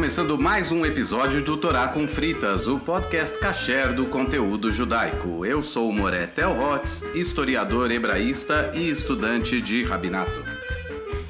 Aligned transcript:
começando 0.00 0.38
mais 0.38 0.72
um 0.72 0.86
episódio 0.86 1.44
do 1.44 1.58
Torá 1.58 1.86
com 1.88 2.08
Fritas, 2.08 2.66
o 2.66 2.78
podcast 2.78 3.38
kasher 3.38 3.94
do 3.94 4.06
conteúdo 4.06 4.72
judaico. 4.72 5.44
Eu 5.44 5.62
sou 5.62 5.92
Moré 5.92 6.26
Telhotz, 6.26 7.02
historiador 7.14 7.90
hebraísta 7.90 8.72
e 8.74 8.88
estudante 8.88 9.60
de 9.60 9.84
rabinato. 9.84 10.42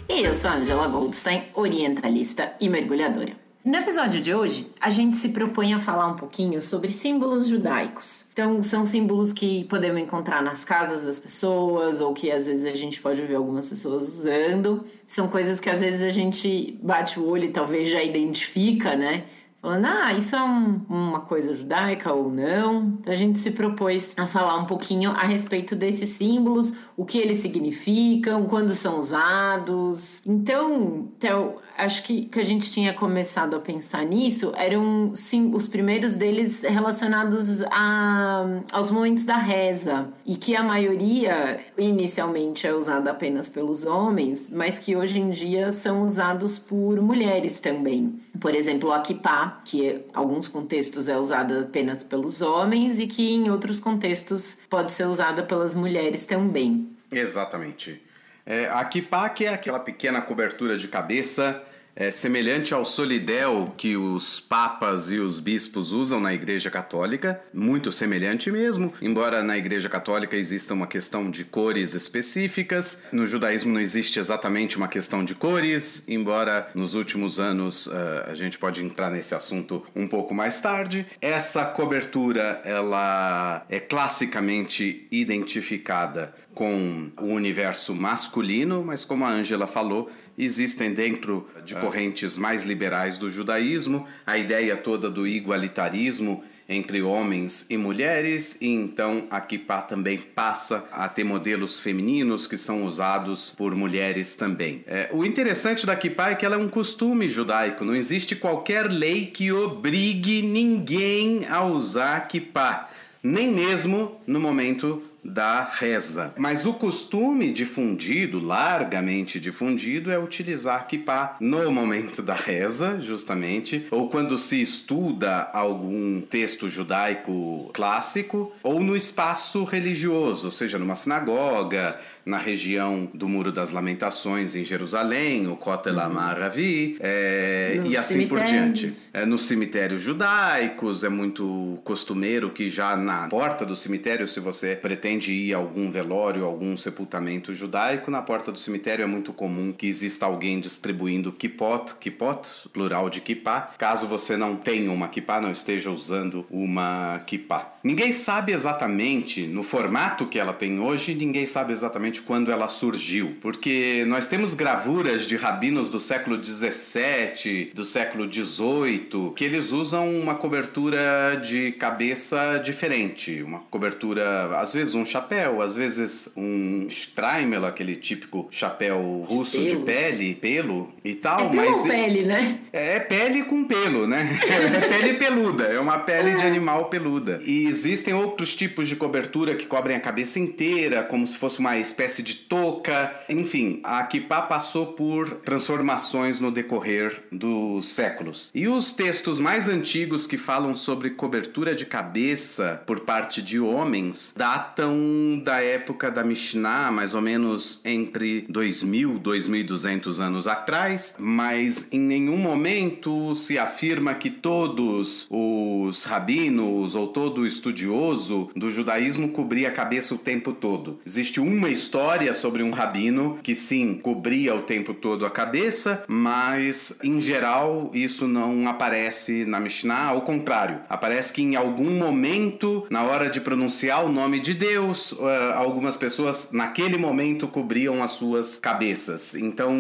E 0.09 0.23
eu 0.23 0.33
sou 0.33 0.53
Angela 0.53 0.87
Goldstein, 0.87 1.47
orientalista 1.53 2.53
e 2.61 2.69
mergulhadora. 2.69 3.50
No 3.71 3.77
episódio 3.77 4.21
de 4.21 4.35
hoje, 4.35 4.67
a 4.81 4.91
gente 4.91 5.17
se 5.17 5.29
propõe 5.29 5.75
a 5.75 5.79
falar 5.79 6.09
um 6.09 6.17
pouquinho 6.17 6.61
sobre 6.61 6.93
símbolos 6.93 7.47
judaicos. 7.47 8.27
Então, 8.33 8.61
são 8.65 8.85
símbolos 8.85 9.33
que 9.33 9.63
podemos 9.67 10.03
encontrar 10.03 10.43
nas 10.43 10.65
casas 10.65 11.03
das 11.03 11.21
pessoas 11.21 12.01
ou 12.01 12.13
que 12.13 12.33
às 12.33 12.49
vezes 12.49 12.65
a 12.67 12.75
gente 12.75 13.01
pode 13.01 13.23
ver 13.23 13.37
algumas 13.37 13.69
pessoas 13.69 14.09
usando. 14.09 14.85
São 15.07 15.29
coisas 15.29 15.61
que 15.61 15.71
às 15.71 15.83
vezes 15.83 16.03
a 16.03 16.09
gente 16.09 16.81
bate 16.83 17.21
o 17.21 17.25
olho 17.25 17.45
e 17.45 17.51
talvez 17.51 17.89
já 17.89 18.03
identifica, 18.03 18.97
né? 18.97 19.23
falando, 19.61 19.85
ah, 19.85 20.13
isso 20.15 20.35
é 20.35 20.43
um, 20.43 20.81
uma 20.89 21.21
coisa 21.21 21.53
judaica 21.53 22.13
ou 22.13 22.31
não. 22.31 22.97
Então 23.01 23.13
a 23.13 23.17
gente 23.17 23.39
se 23.39 23.51
propôs 23.51 24.15
a 24.17 24.27
falar 24.27 24.57
um 24.57 24.65
pouquinho 24.65 25.11
a 25.11 25.25
respeito 25.25 25.77
desses 25.77 26.09
símbolos, 26.11 26.73
o 26.97 27.05
que 27.05 27.19
eles 27.19 27.39
significam, 27.39 28.47
quando 28.47 28.75
são 28.75 28.99
usados. 28.99 30.23
Então, 30.27 31.09
Theo, 31.19 31.57
acho 31.85 32.03
que, 32.03 32.27
que 32.27 32.39
a 32.39 32.45
gente 32.45 32.71
tinha 32.71 32.93
começado 32.93 33.57
a 33.57 33.61
pensar 33.61 34.05
nisso 34.05 34.53
eram 34.57 35.13
sim, 35.15 35.51
os 35.55 35.67
primeiros 35.67 36.15
deles 36.15 36.63
relacionados 36.63 37.63
a, 37.65 38.45
aos 38.73 38.91
momentos 38.91 39.25
da 39.25 39.37
reza 39.37 40.09
e 40.27 40.37
que 40.37 40.55
a 40.55 40.63
maioria 40.63 41.61
inicialmente 41.77 42.67
é 42.67 42.75
usada 42.75 43.11
apenas 43.11 43.49
pelos 43.49 43.85
homens, 43.85 44.51
mas 44.51 44.79
que 44.79 44.97
hoje 44.97 45.21
em 45.21 45.31
dia 45.31 45.73
são 45.73 46.03
usados 46.03 46.59
por 46.59 47.01
mulheres 47.01 47.61
também. 47.61 48.21
Por 48.41 48.55
exemplo, 48.55 48.93
a 48.93 49.01
kippah, 49.01 49.59
que 49.65 49.87
em 49.87 50.05
alguns 50.15 50.49
contextos 50.49 51.09
é 51.09 51.17
usada 51.17 51.61
apenas 51.61 52.03
pelos 52.03 52.43
homens 52.43 53.01
e 53.01 53.07
que 53.07 53.35
em 53.35 53.51
outros 53.51 53.81
contextos 53.81 54.59
pode 54.69 54.93
ser 54.93 55.07
usada 55.07 55.43
pelas 55.43 55.75
mulheres 55.75 56.25
também. 56.25 56.89
Exatamente. 57.11 58.01
É, 58.47 58.69
a 58.69 58.85
que 58.85 59.45
é 59.45 59.49
aquela 59.49 59.79
pequena 59.79 60.21
cobertura 60.21 60.77
de 60.77 60.89
cabeça 60.89 61.63
é 62.01 62.11
semelhante 62.11 62.73
ao 62.73 62.87
solidel 62.87 63.75
que 63.77 63.95
os 63.95 64.41
papas 64.41 65.11
e 65.11 65.19
os 65.19 65.39
bispos 65.39 65.93
usam 65.93 66.19
na 66.19 66.33
Igreja 66.33 66.71
Católica, 66.71 67.39
muito 67.53 67.93
semelhante 67.93 68.51
mesmo, 68.51 68.91
embora 69.03 69.43
na 69.43 69.59
Igreja 69.59 69.87
Católica 69.87 70.35
exista 70.35 70.73
uma 70.73 70.87
questão 70.87 71.31
de 71.31 71.45
cores 71.45 71.93
específicas, 71.93 73.03
no 73.13 73.27
judaísmo 73.27 73.75
não 73.75 73.81
existe 73.83 74.19
exatamente 74.19 74.79
uma 74.79 74.89
questão 74.89 75.23
de 75.23 75.35
cores, 75.35 76.09
embora 76.09 76.71
nos 76.75 76.95
últimos 76.95 77.39
anos 77.39 77.87
uh, 77.87 77.93
a 78.29 78.35
gente 78.35 78.59
pode 78.59 78.83
entrar 78.83 79.11
nesse 79.11 79.35
assunto 79.35 79.85
um 79.95 80.09
pouco 80.09 80.33
mais 80.33 80.59
tarde. 80.59 81.07
Essa 81.21 81.67
cobertura 81.67 82.63
ela 82.65 83.63
é 83.69 83.79
classicamente 83.79 85.07
identificada 85.11 86.33
com 86.55 87.11
o 87.21 87.27
universo 87.27 87.95
masculino, 87.95 88.83
mas 88.85 89.05
como 89.05 89.25
a 89.25 89.31
Angela 89.31 89.67
falou, 89.67 90.11
existem 90.45 90.93
dentro 90.93 91.47
de 91.65 91.75
é. 91.75 91.81
correntes 91.81 92.37
mais 92.37 92.65
liberais 92.65 93.19
do 93.19 93.31
judaísmo 93.31 94.07
a 94.27 94.39
ideia 94.39 94.77
toda 94.77 95.11
do 95.11 95.27
igualitarismo 95.27 96.43
entre 96.71 97.03
homens 97.03 97.67
e 97.69 97.77
mulheres, 97.77 98.57
e 98.61 98.69
então 98.69 99.27
a 99.29 99.41
kippah 99.41 99.83
também 99.83 100.19
passa 100.19 100.87
a 100.93 101.09
ter 101.09 101.25
modelos 101.25 101.81
femininos 101.81 102.47
que 102.47 102.57
são 102.57 102.85
usados 102.85 103.51
por 103.51 103.75
mulheres 103.75 104.37
também. 104.37 104.85
É, 104.87 105.11
o 105.13 105.25
interessante 105.25 105.85
da 105.85 105.97
kippah 105.97 106.31
é 106.31 106.35
que 106.37 106.47
ela 106.47 106.55
é 106.55 106.59
um 106.59 106.69
costume 106.69 107.29
judaico, 107.29 107.85
não 107.85 107.97
existe 107.97 108.37
qualquer 108.37 108.89
lei 108.89 109.27
que 109.27 109.51
obrigue 109.51 110.43
ninguém 110.43 111.45
a 111.49 111.65
usar 111.65 112.29
kippah, 112.29 112.89
nem 113.21 113.53
mesmo 113.53 114.21
no 114.25 114.39
momento 114.39 115.03
da 115.25 115.65
reza. 115.65 116.33
Mas 116.37 116.67
o 116.67 116.75
costume 116.75 117.53
difundido, 117.53 118.41
largamente 118.41 119.39
difundido, 119.39 120.11
é 120.11 120.19
utilizar 120.19 120.87
kippah 120.87 121.37
no 121.41 121.71
momento 121.71 122.23
da 122.23 122.35
reza, 122.35 123.01
justamente, 123.01 123.87
ou 123.91 124.09
quando 124.09 124.37
se 124.39 124.61
estuda 124.61 125.51
algum 125.53 126.21
texto 126.21 126.69
judaico 126.69 127.71
clássico, 127.73 128.53
ou 128.63 128.81
no 128.81 128.97
espaço 128.97 129.65
religioso, 129.65 130.51
seja 130.51 130.79
numa 130.79 130.95
sinagoga, 130.95 131.99
na 132.31 132.39
região 132.39 133.11
do 133.13 133.29
Muro 133.29 133.51
das 133.51 133.73
Lamentações 133.73 134.55
em 134.55 134.65
Jerusalém, 134.65 135.49
o 135.49 135.57
Kotel 135.57 135.95
uhum. 135.95 136.01
Amaravi, 136.01 136.97
é, 137.01 137.83
e 137.85 137.97
assim 137.97 138.29
por 138.29 138.41
diante. 138.45 138.93
É, 139.13 139.27
nos 139.27 139.43
cemitérios 139.43 140.01
judaicos, 140.01 141.03
é 141.03 141.09
muito 141.09 141.81
costumeiro 141.83 142.51
que 142.51 142.71
já 142.71 142.97
na 142.97 143.27
porta 143.27 143.67
do 143.67 143.75
cemitério, 143.75 144.29
se 144.29 144.39
você 144.39 144.77
pretende 144.77 145.33
ir 145.33 145.53
a 145.55 145.57
algum 145.57 145.91
velório, 145.91 146.45
algum 146.45 146.77
sepultamento 146.77 147.53
judaico, 147.53 148.11
na 148.11 148.23
porta 148.23 148.53
do 148.53 148.59
cemitério 148.59 149.03
é 149.03 149.07
muito 149.07 149.33
comum 149.33 149.73
que 149.73 149.89
exista 149.89 150.27
alguém 150.27 150.61
distribuindo 150.61 151.33
kipot, 151.33 151.95
kipot, 151.99 152.49
plural 152.73 153.11
de 153.11 153.21
kippah, 153.21 153.73
caso 153.77 154.07
você 154.07 154.37
não 154.37 154.55
tenha 154.55 154.93
uma 154.93 155.09
kippah, 155.09 155.41
não 155.41 155.51
esteja 155.51 155.91
usando 155.91 156.47
uma 156.49 157.21
kippah. 157.27 157.75
Ninguém 157.83 158.13
sabe 158.13 158.53
exatamente, 158.53 159.47
no 159.49 159.65
formato 159.65 160.27
que 160.27 160.39
ela 160.39 160.53
tem 160.53 160.79
hoje, 160.79 161.15
ninguém 161.15 161.47
sabe 161.47 161.73
exatamente 161.73 162.20
exatamente 162.21 162.23
quando 162.23 162.51
ela 162.53 162.69
surgiu, 162.69 163.37
porque 163.41 164.05
nós 164.07 164.27
temos 164.27 164.55
gravuras 164.55 165.27
de 165.27 165.37
rabinos 165.37 165.91
do 165.91 165.99
século 165.99 166.37
17, 166.37 167.73
do 167.75 167.85
século 167.85 168.27
18, 168.27 169.33
que 169.37 169.45
eles 169.45 169.73
usam 169.73 170.09
uma 170.19 170.35
cobertura 170.35 171.41
de 171.43 171.73
cabeça 171.73 172.61
diferente, 172.65 173.43
uma 173.43 173.61
cobertura, 173.71 174.59
às 174.59 174.73
vezes 174.73 174.95
um 174.95 175.05
chapéu, 175.05 175.63
às 175.63 175.75
vezes 175.75 176.31
um 176.37 176.87
streimel, 176.89 177.65
aquele 177.67 177.97
típico 177.97 178.49
chapéu 178.51 179.25
russo 179.27 179.57
Pelos. 179.57 179.73
de 179.73 179.77
pele, 179.79 180.35
pelo 180.35 180.93
e 181.05 181.15
tal, 181.15 181.51
é 181.51 181.55
mas 181.55 181.83
pele, 181.83 182.23
né? 182.23 182.59
É, 182.73 182.97
é 182.97 183.01
pele 183.01 183.45
com 183.45 183.65
pelo, 183.65 184.07
né? 184.07 184.39
É 184.71 184.81
pele 184.89 185.15
peluda, 185.15 185.65
é 185.65 185.81
uma 185.81 185.99
pele 185.99 186.37
de 186.37 186.43
é. 186.43 186.47
animal 186.47 186.87
peluda. 186.87 187.41
E 187.45 187.67
existem 187.67 188.13
outros 188.13 188.55
tipos 188.55 188.89
de 188.89 188.97
cobertura 188.97 189.55
que 189.55 189.67
cobrem 189.67 189.97
a 189.97 190.01
cabeça 190.01 190.39
inteira, 190.39 191.03
como 191.03 191.27
se 191.27 191.37
fosse 191.37 191.59
uma 191.59 191.77
espécie 191.79 192.00
espécie 192.01 192.23
de 192.23 192.35
touca. 192.35 193.15
Enfim, 193.29 193.81
a 193.85 194.03
Kippah 194.05 194.43
passou 194.43 194.87
por 194.87 195.35
transformações 195.45 196.41
no 196.41 196.51
decorrer 196.51 197.25
dos 197.31 197.89
séculos. 197.89 198.51
E 198.55 198.67
os 198.67 198.93
textos 198.93 199.39
mais 199.39 199.69
antigos 199.69 200.27
que 200.27 200.39
falam 200.39 200.75
sobre 200.75 201.11
cobertura 201.11 201.75
de 201.75 201.85
cabeça 201.85 202.83
por 202.87 203.01
parte 203.01 203.43
de 203.43 203.61
homens 203.61 204.33
datam 204.37 205.41
da 205.45 205.63
época 205.63 206.11
da 206.11 206.25
Mishnah, 206.25 206.91
mais 206.91 207.15
ou 207.15 207.21
menos 207.21 207.81
entre 207.85 208.47
2000 208.49 209.17
e 209.17 209.19
2200 209.19 210.21
anos 210.21 210.49
atrás, 210.49 211.15
mas 211.19 211.89
em 211.93 212.01
nenhum 212.01 212.37
momento 212.39 213.35
se 213.35 213.59
afirma 213.59 214.15
que 214.15 214.31
todos 214.31 215.27
os 215.29 216.05
rabinos 216.05 216.95
ou 216.95 217.09
todo 217.09 217.45
estudioso 217.45 218.49
do 218.57 218.71
judaísmo 218.71 219.31
cobria 219.33 219.69
a 219.69 219.73
cabeça 219.73 220.15
o 220.15 220.19
tempo 220.19 220.53
todo. 220.53 220.99
Existe 221.05 221.41
uma 221.41 221.69
história 221.69 221.90
história 221.91 222.33
sobre 222.33 222.63
um 222.63 222.71
rabino 222.71 223.41
que 223.43 223.53
sim 223.53 223.99
cobria 224.01 224.55
o 224.55 224.63
tempo 224.63 224.95
todo 224.95 225.27
a 225.27 225.31
cabeça, 225.31 226.05
mas 226.07 226.97
em 227.03 227.21
geral 227.21 227.91
isso 227.93 228.29
não 228.29 228.69
aparece 228.69 229.45
na 229.45 229.59
Mishnah, 229.59 230.05
ao 230.05 230.23
contrário, 230.23 230.79
aparece 230.89 231.33
que 231.33 231.43
em 231.43 231.57
algum 231.57 231.91
momento, 231.91 232.87
na 232.89 233.03
hora 233.03 233.29
de 233.29 233.41
pronunciar 233.41 234.05
o 234.05 234.09
nome 234.09 234.39
de 234.39 234.55
Deus, 234.55 235.17
eh, 235.21 235.53
algumas 235.57 235.97
pessoas 235.97 236.51
naquele 236.53 236.97
momento 236.97 237.49
cobriam 237.49 238.05
as 238.05 238.13
suas 238.13 238.61
cabeças. 238.61 239.35
Então 239.35 239.77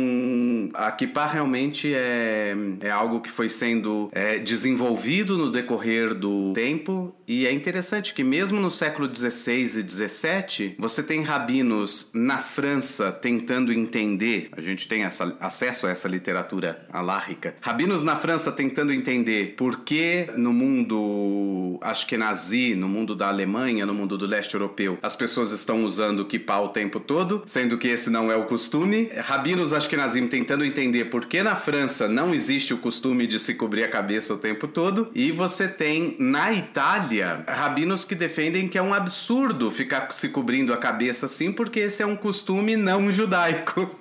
a 0.74 0.90
kippah 0.90 1.26
realmente 1.26 1.94
é, 1.94 2.56
é 2.80 2.90
algo 2.90 3.20
que 3.20 3.30
foi 3.30 3.48
sendo 3.48 4.10
é, 4.10 4.40
desenvolvido 4.40 5.38
no 5.38 5.52
decorrer 5.52 6.12
do 6.12 6.52
tempo 6.54 7.14
e 7.30 7.46
é 7.46 7.52
interessante 7.52 8.12
que 8.12 8.24
mesmo 8.24 8.60
no 8.60 8.72
século 8.72 9.06
16 9.06 9.76
e 9.76 9.82
17 9.84 10.74
você 10.76 11.00
tem 11.00 11.22
rabinos 11.22 12.10
na 12.12 12.38
França 12.38 13.12
tentando 13.12 13.72
entender, 13.72 14.48
a 14.50 14.60
gente 14.60 14.88
tem 14.88 15.04
essa, 15.04 15.36
acesso 15.38 15.86
a 15.86 15.90
essa 15.90 16.08
literatura 16.08 16.84
alárrica, 16.92 17.54
rabinos 17.60 18.02
na 18.02 18.16
França 18.16 18.50
tentando 18.50 18.92
entender 18.92 19.54
por 19.56 19.84
que 19.84 20.28
no 20.36 20.52
mundo 20.52 21.78
ashkenazi, 21.80 22.74
no 22.74 22.88
mundo 22.88 23.14
da 23.14 23.28
Alemanha, 23.28 23.86
no 23.86 23.94
mundo 23.94 24.18
do 24.18 24.26
leste 24.26 24.54
europeu, 24.54 24.98
as 25.00 25.14
pessoas 25.14 25.52
estão 25.52 25.84
usando 25.84 26.24
kippah 26.24 26.62
o 26.62 26.70
tempo 26.70 26.98
todo, 26.98 27.44
sendo 27.46 27.78
que 27.78 27.86
esse 27.86 28.10
não 28.10 28.32
é 28.32 28.34
o 28.34 28.46
costume. 28.46 29.08
Rabinos 29.16 29.72
ashkenazim 29.72 30.26
tentando 30.26 30.64
entender 30.64 31.04
por 31.04 31.26
que 31.26 31.44
na 31.44 31.54
França 31.54 32.08
não 32.08 32.34
existe 32.34 32.74
o 32.74 32.78
costume 32.78 33.28
de 33.28 33.38
se 33.38 33.54
cobrir 33.54 33.84
a 33.84 33.88
cabeça 33.88 34.34
o 34.34 34.38
tempo 34.38 34.66
todo, 34.66 35.12
e 35.14 35.30
você 35.30 35.68
tem 35.68 36.16
na 36.18 36.52
Itália 36.52 37.19
rabinos 37.46 38.04
que 38.04 38.14
defendem 38.14 38.68
que 38.68 38.78
é 38.78 38.82
um 38.82 38.94
absurdo 38.94 39.70
ficar 39.70 40.12
se 40.12 40.28
cobrindo 40.28 40.72
a 40.72 40.76
cabeça 40.76 41.26
assim, 41.26 41.52
porque 41.52 41.80
esse 41.80 42.02
é 42.02 42.06
um 42.06 42.16
costume 42.16 42.76
não 42.76 43.10
judaico. 43.10 43.94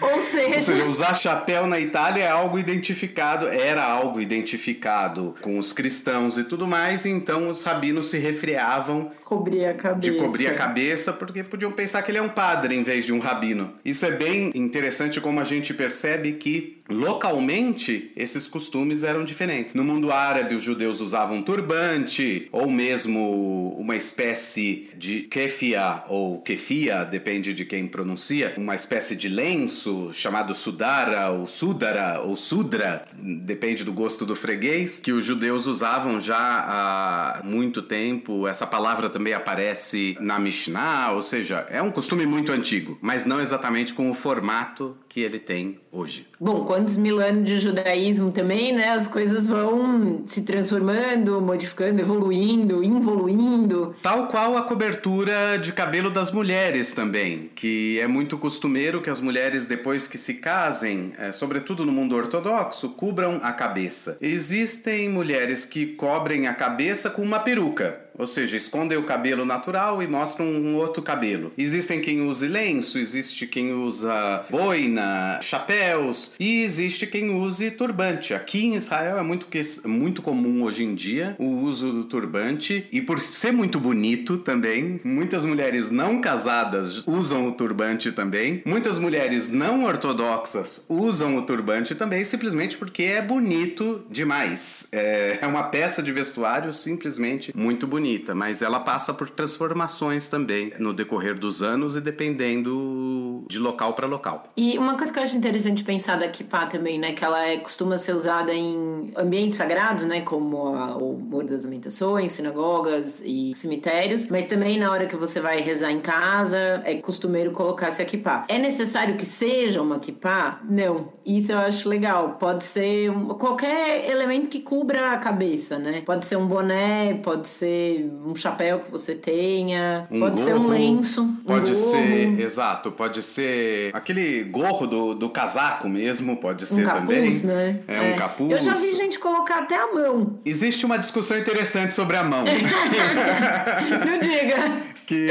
Ou 0.00 0.20
seja... 0.20 0.54
Ou 0.54 0.60
seja, 0.60 0.84
usar 0.84 1.14
chapéu 1.14 1.66
na 1.66 1.78
Itália 1.80 2.24
é 2.24 2.28
algo 2.28 2.58
identificado, 2.58 3.48
era 3.48 3.84
algo 3.84 4.20
identificado 4.20 5.34
com 5.40 5.58
os 5.58 5.72
cristãos 5.72 6.36
e 6.38 6.44
tudo 6.44 6.66
mais, 6.66 7.06
então 7.06 7.48
os 7.48 7.62
rabinos 7.62 8.10
se 8.10 8.18
refreavam 8.18 9.10
cobrir 9.24 9.64
a 9.64 9.74
cabeça. 9.74 10.12
de 10.12 10.18
cobrir 10.18 10.46
a 10.48 10.54
cabeça, 10.54 11.12
porque 11.12 11.42
podiam 11.42 11.70
pensar 11.70 12.02
que 12.02 12.10
ele 12.10 12.18
é 12.18 12.22
um 12.22 12.28
padre 12.28 12.74
em 12.74 12.82
vez 12.82 13.06
de 13.06 13.12
um 13.12 13.18
rabino. 13.18 13.72
Isso 13.84 14.04
é 14.04 14.10
bem 14.10 14.50
interessante 14.54 15.20
como 15.20 15.40
a 15.40 15.44
gente 15.44 15.72
percebe 15.72 16.32
que 16.32 16.81
localmente 16.88 18.12
esses 18.16 18.48
costumes 18.48 19.02
eram 19.02 19.24
diferentes. 19.24 19.74
No 19.74 19.84
mundo 19.84 20.12
árabe, 20.12 20.54
os 20.54 20.62
judeus 20.62 21.00
usavam 21.00 21.42
turbante 21.42 22.48
ou 22.52 22.70
mesmo 22.70 23.76
uma 23.78 23.96
espécie 23.96 24.90
de 24.96 25.22
kefia 25.22 26.04
ou 26.08 26.40
kefia, 26.40 27.04
depende 27.04 27.54
de 27.54 27.64
quem 27.64 27.86
pronuncia, 27.86 28.54
uma 28.56 28.74
espécie 28.74 29.16
de 29.16 29.28
lenço 29.28 30.10
chamado 30.12 30.54
sudara 30.54 31.30
ou 31.30 31.46
sudara 31.46 32.20
ou 32.20 32.36
sudra, 32.36 33.04
depende 33.18 33.84
do 33.84 33.92
gosto 33.92 34.24
do 34.24 34.36
freguês, 34.36 34.98
que 34.98 35.12
os 35.12 35.24
judeus 35.24 35.66
usavam 35.66 36.20
já 36.20 36.36
há 36.38 37.42
muito 37.44 37.82
tempo. 37.82 38.46
Essa 38.46 38.66
palavra 38.66 39.10
também 39.10 39.32
aparece 39.32 40.16
na 40.20 40.38
Mishnah, 40.38 41.12
ou 41.12 41.22
seja, 41.22 41.66
é 41.70 41.80
um 41.82 41.90
costume 41.90 42.26
muito 42.26 42.52
antigo, 42.52 42.98
mas 43.00 43.26
não 43.26 43.40
exatamente 43.40 43.94
com 43.94 44.10
o 44.10 44.14
formato 44.14 44.96
que 45.08 45.20
ele 45.20 45.38
tem 45.38 45.78
hoje. 45.90 46.26
Bom, 46.44 46.64
quantos 46.64 46.96
mil 46.96 47.20
anos 47.20 47.44
de 47.44 47.60
judaísmo 47.60 48.32
também, 48.32 48.74
né? 48.74 48.88
As 48.88 49.06
coisas 49.06 49.46
vão 49.46 50.18
se 50.26 50.42
transformando, 50.42 51.40
modificando, 51.40 52.02
evoluindo, 52.02 52.82
involuindo. 52.82 53.94
Tal 54.02 54.26
qual 54.26 54.56
a 54.56 54.62
cobertura 54.62 55.56
de 55.56 55.72
cabelo 55.72 56.10
das 56.10 56.32
mulheres 56.32 56.92
também, 56.94 57.48
que 57.54 58.00
é 58.00 58.08
muito 58.08 58.36
costumeiro 58.36 59.00
que 59.00 59.08
as 59.08 59.20
mulheres, 59.20 59.68
depois 59.68 60.08
que 60.08 60.18
se 60.18 60.34
casem, 60.34 61.12
é, 61.16 61.30
sobretudo 61.30 61.86
no 61.86 61.92
mundo 61.92 62.16
ortodoxo, 62.16 62.88
cubram 62.88 63.38
a 63.40 63.52
cabeça. 63.52 64.18
Existem 64.20 65.08
mulheres 65.08 65.64
que 65.64 65.86
cobrem 65.94 66.48
a 66.48 66.54
cabeça 66.54 67.08
com 67.08 67.22
uma 67.22 67.38
peruca 67.38 68.01
ou 68.18 68.26
seja, 68.26 68.56
escondem 68.56 68.98
o 68.98 69.04
cabelo 69.04 69.44
natural 69.44 70.02
e 70.02 70.06
mostram 70.06 70.46
um 70.46 70.76
outro 70.76 71.02
cabelo. 71.02 71.52
Existem 71.56 72.00
quem 72.00 72.22
use 72.22 72.46
lenço, 72.46 72.98
existe 72.98 73.46
quem 73.46 73.72
usa 73.72 74.44
boina, 74.50 75.38
chapéus 75.40 76.32
e 76.38 76.62
existe 76.62 77.06
quem 77.06 77.30
use 77.30 77.70
turbante. 77.70 78.34
Aqui 78.34 78.64
em 78.64 78.76
Israel 78.76 79.18
é 79.18 79.22
muito, 79.22 79.46
muito 79.84 80.22
comum 80.22 80.62
hoje 80.62 80.84
em 80.84 80.94
dia 80.94 81.34
o 81.38 81.46
uso 81.46 81.92
do 81.92 82.04
turbante 82.04 82.86
e 82.92 83.00
por 83.00 83.20
ser 83.20 83.52
muito 83.52 83.80
bonito 83.80 84.38
também, 84.38 85.00
muitas 85.04 85.44
mulheres 85.44 85.90
não 85.90 86.20
casadas 86.20 87.06
usam 87.06 87.48
o 87.48 87.52
turbante 87.52 88.12
também. 88.12 88.62
Muitas 88.64 88.98
mulheres 88.98 89.48
não 89.48 89.84
ortodoxas 89.84 90.84
usam 90.88 91.36
o 91.36 91.42
turbante 91.42 91.94
também 91.94 92.24
simplesmente 92.24 92.76
porque 92.76 93.04
é 93.04 93.22
bonito 93.22 94.04
demais. 94.10 94.88
É, 94.92 95.38
é 95.40 95.46
uma 95.46 95.64
peça 95.64 96.02
de 96.02 96.12
vestuário 96.12 96.72
simplesmente 96.72 97.52
muito 97.56 97.86
bonita 97.86 98.01
bonita, 98.02 98.34
mas 98.34 98.62
ela 98.62 98.80
passa 98.80 99.14
por 99.14 99.30
transformações 99.30 100.28
também 100.28 100.72
no 100.80 100.92
decorrer 100.92 101.38
dos 101.38 101.62
anos 101.62 101.94
e 101.94 102.00
dependendo 102.00 103.44
de 103.48 103.60
local 103.60 103.94
para 103.94 104.08
local. 104.08 104.42
E 104.56 104.76
uma 104.76 104.96
coisa 104.96 105.12
que 105.12 105.18
eu 105.20 105.22
acho 105.22 105.36
interessante 105.36 105.84
pensar 105.84 106.16
da 106.16 106.26
kippah 106.26 106.66
também, 106.66 106.98
né, 106.98 107.12
que 107.12 107.24
ela 107.24 107.46
é, 107.46 107.58
costuma 107.58 107.96
ser 107.96 108.12
usada 108.12 108.52
em 108.52 109.12
ambientes 109.16 109.56
sagrados, 109.56 110.04
né, 110.04 110.22
como 110.22 110.74
a, 110.74 110.96
o 110.96 111.16
Muro 111.16 111.46
das 111.46 111.64
Lamentações, 111.64 112.32
sinagogas 112.32 113.22
e 113.24 113.52
cemitérios, 113.54 114.26
mas 114.26 114.48
também 114.48 114.78
na 114.78 114.90
hora 114.90 115.06
que 115.06 115.16
você 115.16 115.38
vai 115.38 115.60
rezar 115.60 115.92
em 115.92 116.00
casa, 116.00 116.82
é 116.84 116.96
costumeiro 116.96 117.52
colocar 117.52 117.86
essa 117.86 118.04
kippah. 118.04 118.46
É 118.48 118.58
necessário 118.58 119.16
que 119.16 119.24
seja 119.24 119.80
uma 119.80 120.00
kippah? 120.00 120.60
Não. 120.68 121.12
Isso 121.24 121.52
eu 121.52 121.58
acho 121.58 121.88
legal. 121.88 122.36
Pode 122.40 122.64
ser 122.64 123.12
qualquer 123.38 124.10
elemento 124.10 124.48
que 124.48 124.60
cubra 124.60 125.12
a 125.12 125.18
cabeça, 125.18 125.78
né? 125.78 126.02
Pode 126.04 126.24
ser 126.24 126.36
um 126.36 126.46
boné, 126.46 127.14
pode 127.14 127.46
ser 127.46 127.91
um 128.24 128.34
chapéu 128.34 128.80
que 128.80 128.90
você 128.90 129.14
tenha, 129.14 130.06
um 130.10 130.20
pode 130.20 130.36
gorro, 130.36 130.46
ser 130.46 130.54
um 130.54 130.68
lenço. 130.68 131.28
Pode 131.46 131.72
um 131.72 131.74
ser, 131.74 132.40
exato, 132.40 132.92
pode 132.92 133.22
ser 133.22 133.90
aquele 133.94 134.44
gorro 134.44 134.86
do, 134.86 135.14
do 135.14 135.30
casaco 135.30 135.88
mesmo, 135.88 136.36
pode 136.36 136.66
ser 136.66 136.82
um 136.82 136.84
capuz, 136.84 137.42
também. 137.42 137.56
Né? 137.56 137.80
É, 137.88 137.96
é, 137.96 138.14
um 138.14 138.16
capuz. 138.16 138.52
Eu 138.52 138.60
já 138.60 138.74
vi 138.74 138.94
gente 138.94 139.18
colocar 139.18 139.60
até 139.60 139.76
a 139.76 139.92
mão. 139.92 140.38
Existe 140.44 140.86
uma 140.86 140.98
discussão 140.98 141.38
interessante 141.38 141.94
sobre 141.94 142.16
a 142.16 142.24
mão. 142.24 142.44
Não 144.06 144.18
diga. 144.18 144.92
Que 145.04 145.28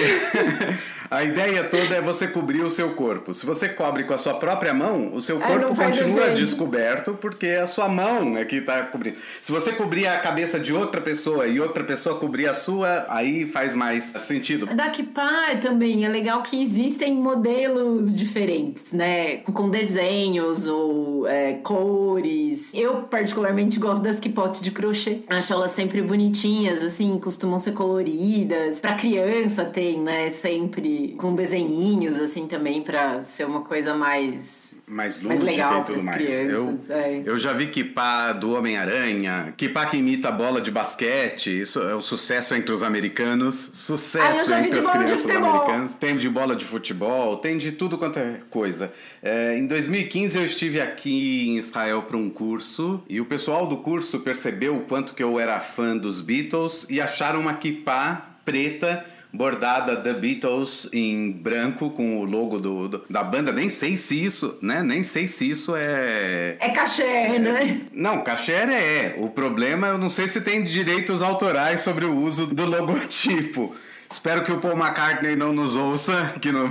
a 1.11 1.25
ideia 1.25 1.65
toda 1.65 1.93
é 1.93 2.01
você 2.01 2.25
cobrir 2.25 2.63
o 2.63 2.69
seu 2.69 2.91
corpo. 2.91 3.33
Se 3.33 3.45
você 3.45 3.67
cobre 3.67 4.05
com 4.05 4.13
a 4.13 4.17
sua 4.17 4.35
própria 4.35 4.73
mão, 4.73 5.13
o 5.13 5.21
seu 5.21 5.41
corpo 5.41 5.75
continua 5.75 6.29
descoberto 6.29 7.17
porque 7.19 7.47
a 7.47 7.67
sua 7.67 7.89
mão 7.89 8.37
é 8.37 8.45
que 8.45 8.55
está 8.55 8.83
cobrindo. 8.83 9.17
Se 9.41 9.51
você 9.51 9.73
cobrir 9.73 10.07
a 10.07 10.17
cabeça 10.19 10.57
de 10.57 10.73
outra 10.73 11.01
pessoa 11.01 11.47
e 11.47 11.59
outra 11.59 11.83
pessoa 11.83 12.17
cobrir 12.17 12.47
a 12.47 12.53
sua, 12.53 13.05
aí 13.09 13.45
faz 13.45 13.75
mais 13.75 14.05
sentido. 14.05 14.67
Da 14.67 14.89
Kipá 14.89 15.53
também 15.61 16.05
é 16.05 16.07
legal 16.07 16.41
que 16.43 16.63
existem 16.63 17.13
modelos 17.13 18.15
diferentes, 18.15 18.93
né? 18.93 19.37
Com 19.37 19.69
desenhos 19.69 20.65
ou 20.65 21.27
é, 21.27 21.55
cores. 21.55 22.73
Eu 22.73 23.03
particularmente 23.03 23.77
gosto 23.79 24.01
das 24.01 24.17
kipotes 24.17 24.61
de 24.61 24.71
crochê. 24.71 25.19
Acho 25.27 25.51
elas 25.51 25.71
sempre 25.71 26.01
bonitinhas, 26.01 26.81
assim, 26.81 27.19
costumam 27.19 27.59
ser 27.59 27.73
coloridas. 27.73 28.79
Para 28.79 28.95
criança 28.95 29.65
tem, 29.65 29.99
né? 29.99 30.29
Sempre 30.29 31.00
com 31.09 31.33
desenhinhos, 31.33 32.19
assim, 32.19 32.47
também, 32.47 32.81
para 32.81 33.21
ser 33.21 33.45
uma 33.45 33.61
coisa 33.61 33.93
mais 33.93 34.71
mais 34.91 35.21
lúdica 35.21 35.29
mais 35.29 35.41
legal 35.41 35.81
e 35.81 35.83
tudo 35.85 36.03
mais. 36.03 36.17
Crianças, 36.17 36.89
eu, 36.89 36.95
é. 36.95 37.23
eu 37.25 37.39
já 37.39 37.53
vi 37.53 37.67
Kipá 37.67 38.33
do 38.33 38.53
Homem-Aranha, 38.53 39.53
Kipá 39.55 39.85
que 39.85 39.97
imita 39.97 40.27
a 40.27 40.31
bola 40.31 40.59
de 40.59 40.69
basquete, 40.69 41.61
isso 41.61 41.79
é 41.79 41.95
um 41.95 42.01
sucesso 42.01 42.53
entre 42.53 42.73
os 42.73 42.83
americanos, 42.83 43.71
sucesso 43.73 44.53
ah, 44.53 44.59
entre 44.59 44.79
as 44.79 44.89
crianças 44.89 45.29
americanas. 45.29 45.95
Tem 45.95 46.17
de 46.17 46.27
bola 46.29 46.55
de 46.55 46.65
futebol, 46.65 47.37
tem 47.37 47.57
de 47.57 47.71
tudo 47.71 47.97
quanto 47.97 48.19
é 48.19 48.41
coisa. 48.49 48.91
É, 49.23 49.57
em 49.57 49.65
2015 49.65 50.37
eu 50.37 50.45
estive 50.45 50.81
aqui 50.81 51.47
em 51.49 51.57
Israel 51.57 52.03
para 52.03 52.17
um 52.17 52.29
curso 52.29 53.01
e 53.07 53.21
o 53.21 53.25
pessoal 53.25 53.67
do 53.67 53.77
curso 53.77 54.19
percebeu 54.19 54.75
o 54.75 54.81
quanto 54.81 55.13
que 55.13 55.23
eu 55.23 55.39
era 55.39 55.59
fã 55.61 55.95
dos 55.95 56.19
Beatles 56.19 56.85
e 56.89 56.99
acharam 56.99 57.39
uma 57.39 57.53
Kipá 57.53 58.31
preta 58.43 59.05
bordada 59.33 59.97
The 59.97 60.13
Beatles 60.13 60.89
em 60.91 61.31
branco 61.31 61.91
com 61.91 62.19
o 62.19 62.25
logo 62.25 62.59
do, 62.59 62.87
do, 62.87 63.05
da 63.09 63.23
banda. 63.23 63.51
Nem 63.51 63.69
sei 63.69 63.95
se 63.95 64.23
isso, 64.23 64.57
né? 64.61 64.83
Nem 64.83 65.03
sei 65.03 65.27
se 65.27 65.49
isso 65.49 65.75
é. 65.75 66.57
É 66.59 66.69
cachê, 66.69 67.39
né? 67.39 67.81
Não, 67.93 68.23
cachê 68.23 68.51
é. 68.51 69.15
O 69.17 69.29
problema 69.29 69.87
eu 69.87 69.97
não 69.97 70.09
sei 70.09 70.27
se 70.27 70.41
tem 70.41 70.63
direitos 70.63 71.21
autorais 71.21 71.81
sobre 71.81 72.05
o 72.05 72.15
uso 72.17 72.45
do 72.45 72.65
logotipo. 72.65 73.75
Espero 74.09 74.43
que 74.43 74.51
o 74.51 74.59
Paul 74.59 74.75
McCartney 74.75 75.37
não 75.37 75.53
nos 75.53 75.77
ouça 75.77 76.33
aqui 76.35 76.51
no, 76.51 76.67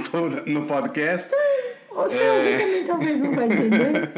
no 0.47 0.67
podcast. 0.67 1.31
Você 2.02 2.23
é... 2.23 2.59
também 2.59 2.85
talvez 2.85 3.21
não 3.21 3.33
vai 3.33 3.47
entender. 3.47 4.11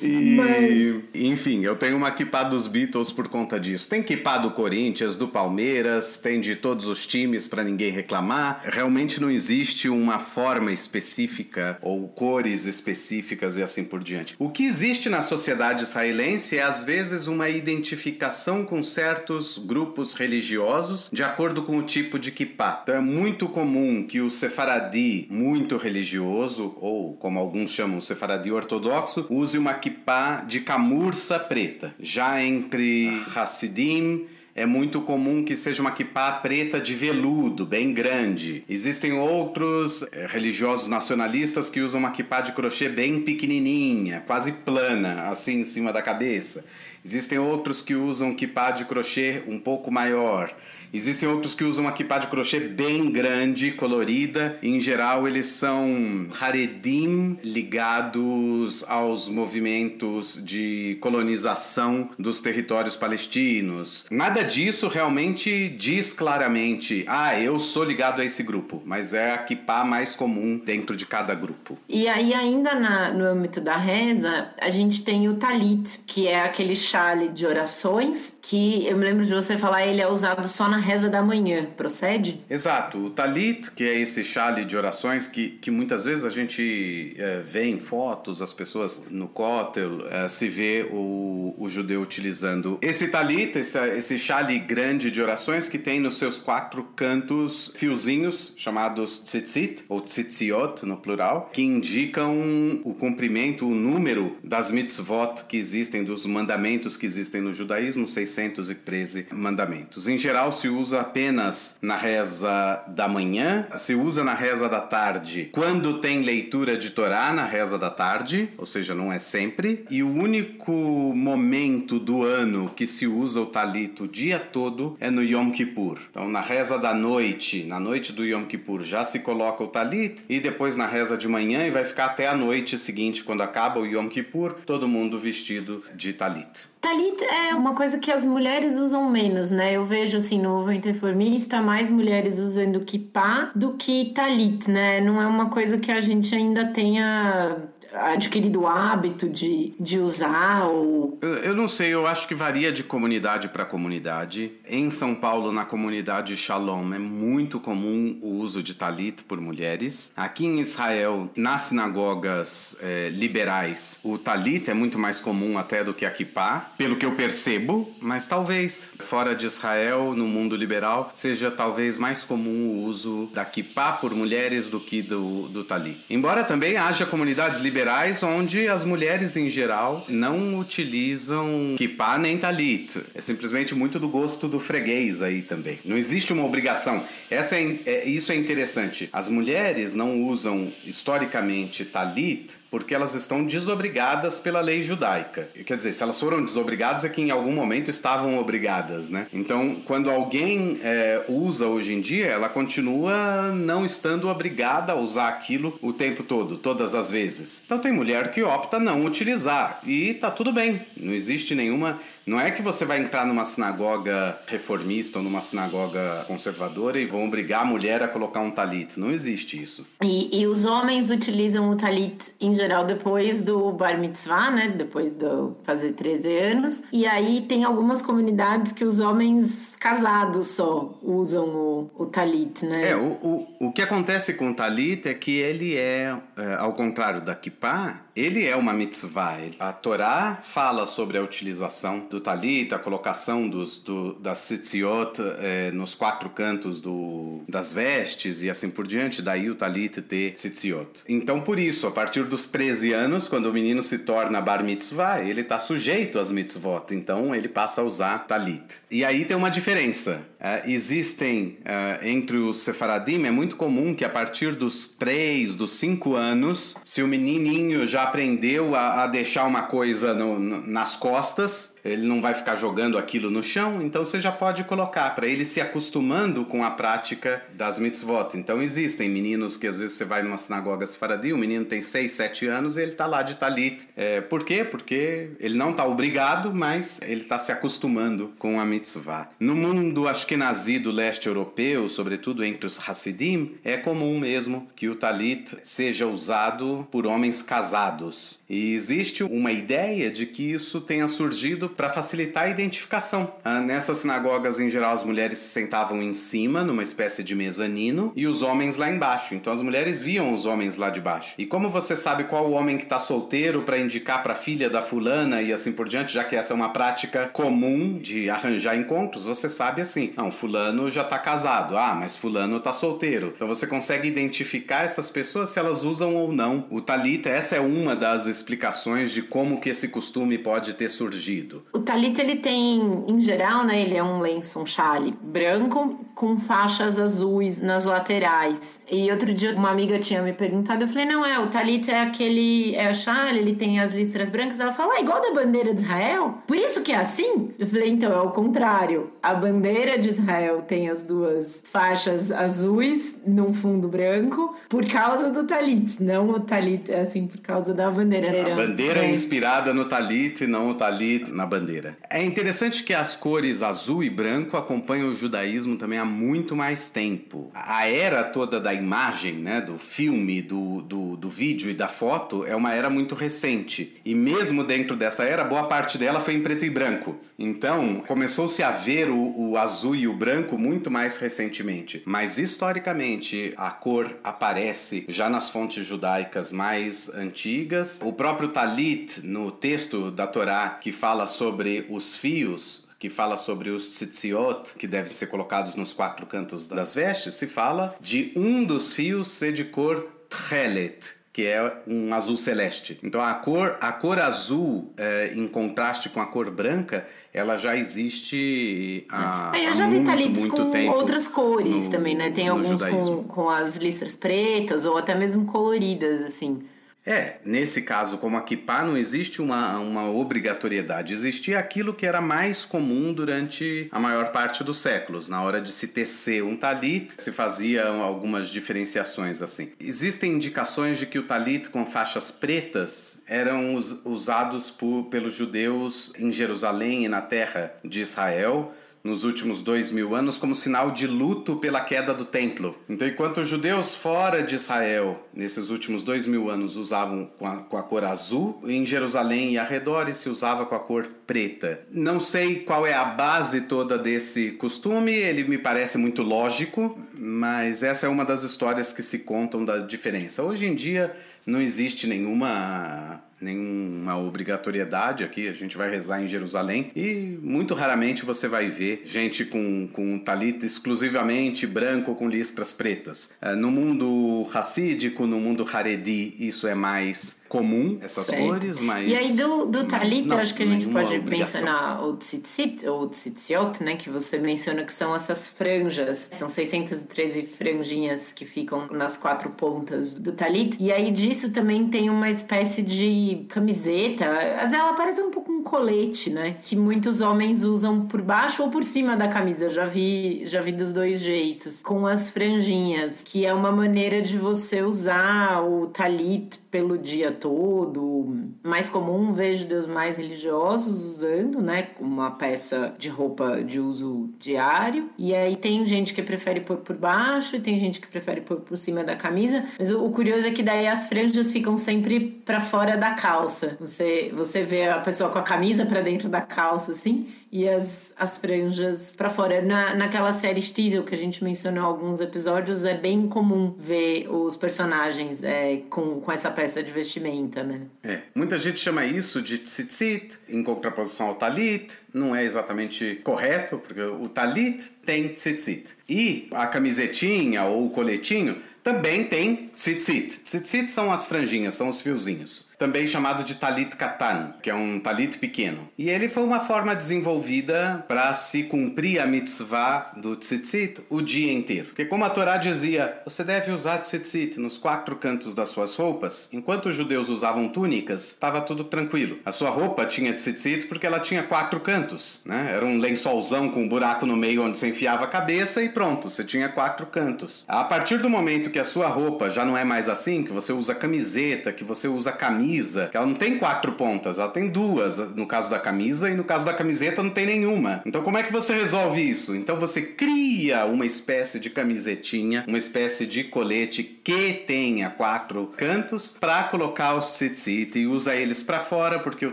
e, 0.02 0.36
Mas... 0.36 1.00
Enfim, 1.14 1.64
eu 1.64 1.76
tenho 1.76 1.96
uma 1.96 2.08
equipa 2.08 2.42
dos 2.44 2.66
Beatles 2.66 3.10
por 3.10 3.28
conta 3.28 3.58
disso. 3.58 3.88
Tem 3.88 4.00
equipa 4.00 4.38
do 4.38 4.50
Corinthians, 4.50 5.16
do 5.16 5.28
Palmeiras, 5.28 6.18
tem 6.18 6.40
de 6.40 6.56
todos 6.56 6.86
os 6.86 7.06
times 7.06 7.46
para 7.46 7.62
ninguém 7.62 7.92
reclamar. 7.92 8.62
Realmente 8.64 9.20
não 9.20 9.30
existe 9.30 9.88
uma 9.88 10.18
forma 10.18 10.72
específica 10.72 11.78
ou 11.82 12.08
cores 12.08 12.66
específicas 12.66 13.56
e 13.56 13.62
assim 13.62 13.84
por 13.84 14.02
diante. 14.02 14.34
O 14.38 14.50
que 14.50 14.64
existe 14.64 15.08
na 15.08 15.22
sociedade 15.22 15.82
israelense 15.84 16.56
é 16.56 16.62
às 16.62 16.84
vezes 16.84 17.26
uma 17.26 17.48
identificação 17.48 18.64
com 18.64 18.82
certos 18.82 19.58
grupos 19.58 20.14
religiosos 20.14 21.10
de 21.12 21.22
acordo 21.22 21.62
com 21.62 21.78
o 21.78 21.82
tipo 21.82 22.18
de 22.18 22.30
kippah. 22.32 22.80
Então 22.82 22.94
é 22.94 23.00
muito 23.00 23.48
comum 23.48 24.04
que 24.06 24.20
o 24.20 24.30
sefaradi, 24.30 25.26
muito 25.30 25.76
religioso, 25.76 26.76
ou 26.88 27.14
como 27.14 27.38
alguns 27.38 27.70
chamam 27.70 28.00
sefaradi 28.00 28.50
ortodoxo, 28.50 29.26
use 29.28 29.58
uma 29.58 29.74
kippah 29.74 30.44
de 30.46 30.60
camurça 30.60 31.38
preta. 31.38 31.94
Já 32.00 32.42
entre 32.42 33.22
Hassidim 33.34 34.26
é 34.54 34.66
muito 34.66 35.00
comum 35.02 35.44
que 35.44 35.54
seja 35.54 35.80
uma 35.80 35.92
kippah 35.92 36.32
preta 36.40 36.80
de 36.80 36.94
veludo, 36.94 37.64
bem 37.64 37.92
grande. 37.92 38.64
Existem 38.68 39.12
outros 39.12 40.04
é, 40.10 40.26
religiosos 40.26 40.88
nacionalistas 40.88 41.70
que 41.70 41.80
usam 41.80 42.00
uma 42.00 42.10
kippah 42.10 42.40
de 42.40 42.52
crochê 42.52 42.88
bem 42.88 43.20
pequenininha, 43.20 44.24
quase 44.26 44.50
plana, 44.50 45.28
assim 45.28 45.60
em 45.60 45.64
cima 45.64 45.92
da 45.92 46.02
cabeça. 46.02 46.64
Existem 47.04 47.38
outros 47.38 47.80
que 47.80 47.94
usam 47.94 48.34
kippah 48.34 48.72
de 48.72 48.84
crochê 48.84 49.44
um 49.46 49.58
pouco 49.60 49.92
maior. 49.92 50.52
Existem 50.92 51.28
outros 51.28 51.54
que 51.54 51.64
usam 51.64 51.84
uma 51.84 51.92
kippah 51.92 52.18
de 52.18 52.26
crochê 52.28 52.60
bem 52.60 53.10
grande, 53.10 53.72
colorida. 53.72 54.58
em 54.62 54.80
geral, 54.80 55.26
eles 55.26 55.46
são 55.46 56.26
Haredim 56.40 57.38
ligados 57.42 58.84
aos 58.88 59.28
movimentos 59.28 60.40
de 60.42 60.96
colonização 61.00 62.10
dos 62.18 62.40
territórios 62.40 62.96
palestinos. 62.96 64.06
Nada 64.10 64.42
disso 64.42 64.88
realmente 64.88 65.68
diz 65.68 66.12
claramente, 66.12 67.04
ah, 67.06 67.38
eu 67.38 67.58
sou 67.60 67.84
ligado 67.84 68.20
a 68.20 68.24
esse 68.24 68.42
grupo, 68.42 68.82
mas 68.84 69.14
é 69.14 69.32
a 69.32 69.38
kippah 69.38 69.84
mais 69.84 70.14
comum 70.14 70.60
dentro 70.64 70.96
de 70.96 71.06
cada 71.06 71.34
grupo. 71.34 71.78
E 71.88 72.08
aí, 72.08 72.32
ainda 72.32 72.74
na, 72.74 73.10
no 73.10 73.24
âmbito 73.24 73.60
da 73.60 73.76
reza, 73.76 74.48
a 74.60 74.70
gente 74.70 75.04
tem 75.04 75.28
o 75.28 75.34
talit, 75.34 76.00
que 76.06 76.26
é 76.26 76.42
aquele 76.42 76.74
chale 76.74 77.28
de 77.28 77.46
orações, 77.46 78.36
que 78.40 78.86
eu 78.86 78.96
me 78.96 79.04
lembro 79.04 79.24
de 79.24 79.34
você 79.34 79.56
falar, 79.56 79.86
ele 79.86 80.00
é 80.00 80.08
usado 80.08 80.46
só 80.46 80.68
na 80.68 80.77
reza 80.78 81.08
da 81.08 81.22
manhã, 81.22 81.66
procede? 81.76 82.40
Exato, 82.48 82.98
o 82.98 83.10
talit, 83.10 83.70
que 83.72 83.84
é 83.84 84.00
esse 84.00 84.24
chale 84.24 84.64
de 84.64 84.76
orações 84.76 85.26
que, 85.26 85.50
que 85.60 85.70
muitas 85.70 86.04
vezes 86.04 86.24
a 86.24 86.30
gente 86.30 87.14
é, 87.18 87.40
vê 87.40 87.64
em 87.64 87.78
fotos, 87.78 88.42
as 88.42 88.52
pessoas 88.52 89.02
no 89.10 89.28
cótel, 89.28 90.06
é, 90.10 90.28
se 90.28 90.48
vê 90.48 90.88
o, 90.90 91.54
o 91.56 91.68
judeu 91.68 92.00
utilizando 92.00 92.78
esse 92.80 93.08
talit, 93.08 93.56
esse, 93.58 93.78
esse 93.96 94.18
chale 94.18 94.58
grande 94.58 95.10
de 95.10 95.20
orações 95.20 95.68
que 95.68 95.78
tem 95.78 96.00
nos 96.00 96.18
seus 96.18 96.38
quatro 96.38 96.82
cantos 96.96 97.72
fiozinhos, 97.74 98.54
chamados 98.56 99.18
tzitzit, 99.18 99.84
ou 99.88 100.00
tzitziot 100.00 100.84
no 100.84 100.96
plural, 100.96 101.50
que 101.52 101.62
indicam 101.62 102.80
o 102.84 102.94
cumprimento, 102.94 103.66
o 103.66 103.74
número 103.74 104.36
das 104.42 104.70
mitzvot 104.70 105.44
que 105.48 105.56
existem, 105.56 106.04
dos 106.04 106.26
mandamentos 106.26 106.96
que 106.96 107.06
existem 107.06 107.40
no 107.40 107.52
judaísmo, 107.52 108.06
613 108.06 109.26
mandamentos. 109.32 110.08
Em 110.08 110.18
geral, 110.18 110.52
se 110.52 110.67
usa 110.68 111.00
apenas 111.00 111.78
na 111.82 111.96
reza 111.96 112.84
da 112.88 113.08
manhã, 113.08 113.66
se 113.76 113.94
usa 113.94 114.24
na 114.24 114.34
reza 114.34 114.68
da 114.68 114.80
tarde, 114.80 115.48
quando 115.52 116.00
tem 116.00 116.22
leitura 116.22 116.76
de 116.76 116.90
Torá 116.90 117.32
na 117.32 117.44
reza 117.44 117.78
da 117.78 117.90
tarde, 117.90 118.48
ou 118.56 118.66
seja, 118.66 118.94
não 118.94 119.12
é 119.12 119.18
sempre, 119.18 119.84
e 119.90 120.02
o 120.02 120.12
único 120.12 120.72
momento 120.72 121.98
do 121.98 122.22
ano 122.22 122.70
que 122.74 122.86
se 122.86 123.06
usa 123.06 123.40
o 123.40 123.46
talito 123.46 123.98
o 124.04 124.08
dia 124.08 124.38
todo 124.38 124.96
é 125.00 125.10
no 125.10 125.22
Yom 125.22 125.50
Kippur. 125.50 125.98
Então, 126.10 126.28
na 126.28 126.40
reza 126.40 126.78
da 126.78 126.94
noite, 126.94 127.64
na 127.64 127.80
noite 127.80 128.12
do 128.12 128.24
Yom 128.24 128.44
Kippur, 128.44 128.82
já 128.82 129.04
se 129.04 129.20
coloca 129.20 129.62
o 129.62 129.68
talit 129.68 130.24
e 130.28 130.40
depois 130.40 130.76
na 130.76 130.86
reza 130.86 131.16
de 131.16 131.28
manhã 131.28 131.66
e 131.66 131.70
vai 131.70 131.84
ficar 131.84 132.06
até 132.06 132.28
a 132.28 132.34
noite 132.34 132.78
seguinte, 132.78 133.24
quando 133.24 133.42
acaba 133.42 133.80
o 133.80 133.86
Yom 133.86 134.08
Kippur, 134.08 134.54
todo 134.64 134.88
mundo 134.88 135.18
vestido 135.18 135.84
de 135.94 136.12
talit. 136.12 136.68
Talit 136.88 137.22
é 137.22 137.54
uma 137.54 137.74
coisa 137.74 137.98
que 137.98 138.10
as 138.10 138.24
mulheres 138.24 138.78
usam 138.78 139.10
menos, 139.10 139.50
né? 139.50 139.74
Eu 139.74 139.84
vejo 139.84 140.16
assim 140.16 140.40
no 140.40 140.48
movimento 140.48 140.86
reformista 140.86 141.60
mais 141.60 141.90
mulheres 141.90 142.38
usando 142.38 142.80
kippah 142.80 143.52
do 143.54 143.74
que 143.74 144.06
talit, 144.06 144.70
né? 144.70 144.98
Não 144.98 145.20
é 145.20 145.26
uma 145.26 145.50
coisa 145.50 145.76
que 145.76 145.92
a 145.92 146.00
gente 146.00 146.34
ainda 146.34 146.64
tenha 146.68 147.58
adquirido 147.98 148.60
o 148.60 148.66
hábito 148.66 149.28
de, 149.28 149.74
de 149.78 149.98
usar 149.98 150.66
ou... 150.66 151.18
Eu, 151.20 151.36
eu 151.38 151.54
não 151.54 151.66
sei, 151.66 151.92
eu 151.92 152.06
acho 152.06 152.28
que 152.28 152.34
varia 152.34 152.72
de 152.72 152.84
comunidade 152.84 153.48
para 153.48 153.64
comunidade. 153.64 154.52
Em 154.66 154.90
São 154.90 155.14
Paulo, 155.14 155.52
na 155.52 155.64
comunidade 155.64 156.36
Shalom, 156.36 156.92
é 156.94 156.98
muito 156.98 157.58
comum 157.58 158.18
o 158.22 158.34
uso 158.34 158.62
de 158.62 158.74
talit 158.74 159.24
por 159.24 159.40
mulheres. 159.40 160.12
Aqui 160.16 160.46
em 160.46 160.60
Israel, 160.60 161.30
nas 161.34 161.62
sinagogas 161.62 162.76
é, 162.80 163.08
liberais, 163.08 163.98
o 164.02 164.16
talit 164.16 164.70
é 164.70 164.74
muito 164.74 164.98
mais 164.98 165.20
comum 165.20 165.58
até 165.58 165.82
do 165.82 165.92
que 165.92 166.04
a 166.04 166.10
kippah, 166.10 166.72
pelo 166.78 166.96
que 166.96 167.06
eu 167.06 167.12
percebo, 167.12 167.90
mas 168.00 168.26
talvez 168.26 168.90
fora 169.00 169.34
de 169.34 169.46
Israel, 169.46 170.14
no 170.14 170.26
mundo 170.26 170.54
liberal, 170.54 171.10
seja 171.14 171.50
talvez 171.50 171.98
mais 171.98 172.22
comum 172.22 172.68
o 172.68 172.84
uso 172.84 173.28
da 173.34 173.44
kippah 173.44 173.92
por 173.92 174.14
mulheres 174.14 174.70
do 174.70 174.78
que 174.78 175.02
do, 175.02 175.48
do 175.48 175.64
talit. 175.64 175.98
Embora 176.08 176.44
também 176.44 176.76
haja 176.76 177.04
comunidades 177.04 177.60
liberais 177.60 177.87
liberais 177.88 178.22
onde 178.22 178.68
as 178.68 178.84
mulheres 178.84 179.34
em 179.34 179.48
geral 179.48 180.04
não 180.08 180.58
utilizam 180.58 181.74
kippah 181.78 182.18
nem 182.18 182.36
talit. 182.36 183.00
É 183.14 183.20
simplesmente 183.20 183.74
muito 183.74 183.98
do 183.98 184.08
gosto 184.08 184.46
do 184.46 184.60
freguês 184.60 185.22
aí 185.22 185.40
também. 185.40 185.78
Não 185.86 185.96
existe 185.96 186.30
uma 186.30 186.44
obrigação. 186.44 187.02
Essa 187.30 187.56
é, 187.56 187.78
é 187.86 188.04
isso 188.06 188.30
é 188.30 188.36
interessante. 188.36 189.08
As 189.10 189.30
mulheres 189.30 189.94
não 189.94 190.22
usam 190.24 190.70
historicamente 190.84 191.82
talit 191.84 192.58
porque 192.70 192.94
elas 192.94 193.14
estão 193.14 193.44
desobrigadas 193.44 194.38
pela 194.38 194.60
lei 194.60 194.82
judaica. 194.82 195.48
Quer 195.64 195.76
dizer, 195.76 195.92
se 195.92 196.02
elas 196.02 196.18
foram 196.18 196.44
desobrigadas 196.44 197.04
é 197.04 197.08
que 197.08 197.22
em 197.22 197.30
algum 197.30 197.52
momento 197.52 197.90
estavam 197.90 198.38
obrigadas, 198.38 199.08
né? 199.10 199.26
Então, 199.32 199.76
quando 199.84 200.10
alguém 200.10 200.78
é, 200.82 201.24
usa 201.28 201.66
hoje 201.66 201.94
em 201.94 202.00
dia, 202.00 202.26
ela 202.26 202.48
continua 202.48 203.52
não 203.52 203.86
estando 203.86 204.28
obrigada 204.28 204.92
a 204.92 204.96
usar 204.96 205.28
aquilo 205.28 205.78
o 205.80 205.92
tempo 205.92 206.22
todo, 206.22 206.56
todas 206.56 206.94
as 206.94 207.10
vezes. 207.10 207.62
Então, 207.68 207.78
tem 207.78 207.92
mulher 207.92 208.32
que 208.32 208.42
opta 208.42 208.80
não 208.80 209.04
utilizar 209.04 209.82
e 209.86 210.14
tá 210.14 210.30
tudo 210.30 210.50
bem. 210.50 210.80
Não 210.96 211.12
existe 211.12 211.54
nenhuma 211.54 212.00
não 212.28 212.38
é 212.38 212.50
que 212.50 212.62
você 212.62 212.84
vai 212.84 213.00
entrar 213.00 213.26
numa 213.26 213.44
sinagoga 213.44 214.38
reformista 214.46 215.18
ou 215.18 215.24
numa 215.24 215.40
sinagoga 215.40 216.24
conservadora 216.26 217.00
e 217.00 217.06
vão 217.06 217.24
obrigar 217.24 217.62
a 217.62 217.64
mulher 217.64 218.02
a 218.02 218.08
colocar 218.08 218.40
um 218.40 218.50
talit. 218.50 218.98
Não 219.00 219.10
existe 219.10 219.60
isso. 219.60 219.86
E, 220.02 220.40
e 220.40 220.46
os 220.46 220.64
homens 220.64 221.10
utilizam 221.10 221.70
o 221.70 221.76
talit 221.76 222.32
em 222.40 222.54
geral 222.54 222.84
depois 222.84 223.42
do 223.42 223.72
bar 223.72 223.98
mitzvah, 223.98 224.50
né? 224.50 224.68
Depois 224.68 225.14
de 225.14 225.24
fazer 225.62 225.92
13 225.92 226.38
anos. 226.38 226.82
E 226.92 227.06
aí 227.06 227.42
tem 227.48 227.64
algumas 227.64 228.02
comunidades 228.02 228.72
que 228.72 228.84
os 228.84 229.00
homens 229.00 229.74
casados 229.76 230.48
só 230.48 230.98
usam 231.02 231.46
o, 231.46 231.90
o 231.96 232.06
talit, 232.06 232.64
né? 232.64 232.90
É, 232.90 232.96
o, 232.96 233.12
o, 233.22 233.68
o 233.68 233.72
que 233.72 233.80
acontece 233.80 234.34
com 234.34 234.50
o 234.50 234.54
talit 234.54 235.08
é 235.08 235.14
que 235.14 235.38
ele 235.38 235.76
é, 235.76 236.14
é 236.36 236.54
ao 236.54 236.74
contrário 236.74 237.20
da 237.20 237.34
kippah, 237.34 238.02
ele 238.18 238.44
é 238.44 238.56
uma 238.56 238.72
mitzvah. 238.72 239.38
A 239.60 239.72
Torá 239.72 240.40
fala 240.42 240.86
sobre 240.86 241.16
a 241.16 241.22
utilização 241.22 242.00
do 242.10 242.20
talit, 242.20 242.74
a 242.74 242.78
colocação 242.78 243.48
dos, 243.48 243.78
do, 243.78 244.14
das 244.14 244.44
tzitziot 244.44 245.22
é, 245.38 245.70
nos 245.70 245.94
quatro 245.94 246.28
cantos 246.28 246.80
do, 246.80 247.42
das 247.48 247.72
vestes 247.72 248.42
e 248.42 248.50
assim 248.50 248.70
por 248.70 248.86
diante. 248.88 249.22
Daí 249.22 249.48
o 249.48 249.54
talit 249.54 250.02
ter 250.02 250.32
tzitziot. 250.32 251.04
Então, 251.08 251.40
por 251.40 251.60
isso, 251.60 251.86
a 251.86 251.92
partir 251.92 252.24
dos 252.24 252.46
13 252.46 252.92
anos, 252.92 253.28
quando 253.28 253.46
o 253.46 253.52
menino 253.52 253.82
se 253.84 253.98
torna 254.00 254.40
bar 254.40 254.64
mitzvah, 254.64 255.20
ele 255.20 255.42
está 255.42 255.58
sujeito 255.58 256.18
às 256.18 256.32
mitzvot. 256.32 256.92
Então, 256.92 257.32
ele 257.32 257.48
passa 257.48 257.82
a 257.82 257.84
usar 257.84 258.26
talit. 258.26 258.64
E 258.90 259.04
aí 259.04 259.24
tem 259.24 259.36
uma 259.36 259.50
diferença. 259.50 260.22
Uh, 260.40 260.70
existem 260.70 261.58
uh, 261.62 262.06
entre 262.06 262.36
os 262.36 262.58
sefaradim, 262.58 263.24
é 263.26 263.30
muito 263.30 263.56
comum 263.56 263.92
que 263.92 264.04
a 264.04 264.08
partir 264.08 264.54
dos 264.54 264.86
3, 264.86 265.56
dos 265.56 265.72
5 265.72 266.14
anos, 266.14 266.76
se 266.84 267.02
o 267.02 267.08
menininho 267.08 267.84
já 267.88 268.04
aprendeu 268.04 268.76
a, 268.76 269.02
a 269.02 269.06
deixar 269.08 269.44
uma 269.46 269.62
coisa 269.62 270.14
no, 270.14 270.38
no, 270.38 270.64
nas 270.64 270.94
costas, 270.94 271.74
ele 271.88 272.06
não 272.06 272.20
vai 272.20 272.34
ficar 272.34 272.56
jogando 272.56 272.98
aquilo 272.98 273.30
no 273.30 273.42
chão, 273.42 273.82
então 273.82 274.04
você 274.04 274.20
já 274.20 274.30
pode 274.30 274.64
colocar 274.64 275.14
para 275.14 275.26
ele 275.26 275.44
se 275.44 275.60
acostumando 275.60 276.44
com 276.44 276.62
a 276.64 276.70
prática 276.70 277.42
das 277.54 277.78
mitzvot. 277.78 278.36
Então 278.36 278.62
existem 278.62 279.08
meninos 279.08 279.56
que 279.56 279.66
às 279.66 279.78
vezes 279.78 279.96
você 279.96 280.04
vai 280.04 280.22
numa 280.22 280.38
sinagoga 280.38 280.86
sefaradim, 280.86 281.32
o 281.32 281.38
menino 281.38 281.64
tem 281.64 281.82
6, 281.82 282.10
7 282.12 282.46
anos 282.46 282.76
e 282.76 282.82
ele 282.82 282.92
está 282.92 283.06
lá 283.06 283.22
de 283.22 283.36
talit. 283.36 283.88
É, 283.96 284.20
por 284.20 284.44
quê? 284.44 284.64
Porque 284.64 285.30
ele 285.40 285.56
não 285.56 285.70
está 285.70 285.86
obrigado, 285.86 286.52
mas 286.54 287.00
ele 287.02 287.22
está 287.22 287.38
se 287.38 287.50
acostumando 287.52 288.32
com 288.38 288.60
a 288.60 288.64
mitzvah. 288.64 289.30
No 289.40 289.54
mundo 289.54 290.06
ashkenazi 290.06 290.78
do 290.78 290.90
leste 290.90 291.26
europeu, 291.26 291.88
sobretudo 291.88 292.44
entre 292.44 292.66
os 292.66 292.78
Hassidim, 292.88 293.54
é 293.64 293.76
comum 293.76 294.18
mesmo 294.18 294.68
que 294.76 294.88
o 294.88 294.94
talit 294.94 295.56
seja 295.62 296.06
usado 296.06 296.86
por 296.90 297.06
homens 297.06 297.42
casados. 297.42 298.40
E 298.48 298.74
existe 298.74 299.22
uma 299.22 299.52
ideia 299.52 300.10
de 300.10 300.26
que 300.26 300.52
isso 300.52 300.80
tenha 300.80 301.06
surgido 301.08 301.68
para 301.78 301.90
facilitar 301.90 302.46
a 302.46 302.48
identificação. 302.48 303.32
Ah, 303.44 303.60
nessas 303.60 303.98
sinagogas, 303.98 304.58
em 304.58 304.68
geral, 304.68 304.92
as 304.92 305.04
mulheres 305.04 305.38
se 305.38 305.46
sentavam 305.46 306.02
em 306.02 306.12
cima, 306.12 306.64
numa 306.64 306.82
espécie 306.82 307.22
de 307.22 307.36
mezanino, 307.36 308.12
e 308.16 308.26
os 308.26 308.42
homens 308.42 308.76
lá 308.76 308.90
embaixo. 308.90 309.36
Então 309.36 309.52
as 309.52 309.62
mulheres 309.62 310.00
viam 310.00 310.34
os 310.34 310.44
homens 310.44 310.76
lá 310.76 310.90
de 310.90 311.00
baixo. 311.00 311.34
E 311.38 311.46
como 311.46 311.70
você 311.70 311.94
sabe 311.94 312.24
qual 312.24 312.48
o 312.48 312.52
homem 312.52 312.76
que 312.76 312.82
está 312.82 312.98
solteiro 312.98 313.62
para 313.62 313.78
indicar 313.78 314.24
para 314.24 314.32
a 314.32 314.36
filha 314.36 314.68
da 314.68 314.82
fulana 314.82 315.40
e 315.40 315.52
assim 315.52 315.70
por 315.70 315.88
diante, 315.88 316.12
já 316.12 316.24
que 316.24 316.34
essa 316.34 316.52
é 316.52 316.56
uma 316.56 316.70
prática 316.70 317.28
comum 317.28 317.96
de 317.96 318.28
arranjar 318.28 318.76
encontros, 318.76 319.24
você 319.24 319.48
sabe 319.48 319.80
assim: 319.80 320.12
não, 320.16 320.32
fulano 320.32 320.90
já 320.90 321.02
está 321.02 321.16
casado, 321.16 321.78
ah, 321.78 321.94
mas 321.94 322.16
fulano 322.16 322.56
está 322.56 322.72
solteiro. 322.72 323.32
Então 323.36 323.46
você 323.46 323.68
consegue 323.68 324.08
identificar 324.08 324.84
essas 324.84 325.08
pessoas 325.08 325.50
se 325.50 325.60
elas 325.60 325.84
usam 325.84 326.16
ou 326.16 326.32
não 326.32 326.66
o 326.70 326.80
talita. 326.80 327.28
Essa 327.28 327.54
é 327.54 327.60
uma 327.60 327.94
das 327.94 328.26
explicações 328.26 329.12
de 329.12 329.22
como 329.22 329.60
que 329.60 329.70
esse 329.70 329.86
costume 329.86 330.38
pode 330.38 330.74
ter 330.74 330.88
surgido. 330.88 331.57
O 331.72 331.80
talit 331.80 332.20
ele 332.20 332.36
tem, 332.36 333.04
em 333.06 333.20
geral, 333.20 333.64
né, 333.64 333.80
ele 333.80 333.96
é 333.96 334.02
um 334.02 334.20
lenço, 334.20 334.60
um 334.60 334.66
chale 334.66 335.14
branco 335.22 335.98
com 336.14 336.36
faixas 336.36 336.98
azuis 336.98 337.60
nas 337.60 337.84
laterais. 337.84 338.80
E 338.90 339.10
outro 339.10 339.32
dia 339.32 339.54
uma 339.56 339.70
amiga 339.70 339.98
tinha 339.98 340.20
me 340.22 340.32
perguntado, 340.32 340.82
eu 340.84 340.88
falei, 340.88 341.04
não, 341.04 341.24
é, 341.24 341.38
o 341.38 341.46
talit 341.46 341.90
é 341.90 342.00
aquele, 342.00 342.74
é 342.74 342.90
o 342.90 342.94
chale, 342.94 343.38
ele 343.38 343.54
tem 343.54 343.80
as 343.80 343.94
listras 343.94 344.30
brancas. 344.30 344.58
Ela 344.60 344.72
falou, 344.72 344.92
ah, 344.96 345.00
igual 345.00 345.20
da 345.20 345.32
bandeira 345.32 345.72
de 345.72 345.82
Israel? 345.82 346.38
Por 346.46 346.56
isso 346.56 346.82
que 346.82 346.92
é 346.92 346.96
assim? 346.96 347.50
Eu 347.58 347.66
falei, 347.66 347.90
então, 347.90 348.12
é 348.12 348.20
o 348.20 348.30
contrário. 348.30 349.10
A 349.22 349.34
bandeira 349.34 349.98
de 349.98 350.08
Israel 350.08 350.62
tem 350.62 350.88
as 350.88 351.02
duas 351.02 351.62
faixas 351.64 352.32
azuis 352.32 353.16
num 353.26 353.52
fundo 353.52 353.88
branco 353.88 354.54
por 354.68 354.84
causa 354.86 355.30
do 355.30 355.44
talit. 355.44 356.02
Não 356.02 356.30
o 356.30 356.40
talit 356.40 356.90
é 356.90 357.00
assim 357.00 357.26
por 357.26 357.40
causa 357.40 357.72
da 357.72 357.90
bandeira. 357.90 358.52
A 358.52 358.56
bandeira 358.56 359.04
é 359.04 359.10
inspirada 359.10 359.72
no 359.72 359.84
talit 359.84 360.46
não 360.46 360.70
o 360.70 360.74
talit 360.74 361.32
na 361.32 361.46
bandeira. 361.48 361.98
É 362.08 362.22
interessante 362.22 362.84
que 362.84 362.94
as 362.94 363.16
cores 363.16 363.62
azul 363.62 364.04
e 364.04 364.10
branco 364.10 364.56
acompanham 364.56 365.08
o 365.08 365.16
judaísmo 365.16 365.76
também 365.76 365.98
há 365.98 366.04
muito 366.04 366.54
mais 366.54 366.90
tempo. 366.90 367.50
A 367.54 367.88
era 367.88 368.24
toda 368.24 368.60
da 368.60 368.72
imagem, 368.74 369.34
né, 369.34 369.60
do 369.60 369.78
filme, 369.78 370.42
do, 370.42 370.82
do, 370.82 371.16
do 371.16 371.28
vídeo 371.28 371.70
e 371.70 371.74
da 371.74 371.88
foto 371.88 372.44
é 372.44 372.54
uma 372.54 372.72
era 372.72 372.90
muito 372.90 373.14
recente. 373.14 373.96
E 374.04 374.14
mesmo 374.14 374.62
dentro 374.62 374.96
dessa 374.96 375.24
era, 375.24 375.44
boa 375.44 375.64
parte 375.64 375.98
dela 375.98 376.20
foi 376.20 376.34
em 376.34 376.42
preto 376.42 376.64
e 376.64 376.70
branco. 376.70 377.16
Então, 377.38 378.02
começou-se 378.06 378.62
a 378.62 378.70
ver 378.70 379.10
o, 379.10 379.50
o 379.50 379.56
azul 379.56 379.94
e 379.94 380.06
o 380.06 380.14
branco 380.14 380.58
muito 380.58 380.90
mais 380.90 381.18
recentemente. 381.18 382.02
Mas 382.04 382.38
historicamente, 382.38 383.54
a 383.56 383.70
cor 383.70 384.16
aparece 384.22 385.04
já 385.08 385.28
nas 385.28 385.48
fontes 385.48 385.86
judaicas 385.86 386.52
mais 386.52 387.08
antigas. 387.14 388.00
O 388.02 388.12
próprio 388.12 388.48
Talit, 388.48 389.20
no 389.22 389.50
texto 389.50 390.10
da 390.10 390.26
Torá 390.26 390.78
que 390.80 390.92
fala 390.92 391.26
sobre 391.38 391.86
os 391.88 392.16
fios, 392.16 392.86
que 392.98 393.08
fala 393.08 393.36
sobre 393.36 393.70
os 393.70 393.88
tzitziot, 393.90 394.74
que 394.76 394.86
devem 394.86 395.08
ser 395.08 395.28
colocados 395.28 395.76
nos 395.76 395.92
quatro 395.92 396.26
cantos 396.26 396.66
das 396.66 396.94
vestes, 396.94 397.34
se 397.34 397.46
fala 397.46 397.94
de 398.00 398.32
um 398.34 398.64
dos 398.64 398.92
fios 398.92 399.28
ser 399.28 399.52
de 399.52 399.64
cor 399.64 400.06
tchelet, 400.28 401.16
que 401.32 401.46
é 401.46 401.82
um 401.86 402.12
azul 402.12 402.36
celeste. 402.36 402.98
Então 403.00 403.20
a 403.20 403.34
cor, 403.34 403.78
a 403.80 403.92
cor 403.92 404.18
azul, 404.18 404.92
é, 404.96 405.32
em 405.32 405.46
contraste 405.46 406.08
com 406.08 406.20
a 406.20 406.26
cor 406.26 406.50
branca, 406.50 407.06
ela 407.32 407.56
já 407.56 407.76
existe 407.76 409.06
há, 409.08 409.52
é, 409.54 409.68
eu 409.68 409.72
já 409.72 409.84
há 409.84 409.88
vi 409.88 410.00
muito, 410.00 410.48
com 410.48 410.70
tempo 410.72 410.92
outras 410.96 411.28
cores 411.28 411.84
no- 411.84 411.90
também, 411.92 412.16
né? 412.16 412.32
Tem 412.32 412.48
alguns 412.48 412.82
com, 412.82 413.22
com 413.24 413.48
as 413.48 413.76
listras 413.76 414.16
pretas 414.16 414.84
ou 414.84 414.98
até 414.98 415.14
mesmo 415.14 415.44
coloridas, 415.44 416.20
assim. 416.22 416.64
É, 417.08 417.36
nesse 417.42 417.80
caso, 417.80 418.18
como 418.18 418.36
a 418.36 418.42
kippah, 418.42 418.84
não 418.84 418.94
existe 418.94 419.40
uma, 419.40 419.78
uma 419.78 420.10
obrigatoriedade. 420.10 421.14
Existia 421.14 421.58
aquilo 421.58 421.94
que 421.94 422.04
era 422.04 422.20
mais 422.20 422.66
comum 422.66 423.14
durante 423.14 423.88
a 423.90 423.98
maior 423.98 424.30
parte 424.30 424.62
dos 424.62 424.76
séculos. 424.76 425.26
Na 425.26 425.40
hora 425.42 425.58
de 425.58 425.72
se 425.72 425.88
tecer 425.88 426.44
um 426.44 426.54
talit, 426.54 427.14
se 427.16 427.32
faziam 427.32 428.02
algumas 428.02 428.50
diferenciações 428.50 429.40
assim. 429.40 429.72
Existem 429.80 430.32
indicações 430.32 430.98
de 430.98 431.06
que 431.06 431.18
o 431.18 431.22
talit 431.22 431.70
com 431.70 431.86
faixas 431.86 432.30
pretas 432.30 433.22
eram 433.26 433.74
us- 433.74 434.02
usados 434.04 434.70
por, 434.70 435.04
pelos 435.04 435.34
judeus 435.34 436.12
em 436.18 436.30
Jerusalém 436.30 437.06
e 437.06 437.08
na 437.08 437.22
terra 437.22 437.72
de 437.82 438.02
Israel 438.02 438.74
nos 439.08 439.24
últimos 439.24 439.62
dois 439.62 439.90
mil 439.90 440.14
anos 440.14 440.38
como 440.38 440.54
sinal 440.54 440.90
de 440.90 441.06
luto 441.06 441.56
pela 441.56 441.80
queda 441.80 442.12
do 442.12 442.24
templo. 442.24 442.76
Então, 442.88 443.08
enquanto 443.08 443.40
os 443.40 443.48
judeus 443.48 443.94
fora 443.94 444.42
de 444.42 444.54
Israel, 444.54 445.26
nesses 445.32 445.70
últimos 445.70 446.02
dois 446.02 446.26
mil 446.26 446.50
anos, 446.50 446.76
usavam 446.76 447.30
com 447.38 447.46
a, 447.46 447.56
com 447.56 447.76
a 447.76 447.82
cor 447.82 448.04
azul, 448.04 448.62
em 448.66 448.84
Jerusalém 448.84 449.52
e 449.52 449.58
arredores 449.58 450.18
se 450.18 450.28
usava 450.28 450.66
com 450.66 450.74
a 450.74 450.80
cor 450.80 451.08
preta. 451.26 451.80
Não 451.90 452.20
sei 452.20 452.56
qual 452.60 452.86
é 452.86 452.94
a 452.94 453.04
base 453.04 453.62
toda 453.62 453.98
desse 453.98 454.52
costume, 454.52 455.12
ele 455.12 455.44
me 455.44 455.58
parece 455.58 455.98
muito 455.98 456.22
lógico, 456.22 456.98
mas 457.14 457.82
essa 457.82 458.06
é 458.06 458.08
uma 458.08 458.24
das 458.24 458.42
histórias 458.42 458.92
que 458.92 459.02
se 459.02 459.20
contam 459.20 459.64
da 459.64 459.78
diferença. 459.78 460.42
Hoje 460.42 460.66
em 460.66 460.74
dia 460.74 461.16
não 461.46 461.60
existe 461.60 462.06
nenhuma 462.06 463.22
nenhuma 463.40 464.16
obrigatoriedade 464.18 465.24
aqui, 465.24 465.48
a 465.48 465.52
gente 465.52 465.76
vai 465.76 465.90
rezar 465.90 466.22
em 466.22 466.28
Jerusalém 466.28 466.90
e 466.94 467.38
muito 467.42 467.74
raramente 467.74 468.24
você 468.24 468.48
vai 468.48 468.68
ver 468.70 469.02
gente 469.04 469.44
com, 469.44 469.88
com 469.92 470.14
um 470.14 470.18
talit 470.18 470.64
exclusivamente 470.64 471.66
branco 471.66 472.14
com 472.14 472.28
listras 472.28 472.72
pretas. 472.72 473.30
Eh, 473.40 473.54
No 473.54 473.70
mundo 473.70 474.42
racídico, 474.50 475.26
no 475.26 475.38
mundo 475.40 475.66
haredi, 475.72 476.34
isso 476.38 476.66
é 476.66 476.74
mais 476.74 477.42
comum, 477.48 477.98
essas 478.02 478.26
Certo. 478.26 478.46
cores, 478.46 478.80
mas... 478.80 479.08
E 479.08 479.14
aí 479.14 479.32
do, 479.36 479.66
do 479.66 479.78
mas 479.80 479.88
talit, 479.88 480.26
não, 480.26 480.36
eu 480.36 480.42
acho 480.42 480.54
que 480.54 480.62
a 480.62 480.66
gente 480.66 480.86
nenhuma 480.86 481.00
pode 481.02 481.18
obrigação. 481.18 481.60
mencionar 481.60 482.04
o 482.04 482.16
tzitzit, 482.16 482.86
ou 482.86 483.08
tzitziot, 483.08 483.82
né? 483.82 483.96
Que 483.96 484.10
você 484.10 484.38
menciona 484.38 484.84
que 484.84 484.92
são 484.92 485.14
essas 485.14 485.48
franjas. 485.48 486.28
São 486.32 486.48
613 486.48 487.44
franjinhas 487.46 488.32
que 488.32 488.44
ficam 488.44 488.86
nas 488.90 489.16
quatro 489.16 489.50
pontas 489.50 490.14
do 490.14 490.32
talit. 490.32 490.76
E 490.78 490.92
aí 490.92 491.10
disso 491.10 491.50
também 491.50 491.88
tem 491.88 492.10
uma 492.10 492.28
espécie 492.28 492.82
de 492.82 493.46
camiseta. 493.48 494.26
Mas 494.56 494.72
ela 494.72 494.92
parece 494.92 495.20
um 495.22 495.30
pouco 495.30 495.50
um 495.50 495.62
colete, 495.62 496.30
né? 496.30 496.56
Que 496.60 496.76
muitos 496.76 497.20
homens 497.20 497.64
usam 497.64 498.06
por 498.06 498.20
baixo 498.20 498.62
ou 498.62 498.70
por 498.70 498.84
cima 498.84 499.16
da 499.16 499.28
camisa. 499.28 499.70
Já 499.70 499.86
vi, 499.86 500.42
já 500.44 500.60
vi 500.60 500.72
dos 500.72 500.92
dois 500.92 501.20
jeitos. 501.20 501.82
Com 501.82 502.06
as 502.06 502.28
franjinhas, 502.28 503.22
que 503.24 503.46
é 503.46 503.54
uma 503.54 503.72
maneira 503.72 504.20
de 504.20 504.36
você 504.36 504.82
usar 504.82 505.62
o 505.62 505.86
talit 505.86 506.58
pelo 506.70 506.98
dia 506.98 507.30
todo. 507.30 508.48
Mais 508.62 508.88
comum, 508.88 509.32
vejo 509.32 509.66
Deus 509.66 509.86
mais 509.86 510.16
religiosos 510.16 511.04
usando, 511.04 511.60
né? 511.60 511.88
Uma 512.00 512.30
peça 512.30 512.94
de 512.98 513.08
roupa 513.08 513.62
de 513.62 513.80
uso 513.80 514.30
diário. 514.38 515.10
E 515.16 515.34
aí 515.34 515.56
tem 515.56 515.84
gente 515.86 516.14
que 516.14 516.22
prefere 516.22 516.60
pôr 516.60 516.78
por 516.78 516.96
baixo 516.96 517.56
e 517.56 517.60
tem 517.60 517.78
gente 517.78 518.00
que 518.00 518.06
prefere 518.06 518.40
pôr 518.40 518.60
por 518.60 518.76
cima 518.76 519.02
da 519.02 519.16
camisa. 519.16 519.64
Mas 519.78 519.90
o, 519.90 520.04
o 520.04 520.10
curioso 520.10 520.48
é 520.48 520.50
que 520.50 520.62
daí 520.62 520.86
as 520.86 521.06
franjas 521.06 521.52
ficam 521.52 521.76
sempre 521.76 522.20
para 522.44 522.60
fora 522.60 522.96
da 522.96 523.12
calça. 523.14 523.76
Você, 523.80 524.32
você 524.34 524.62
vê 524.62 524.88
a 524.88 524.98
pessoa 525.00 525.30
com 525.30 525.38
a 525.38 525.42
camisa 525.42 525.86
para 525.86 526.00
dentro 526.00 526.28
da 526.28 526.40
calça, 526.40 526.92
assim, 526.92 527.26
e 527.50 527.68
as, 527.68 528.12
as 528.16 528.38
franjas 528.38 529.14
para 529.16 529.30
fora. 529.30 529.62
Na, 529.62 529.94
naquela 529.94 530.32
série 530.32 530.60
Stiesel 530.60 531.02
que 531.02 531.14
a 531.14 531.18
gente 531.18 531.42
mencionou 531.42 531.84
alguns 531.84 532.20
episódios, 532.20 532.84
é 532.84 532.94
bem 532.94 533.26
comum 533.28 533.74
ver 533.78 534.28
os 534.28 534.56
personagens 534.56 535.42
é, 535.42 535.82
com, 535.88 536.20
com 536.20 536.32
essa 536.32 536.50
peça 536.50 536.82
de 536.82 536.92
vestimenta, 536.92 537.62
né? 537.62 537.82
É, 538.02 538.20
muita 538.34 538.58
gente 538.58 538.78
chama 538.80 539.04
isso 539.04 539.40
de 539.40 539.58
tzitzit, 539.58 540.38
em 540.48 540.62
contraposição 540.62 541.28
ao 541.28 541.34
talit. 541.34 541.94
Não 542.12 542.34
é 542.34 542.44
exatamente 542.44 543.20
correto, 543.24 543.78
porque 543.78 544.00
o 544.00 544.28
talit 544.28 544.84
tem 545.04 545.28
tzitzit. 545.28 545.96
E 546.08 546.48
a 546.52 546.66
camisetinha 546.66 547.64
ou 547.64 547.86
o 547.86 547.90
coletinho 547.90 548.60
também 548.88 549.24
tem 549.24 549.68
tzitzit. 549.74 550.40
Tzitzit 550.40 550.90
são 550.90 551.12
as 551.12 551.26
franjinhas, 551.26 551.74
são 551.74 551.90
os 551.90 552.00
fiozinhos. 552.00 552.68
Também 552.78 553.06
chamado 553.06 553.44
de 553.44 553.56
talit 553.56 553.94
katan, 553.96 554.54
que 554.62 554.70
é 554.70 554.74
um 554.74 554.98
talit 554.98 555.36
pequeno. 555.36 555.90
E 555.98 556.08
ele 556.08 556.28
foi 556.28 556.42
uma 556.42 556.60
forma 556.60 556.96
desenvolvida 556.96 558.02
para 558.08 558.32
se 558.32 558.62
cumprir 558.62 559.20
a 559.20 559.26
mitzvah 559.26 560.12
do 560.16 560.34
tzitzit 560.36 561.02
o 561.10 561.20
dia 561.20 561.52
inteiro. 561.52 561.88
Porque 561.88 562.06
como 562.06 562.24
a 562.24 562.30
Torá 562.30 562.56
dizia, 562.56 563.20
você 563.24 563.44
deve 563.44 563.72
usar 563.72 563.98
tzitzit 563.98 564.58
nos 564.58 564.78
quatro 564.78 565.16
cantos 565.16 565.54
das 565.54 565.68
suas 565.68 565.94
roupas, 565.96 566.48
enquanto 566.50 566.88
os 566.88 566.96
judeus 566.96 567.28
usavam 567.28 567.68
túnicas, 567.68 568.28
estava 568.28 568.62
tudo 568.62 568.84
tranquilo. 568.84 569.38
A 569.44 569.52
sua 569.52 569.68
roupa 569.68 570.06
tinha 570.06 570.32
tzitzit 570.32 570.86
porque 570.86 571.06
ela 571.06 571.20
tinha 571.20 571.42
quatro 571.42 571.80
cantos, 571.80 572.40
né? 572.46 572.70
Era 572.72 572.86
um 572.86 572.98
lençolzão 572.98 573.68
com 573.68 573.82
um 573.82 573.88
buraco 573.88 574.24
no 574.24 574.36
meio 574.36 574.62
onde 574.62 574.78
você 574.78 574.88
enfiava 574.88 575.24
a 575.24 575.28
cabeça 575.28 575.82
e 575.82 575.90
pronto, 575.90 576.30
você 576.30 576.42
tinha 576.42 576.70
quatro 576.70 577.04
cantos. 577.06 577.66
A 577.68 577.84
partir 577.84 578.18
do 578.18 578.30
momento 578.30 578.70
que 578.70 578.77
a 578.78 578.84
sua 578.84 579.08
roupa 579.08 579.50
já 579.50 579.64
não 579.64 579.76
é 579.76 579.84
mais 579.84 580.08
assim, 580.08 580.42
que 580.42 580.52
você 580.52 580.72
usa 580.72 580.94
camiseta, 580.94 581.72
que 581.72 581.84
você 581.84 582.08
usa 582.08 582.32
camisa, 582.32 583.08
que 583.10 583.16
ela 583.16 583.26
não 583.26 583.34
tem 583.34 583.58
quatro 583.58 583.92
pontas, 583.92 584.38
ela 584.38 584.48
tem 584.48 584.68
duas, 584.68 585.18
no 585.34 585.46
caso 585.46 585.70
da 585.70 585.78
camisa, 585.78 586.30
e 586.30 586.34
no 586.34 586.44
caso 586.44 586.64
da 586.64 586.72
camiseta 586.72 587.22
não 587.22 587.30
tem 587.30 587.46
nenhuma. 587.46 588.02
Então 588.04 588.22
como 588.22 588.38
é 588.38 588.42
que 588.42 588.52
você 588.52 588.74
resolve 588.74 589.20
isso? 589.20 589.54
Então 589.54 589.78
você 589.78 590.02
cria 590.02 590.84
uma 590.84 591.06
espécie 591.06 591.58
de 591.58 591.70
camisetinha, 591.70 592.64
uma 592.66 592.78
espécie 592.78 593.26
de 593.26 593.44
colete 593.44 594.02
que 594.02 594.52
tenha 594.66 595.10
quatro 595.10 595.72
cantos 595.76 596.36
para 596.38 596.64
colocar 596.64 597.14
os 597.14 597.32
tzitzit 597.32 597.98
e 597.98 598.06
usa 598.06 598.34
eles 598.34 598.62
para 598.62 598.80
fora, 598.80 599.18
porque 599.18 599.46
o 599.46 599.52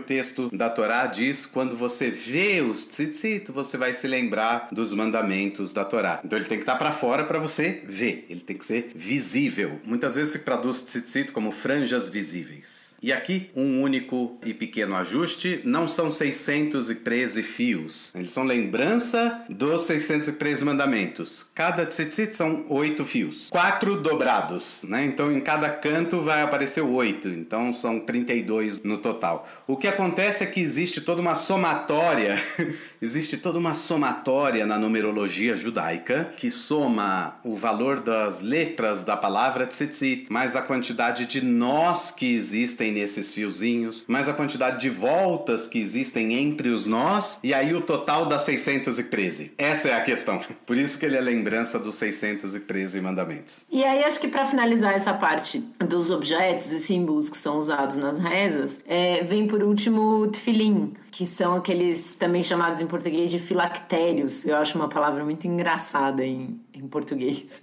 texto 0.00 0.50
da 0.52 0.68
Torá 0.68 1.06
diz 1.06 1.46
quando 1.46 1.76
você 1.76 2.10
vê 2.10 2.60
os 2.60 2.84
tzitzit, 2.86 3.50
você 3.50 3.76
vai 3.76 3.94
se 3.94 4.06
lembrar 4.06 4.68
dos 4.72 4.92
mandamentos 4.92 5.72
da 5.72 5.84
Torá. 5.84 6.20
Então 6.24 6.38
ele 6.38 6.48
tem 6.48 6.58
que 6.58 6.62
estar 6.62 6.76
para 6.76 6.92
fora 6.92 7.24
para 7.24 7.38
você 7.38 7.82
ver, 7.86 8.26
ele 8.28 8.40
tem 8.40 8.56
que 8.56 8.64
ser 8.64 8.92
visível. 9.06 9.80
Muitas 9.84 10.16
vezes 10.16 10.32
se 10.32 10.38
traduz 10.40 10.82
tzitzit 10.82 11.30
como 11.30 11.52
franjas 11.52 12.10
visíveis. 12.10 12.85
E 13.02 13.12
aqui, 13.12 13.50
um 13.54 13.82
único 13.82 14.38
e 14.44 14.54
pequeno 14.54 14.96
ajuste, 14.96 15.60
não 15.64 15.86
são 15.86 16.10
613 16.10 17.42
fios. 17.42 18.14
Eles 18.14 18.32
são 18.32 18.44
lembrança 18.44 19.44
dos 19.48 19.82
613 19.82 20.64
mandamentos. 20.64 21.46
Cada 21.54 21.84
tzitzit 21.84 22.34
são 22.34 22.64
oito 22.68 23.04
fios. 23.04 23.48
Quatro 23.50 24.00
dobrados, 24.00 24.84
né? 24.88 25.04
Então, 25.04 25.30
em 25.30 25.40
cada 25.40 25.68
canto 25.68 26.20
vai 26.20 26.42
aparecer 26.42 26.80
oito. 26.80 27.28
Então, 27.28 27.74
são 27.74 28.00
32 28.00 28.80
no 28.82 28.98
total. 28.98 29.48
O 29.66 29.76
que 29.76 29.86
acontece 29.86 30.42
é 30.42 30.46
que 30.46 30.60
existe 30.60 31.00
toda 31.00 31.20
uma 31.20 31.34
somatória, 31.34 32.42
existe 33.00 33.36
toda 33.36 33.58
uma 33.58 33.74
somatória 33.74 34.66
na 34.66 34.78
numerologia 34.78 35.54
judaica 35.54 36.32
que 36.36 36.50
soma 36.50 37.38
o 37.44 37.56
valor 37.56 38.00
das 38.00 38.40
letras 38.40 39.04
da 39.04 39.16
palavra 39.16 39.66
tzitzit 39.66 40.26
mais 40.30 40.56
a 40.56 40.62
quantidade 40.62 41.26
de 41.26 41.44
nós 41.44 42.10
que 42.10 42.34
existem 42.34 42.85
existem 42.86 42.92
nesses 42.92 43.34
fiozinhos, 43.34 44.04
mais 44.06 44.28
a 44.28 44.32
quantidade 44.32 44.80
de 44.80 44.90
voltas 44.90 45.66
que 45.66 45.78
existem 45.78 46.34
entre 46.34 46.68
os 46.68 46.86
nós, 46.86 47.40
e 47.42 47.52
aí 47.52 47.74
o 47.74 47.80
total 47.80 48.26
dá 48.26 48.38
613. 48.38 49.52
Essa 49.58 49.88
é 49.88 49.94
a 49.94 50.00
questão. 50.00 50.40
Por 50.66 50.76
isso 50.76 50.98
que 50.98 51.06
ele 51.06 51.16
é 51.16 51.20
lembrança 51.20 51.78
dos 51.78 51.96
613 51.96 53.00
mandamentos. 53.00 53.66
E 53.70 53.84
aí 53.84 54.04
acho 54.04 54.20
que 54.20 54.28
para 54.28 54.44
finalizar 54.44 54.94
essa 54.94 55.14
parte 55.14 55.58
dos 55.78 56.10
objetos 56.10 56.70
e 56.70 56.78
símbolos 56.78 57.28
que 57.30 57.36
são 57.36 57.58
usados 57.58 57.96
nas 57.96 58.18
rezas, 58.18 58.80
é, 58.86 59.22
vem 59.22 59.46
por 59.46 59.62
último 59.62 60.22
o 60.22 60.26
tefilim, 60.28 60.92
que 61.10 61.26
são 61.26 61.54
aqueles 61.54 62.14
também 62.14 62.42
chamados 62.42 62.80
em 62.80 62.86
português 62.86 63.30
de 63.30 63.38
filactérios. 63.38 64.44
Eu 64.44 64.56
acho 64.56 64.76
uma 64.76 64.88
palavra 64.88 65.24
muito 65.24 65.46
engraçada 65.46 66.24
em, 66.24 66.60
em 66.74 66.86
português 66.86 67.62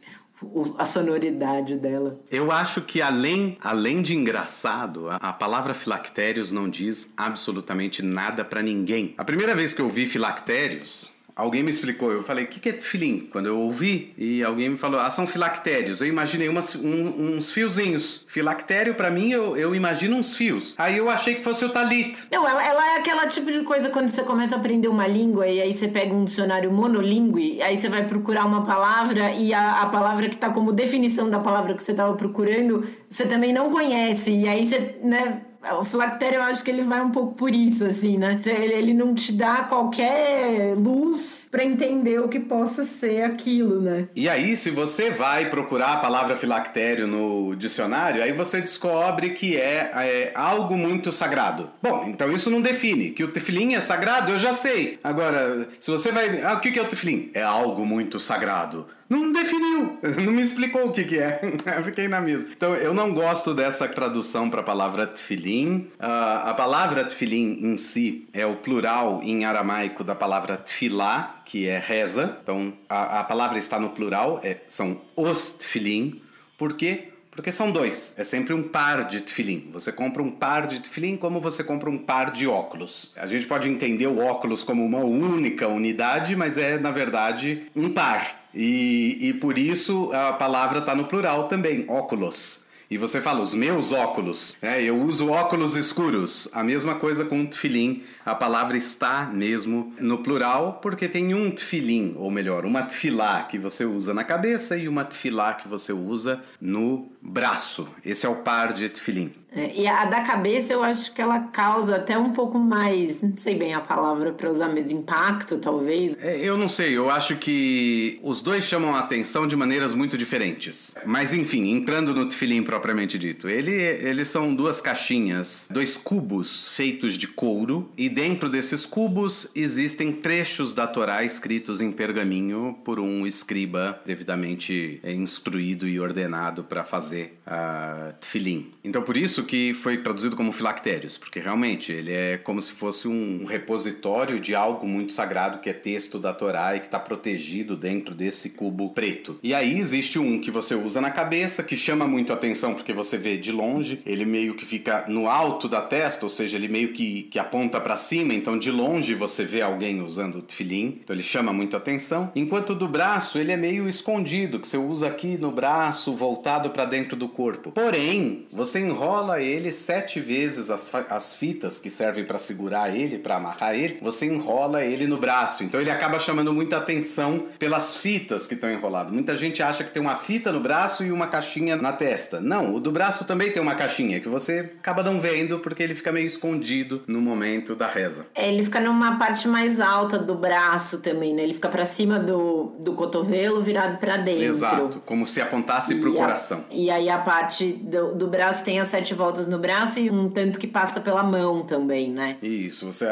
a 0.77 0.85
sonoridade 0.85 1.77
dela. 1.77 2.19
Eu 2.29 2.51
acho 2.51 2.81
que 2.81 3.01
além, 3.01 3.57
além 3.61 4.01
de 4.01 4.15
engraçado, 4.15 5.09
a, 5.09 5.15
a 5.15 5.33
palavra 5.33 5.73
filactérios 5.73 6.51
não 6.51 6.69
diz 6.69 7.13
absolutamente 7.15 8.01
nada 8.01 8.43
para 8.43 8.61
ninguém. 8.61 9.13
A 9.17 9.23
primeira 9.23 9.55
vez 9.55 9.73
que 9.73 9.81
eu 9.81 9.89
vi 9.89 10.05
filactérios, 10.05 11.12
Alguém 11.35 11.63
me 11.63 11.71
explicou, 11.71 12.11
eu 12.11 12.23
falei, 12.23 12.45
o 12.45 12.47
que, 12.47 12.59
que 12.59 12.69
é 12.69 12.73
tefilim? 12.73 13.27
Quando 13.31 13.47
eu 13.47 13.57
ouvi, 13.57 14.13
e 14.17 14.43
alguém 14.43 14.69
me 14.69 14.77
falou, 14.77 14.99
ah, 14.99 15.09
são 15.09 15.25
filactérios. 15.25 15.99
Eu 15.99 16.07
imaginei 16.07 16.47
umas, 16.47 16.75
um, 16.75 17.35
uns 17.35 17.51
fiozinhos. 17.51 18.23
Filactério, 18.27 18.93
para 18.93 19.09
mim, 19.09 19.31
eu, 19.31 19.57
eu 19.57 19.73
imagino 19.73 20.15
uns 20.15 20.35
fios. 20.35 20.75
Aí 20.77 20.97
eu 20.97 21.09
achei 21.09 21.35
que 21.35 21.43
fosse 21.43 21.65
o 21.65 21.69
talit. 21.69 22.27
Não, 22.31 22.47
ela, 22.47 22.63
ela 22.63 22.93
é 22.93 22.97
aquela 22.99 23.25
tipo 23.25 23.51
de 23.51 23.61
coisa 23.61 23.89
quando 23.89 24.09
você 24.09 24.21
começa 24.23 24.55
a 24.55 24.59
aprender 24.59 24.87
uma 24.87 25.07
língua 25.07 25.47
e 25.47 25.59
aí 25.59 25.73
você 25.73 25.87
pega 25.87 26.13
um 26.13 26.23
dicionário 26.23 26.71
monolingue, 26.71 27.61
aí 27.61 27.75
você 27.75 27.89
vai 27.89 28.05
procurar 28.05 28.45
uma 28.45 28.63
palavra 28.63 29.31
e 29.31 29.53
a, 29.53 29.81
a 29.81 29.85
palavra 29.87 30.29
que 30.29 30.37
tá 30.37 30.49
como 30.49 30.71
definição 30.71 31.29
da 31.29 31.39
palavra 31.39 31.73
que 31.73 31.81
você 31.81 31.93
tava 31.93 32.13
procurando, 32.13 32.83
você 33.09 33.25
também 33.25 33.51
não 33.51 33.71
conhece. 33.71 34.31
E 34.31 34.47
aí 34.47 34.63
você, 34.63 34.97
né 35.01 35.41
o 35.71 35.83
filactério, 35.83 36.37
eu 36.37 36.43
acho 36.43 36.63
que 36.63 36.71
ele 36.71 36.83
vai 36.83 37.01
um 37.01 37.11
pouco 37.11 37.33
por 37.35 37.53
isso, 37.53 37.85
assim, 37.85 38.17
né? 38.17 38.39
Ele, 38.45 38.73
ele 38.73 38.93
não 38.93 39.13
te 39.13 39.33
dá 39.33 39.63
qualquer 39.63 40.75
luz 40.77 41.47
para 41.49 41.63
entender 41.63 42.19
o 42.19 42.27
que 42.27 42.39
possa 42.39 42.83
ser 42.83 43.23
aquilo, 43.23 43.81
né? 43.81 44.07
E 44.15 44.27
aí, 44.27 44.55
se 44.57 44.69
você 44.69 45.09
vai 45.09 45.49
procurar 45.49 45.93
a 45.93 45.97
palavra 45.97 46.35
filactério 46.35 47.07
no 47.07 47.55
dicionário, 47.55 48.21
aí 48.21 48.33
você 48.33 48.59
descobre 48.59 49.31
que 49.31 49.57
é, 49.57 49.91
é 49.95 50.31
algo 50.35 50.75
muito 50.75 51.11
sagrado. 51.11 51.69
Bom, 51.81 52.05
então 52.07 52.31
isso 52.31 52.49
não 52.49 52.61
define. 52.61 53.11
Que 53.11 53.23
o 53.23 53.31
tefilim 53.31 53.75
é 53.75 53.81
sagrado, 53.81 54.31
eu 54.31 54.37
já 54.37 54.53
sei. 54.53 54.99
Agora, 55.03 55.67
se 55.79 55.89
você 55.89 56.11
vai. 56.11 56.41
Ah, 56.41 56.53
o 56.53 56.59
que 56.59 56.77
é 56.77 56.81
o 56.81 56.87
tefilim? 56.87 57.31
É 57.33 57.43
algo 57.43 57.85
muito 57.85 58.19
sagrado 58.19 58.87
não 59.21 59.31
definiu, 59.31 59.99
não 60.23 60.31
me 60.31 60.41
explicou 60.41 60.87
o 60.87 60.91
que, 60.91 61.03
que 61.03 61.19
é. 61.19 61.39
Fiquei 61.83 62.07
na 62.07 62.19
mesa. 62.19 62.47
Então, 62.55 62.73
eu 62.75 62.93
não 62.93 63.13
gosto 63.13 63.53
dessa 63.53 63.87
tradução 63.87 64.49
para 64.49 64.61
a 64.61 64.63
palavra 64.63 65.05
tefilin. 65.05 65.89
Uh, 65.99 66.45
a 66.45 66.53
palavra 66.53 67.03
tefilin 67.03 67.59
em 67.61 67.77
si 67.77 68.27
é 68.33 68.45
o 68.45 68.55
plural 68.55 69.21
em 69.23 69.45
aramaico 69.45 70.03
da 70.03 70.15
palavra 70.15 70.57
tefilá, 70.57 71.41
que 71.45 71.67
é 71.67 71.79
reza. 71.79 72.37
Então, 72.41 72.73
a, 72.89 73.19
a 73.19 73.23
palavra 73.23 73.57
está 73.57 73.79
no 73.79 73.89
plural, 73.89 74.39
é, 74.43 74.57
são 74.67 75.01
os 75.15 75.51
tefilin. 75.53 76.21
Por 76.57 76.73
quê? 76.73 77.09
Porque 77.35 77.51
são 77.51 77.71
dois, 77.71 78.13
é 78.15 78.23
sempre 78.23 78.53
um 78.53 78.61
par 78.61 79.05
de 79.05 79.19
tefilim. 79.19 79.67
Você 79.73 79.91
compra 79.91 80.21
um 80.21 80.29
par 80.29 80.67
de 80.67 80.79
tefilim 80.79 81.17
como 81.17 81.41
você 81.41 81.63
compra 81.63 81.89
um 81.89 81.97
par 81.97 82.29
de 82.29 82.45
óculos. 82.45 83.11
A 83.15 83.25
gente 83.25 83.47
pode 83.47 83.67
entender 83.67 84.05
o 84.05 84.19
óculos 84.19 84.63
como 84.63 84.85
uma 84.85 84.99
única 84.99 85.67
unidade, 85.67 86.35
mas 86.35 86.59
é, 86.59 86.77
na 86.77 86.91
verdade, 86.91 87.63
um 87.75 87.89
par. 87.89 88.42
E, 88.53 89.17
e 89.19 89.33
por 89.33 89.57
isso 89.57 90.11
a 90.13 90.33
palavra 90.33 90.79
está 90.79 90.95
no 90.95 91.05
plural 91.05 91.47
também, 91.47 91.85
óculos. 91.87 92.63
E 92.93 92.97
você 92.97 93.19
fala, 93.19 93.41
os 93.41 93.55
meus 93.55 93.91
óculos. 93.91 94.55
É, 94.61 94.83
eu 94.83 94.95
uso 95.01 95.29
óculos 95.29 95.75
escuros. 95.75 96.47
A 96.53 96.63
mesma 96.63 96.93
coisa 96.93 97.25
com 97.25 97.43
tefilim. 97.43 98.03
A 98.23 98.35
palavra 98.35 98.77
está 98.77 99.25
mesmo 99.33 99.91
no 99.99 100.19
plural, 100.19 100.79
porque 100.79 101.07
tem 101.07 101.33
um 101.33 101.49
tefilim, 101.49 102.13
ou 102.17 102.29
melhor, 102.29 102.65
uma 102.65 102.83
tefilá 102.83 103.41
que 103.43 103.57
você 103.57 103.83
usa 103.83 104.13
na 104.13 104.23
cabeça 104.23 104.77
e 104.77 104.87
uma 104.87 105.03
tefilá 105.03 105.55
que 105.55 105.67
você 105.67 105.91
usa 105.91 106.43
no 106.61 107.07
braço. 107.23 107.87
Esse 108.05 108.25
é 108.25 108.29
o 108.29 108.35
par 108.35 108.73
de 108.73 108.89
tefilim. 108.89 109.33
É, 109.55 109.81
e 109.81 109.87
a 109.87 110.05
da 110.05 110.21
cabeça 110.21 110.73
eu 110.73 110.83
acho 110.83 111.13
que 111.13 111.21
ela 111.21 111.39
causa 111.39 111.97
até 111.97 112.17
um 112.17 112.31
pouco 112.31 112.57
mais, 112.57 113.21
não 113.21 113.37
sei 113.37 113.55
bem 113.55 113.73
a 113.73 113.79
palavra 113.79 114.31
para 114.31 114.49
usar, 114.49 114.67
mas 114.67 114.91
impacto 114.91 115.59
talvez. 115.59 116.17
É, 116.19 116.39
eu 116.39 116.57
não 116.57 116.67
sei, 116.67 116.97
eu 116.97 117.09
acho 117.09 117.35
que 117.35 118.19
os 118.23 118.41
dois 118.41 118.63
chamam 118.63 118.95
a 118.95 118.99
atenção 118.99 119.45
de 119.45 119.55
maneiras 119.55 119.93
muito 119.93 120.17
diferentes. 120.17 120.95
Mas 121.05 121.33
enfim, 121.33 121.69
entrando 121.69 122.15
no 122.15 122.27
tefilim 122.27 122.63
propriamente 122.63 123.19
dito, 123.19 123.47
ele, 123.47 123.73
eles 123.73 124.27
são 124.27 124.55
duas 124.55 124.81
caixinhas, 124.81 125.67
dois 125.69 125.97
cubos 125.97 126.69
feitos 126.69 127.15
de 127.15 127.27
couro 127.27 127.91
e 127.95 128.09
dentro 128.09 128.49
desses 128.49 128.87
cubos 128.87 129.47
existem 129.53 130.11
trechos 130.11 130.73
da 130.73 130.87
Torá 130.87 131.23
escritos 131.23 131.79
em 131.79 131.91
pergaminho 131.91 132.75
por 132.83 132.99
um 132.99 133.27
escriba 133.27 134.01
devidamente 134.03 134.99
é, 135.03 135.13
instruído 135.13 135.87
e 135.87 135.99
ordenado 135.99 136.63
para 136.63 136.83
fazer 136.83 137.12
a 137.45 138.09
uh, 138.09 138.13
tefilim. 138.19 138.71
Então 138.83 139.01
por 139.01 139.17
isso 139.17 139.43
que 139.43 139.73
foi 139.73 139.97
traduzido 139.97 140.35
como 140.35 140.51
filactérios, 140.51 141.17
porque 141.17 141.39
realmente 141.39 141.91
ele 141.91 142.11
é 142.11 142.37
como 142.37 142.61
se 142.61 142.71
fosse 142.71 143.07
um 143.07 143.45
repositório 143.45 144.39
de 144.39 144.55
algo 144.55 144.87
muito 144.87 145.13
sagrado 145.13 145.59
que 145.59 145.69
é 145.69 145.73
texto 145.73 146.19
da 146.19 146.33
Torá 146.33 146.75
e 146.75 146.79
que 146.79 146.85
está 146.85 146.99
protegido 146.99 147.75
dentro 147.75 148.13
desse 148.15 148.51
cubo 148.51 148.89
preto. 148.89 149.39
E 149.43 149.53
aí 149.53 149.77
existe 149.77 150.19
um 150.19 150.39
que 150.39 150.51
você 150.51 150.75
usa 150.75 151.01
na 151.01 151.11
cabeça, 151.11 151.63
que 151.63 151.75
chama 151.75 152.07
muito 152.07 152.31
atenção 152.31 152.73
porque 152.73 152.93
você 152.93 153.17
vê 153.17 153.37
de 153.37 153.51
longe, 153.51 154.01
ele 154.05 154.25
meio 154.25 154.55
que 154.55 154.65
fica 154.65 155.05
no 155.07 155.29
alto 155.29 155.67
da 155.67 155.81
testa, 155.81 156.25
ou 156.25 156.29
seja, 156.29 156.57
ele 156.57 156.67
meio 156.67 156.93
que, 156.93 157.23
que 157.23 157.39
aponta 157.39 157.79
para 157.79 157.97
cima, 157.97 158.33
então 158.33 158.57
de 158.57 158.71
longe 158.71 159.13
você 159.13 159.43
vê 159.43 159.61
alguém 159.61 160.01
usando 160.01 160.37
o 160.37 160.41
tefilim, 160.41 160.99
então 161.03 161.15
ele 161.15 161.23
chama 161.23 161.53
muito 161.53 161.75
atenção. 161.75 162.31
Enquanto 162.35 162.75
do 162.75 162.87
braço, 162.87 163.37
ele 163.37 163.51
é 163.51 163.57
meio 163.57 163.87
escondido, 163.87 164.59
que 164.59 164.67
você 164.67 164.77
usa 164.77 165.07
aqui 165.07 165.37
no 165.37 165.51
braço, 165.51 166.15
voltado 166.15 166.69
para 166.69 166.85
dentro 166.85 167.02
do 167.15 167.27
corpo. 167.27 167.71
Porém, 167.71 168.47
você 168.51 168.79
enrola 168.79 169.33
enrola 169.33 169.41
ele 169.41 169.71
sete 169.71 170.19
vezes 170.19 170.69
as, 170.69 170.91
as 171.09 171.33
fitas 171.33 171.79
que 171.79 171.89
servem 171.89 172.25
para 172.25 172.39
segurar 172.39 172.95
ele, 172.95 173.17
para 173.17 173.35
amarrar 173.35 173.75
ele, 173.75 173.99
você 174.01 174.25
enrola 174.25 174.83
ele 174.83 175.07
no 175.07 175.17
braço. 175.17 175.63
Então 175.63 175.79
ele 175.79 175.91
acaba 175.91 176.19
chamando 176.19 176.53
muita 176.53 176.77
atenção 176.77 177.47
pelas 177.59 177.95
fitas 177.95 178.47
que 178.47 178.53
estão 178.53 178.71
enroladas. 178.71 179.13
Muita 179.13 179.35
gente 179.35 179.61
acha 179.61 179.83
que 179.83 179.91
tem 179.91 180.01
uma 180.01 180.15
fita 180.15 180.51
no 180.51 180.59
braço 180.59 181.03
e 181.03 181.11
uma 181.11 181.27
caixinha 181.27 181.75
na 181.75 181.93
testa. 181.93 182.39
Não, 182.39 182.73
o 182.73 182.79
do 182.79 182.91
braço 182.91 183.25
também 183.25 183.51
tem 183.51 183.61
uma 183.61 183.75
caixinha 183.75 184.19
que 184.19 184.29
você 184.29 184.71
acaba 184.79 185.03
não 185.03 185.19
vendo 185.19 185.59
porque 185.59 185.83
ele 185.83 185.95
fica 185.95 186.11
meio 186.11 186.27
escondido 186.27 187.03
no 187.07 187.21
momento 187.21 187.75
da 187.75 187.87
reza. 187.87 188.25
É, 188.35 188.51
ele 188.51 188.63
fica 188.63 188.79
numa 188.79 189.17
parte 189.17 189.47
mais 189.47 189.79
alta 189.79 190.17
do 190.17 190.35
braço 190.35 191.01
também, 191.01 191.33
né? 191.33 191.43
Ele 191.43 191.53
fica 191.53 191.69
para 191.69 191.85
cima 191.85 192.19
do, 192.19 192.75
do 192.79 192.93
cotovelo 192.93 193.61
virado 193.61 193.97
para 193.97 194.17
dentro. 194.17 194.43
Exato, 194.43 195.01
como 195.05 195.25
se 195.25 195.41
apontasse 195.41 195.95
para 195.95 196.09
o 196.09 196.13
coração. 196.13 196.65
E 196.69 196.89
aí 196.93 197.09
a 197.09 197.17
parte 197.17 197.73
do, 197.73 198.15
do 198.15 198.27
braço 198.27 198.63
tem 198.63 198.79
as 198.79 198.87
sete 198.87 199.13
voltas 199.13 199.47
no 199.47 199.57
braço 199.59 199.99
e 199.99 200.09
um 200.09 200.29
tanto 200.29 200.59
que 200.59 200.67
passa 200.67 201.01
pela 201.01 201.23
mão 201.23 201.63
também, 201.63 202.09
né? 202.09 202.37
Isso, 202.41 202.91
você 202.91 203.07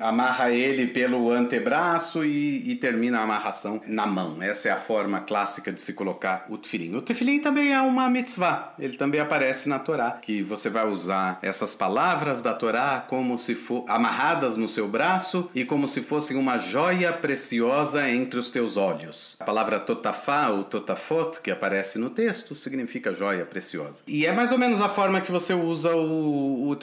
amarra 0.00 0.50
ele 0.50 0.86
pelo 0.86 1.30
antebraço 1.30 2.24
e, 2.24 2.70
e 2.70 2.74
termina 2.76 3.20
a 3.20 3.22
amarração 3.22 3.80
na 3.86 4.06
mão. 4.06 4.42
Essa 4.42 4.68
é 4.68 4.72
a 4.72 4.76
forma 4.76 5.20
clássica 5.20 5.72
de 5.72 5.80
se 5.80 5.92
colocar 5.92 6.46
o 6.48 6.58
tefilim. 6.58 6.94
O 6.94 7.02
tefilim 7.02 7.40
também 7.40 7.72
é 7.72 7.80
uma 7.80 8.08
mitzvah, 8.08 8.74
ele 8.78 8.96
também 8.96 9.20
aparece 9.20 9.68
na 9.68 9.78
Torá, 9.78 10.10
que 10.10 10.42
você 10.42 10.68
vai 10.70 10.88
usar 10.88 11.38
essas 11.42 11.74
palavras 11.74 12.42
da 12.42 12.54
Torá 12.54 13.04
como 13.08 13.38
se 13.38 13.54
for 13.54 13.84
amarradas 13.88 14.56
no 14.56 14.68
seu 14.68 14.88
braço 14.88 15.50
e 15.54 15.64
como 15.64 15.86
se 15.86 16.00
fossem 16.00 16.36
uma 16.36 16.58
joia 16.58 17.12
preciosa 17.12 18.08
entre 18.08 18.38
os 18.38 18.50
teus 18.50 18.76
olhos. 18.76 19.36
A 19.40 19.44
palavra 19.44 19.78
totafá 19.78 20.48
ou 20.48 20.64
totafot, 20.64 21.40
que 21.40 21.50
aparece 21.50 21.98
no 21.98 22.10
texto, 22.10 22.54
significa 22.54 23.12
joia 23.18 23.44
preciosa. 23.44 24.02
E 24.06 24.24
é 24.24 24.32
mais 24.32 24.52
ou 24.52 24.58
menos 24.58 24.80
a 24.80 24.88
forma 24.88 25.20
que 25.20 25.32
você 25.32 25.52
usa 25.52 25.94
o, 25.94 26.68
o. 26.68 26.76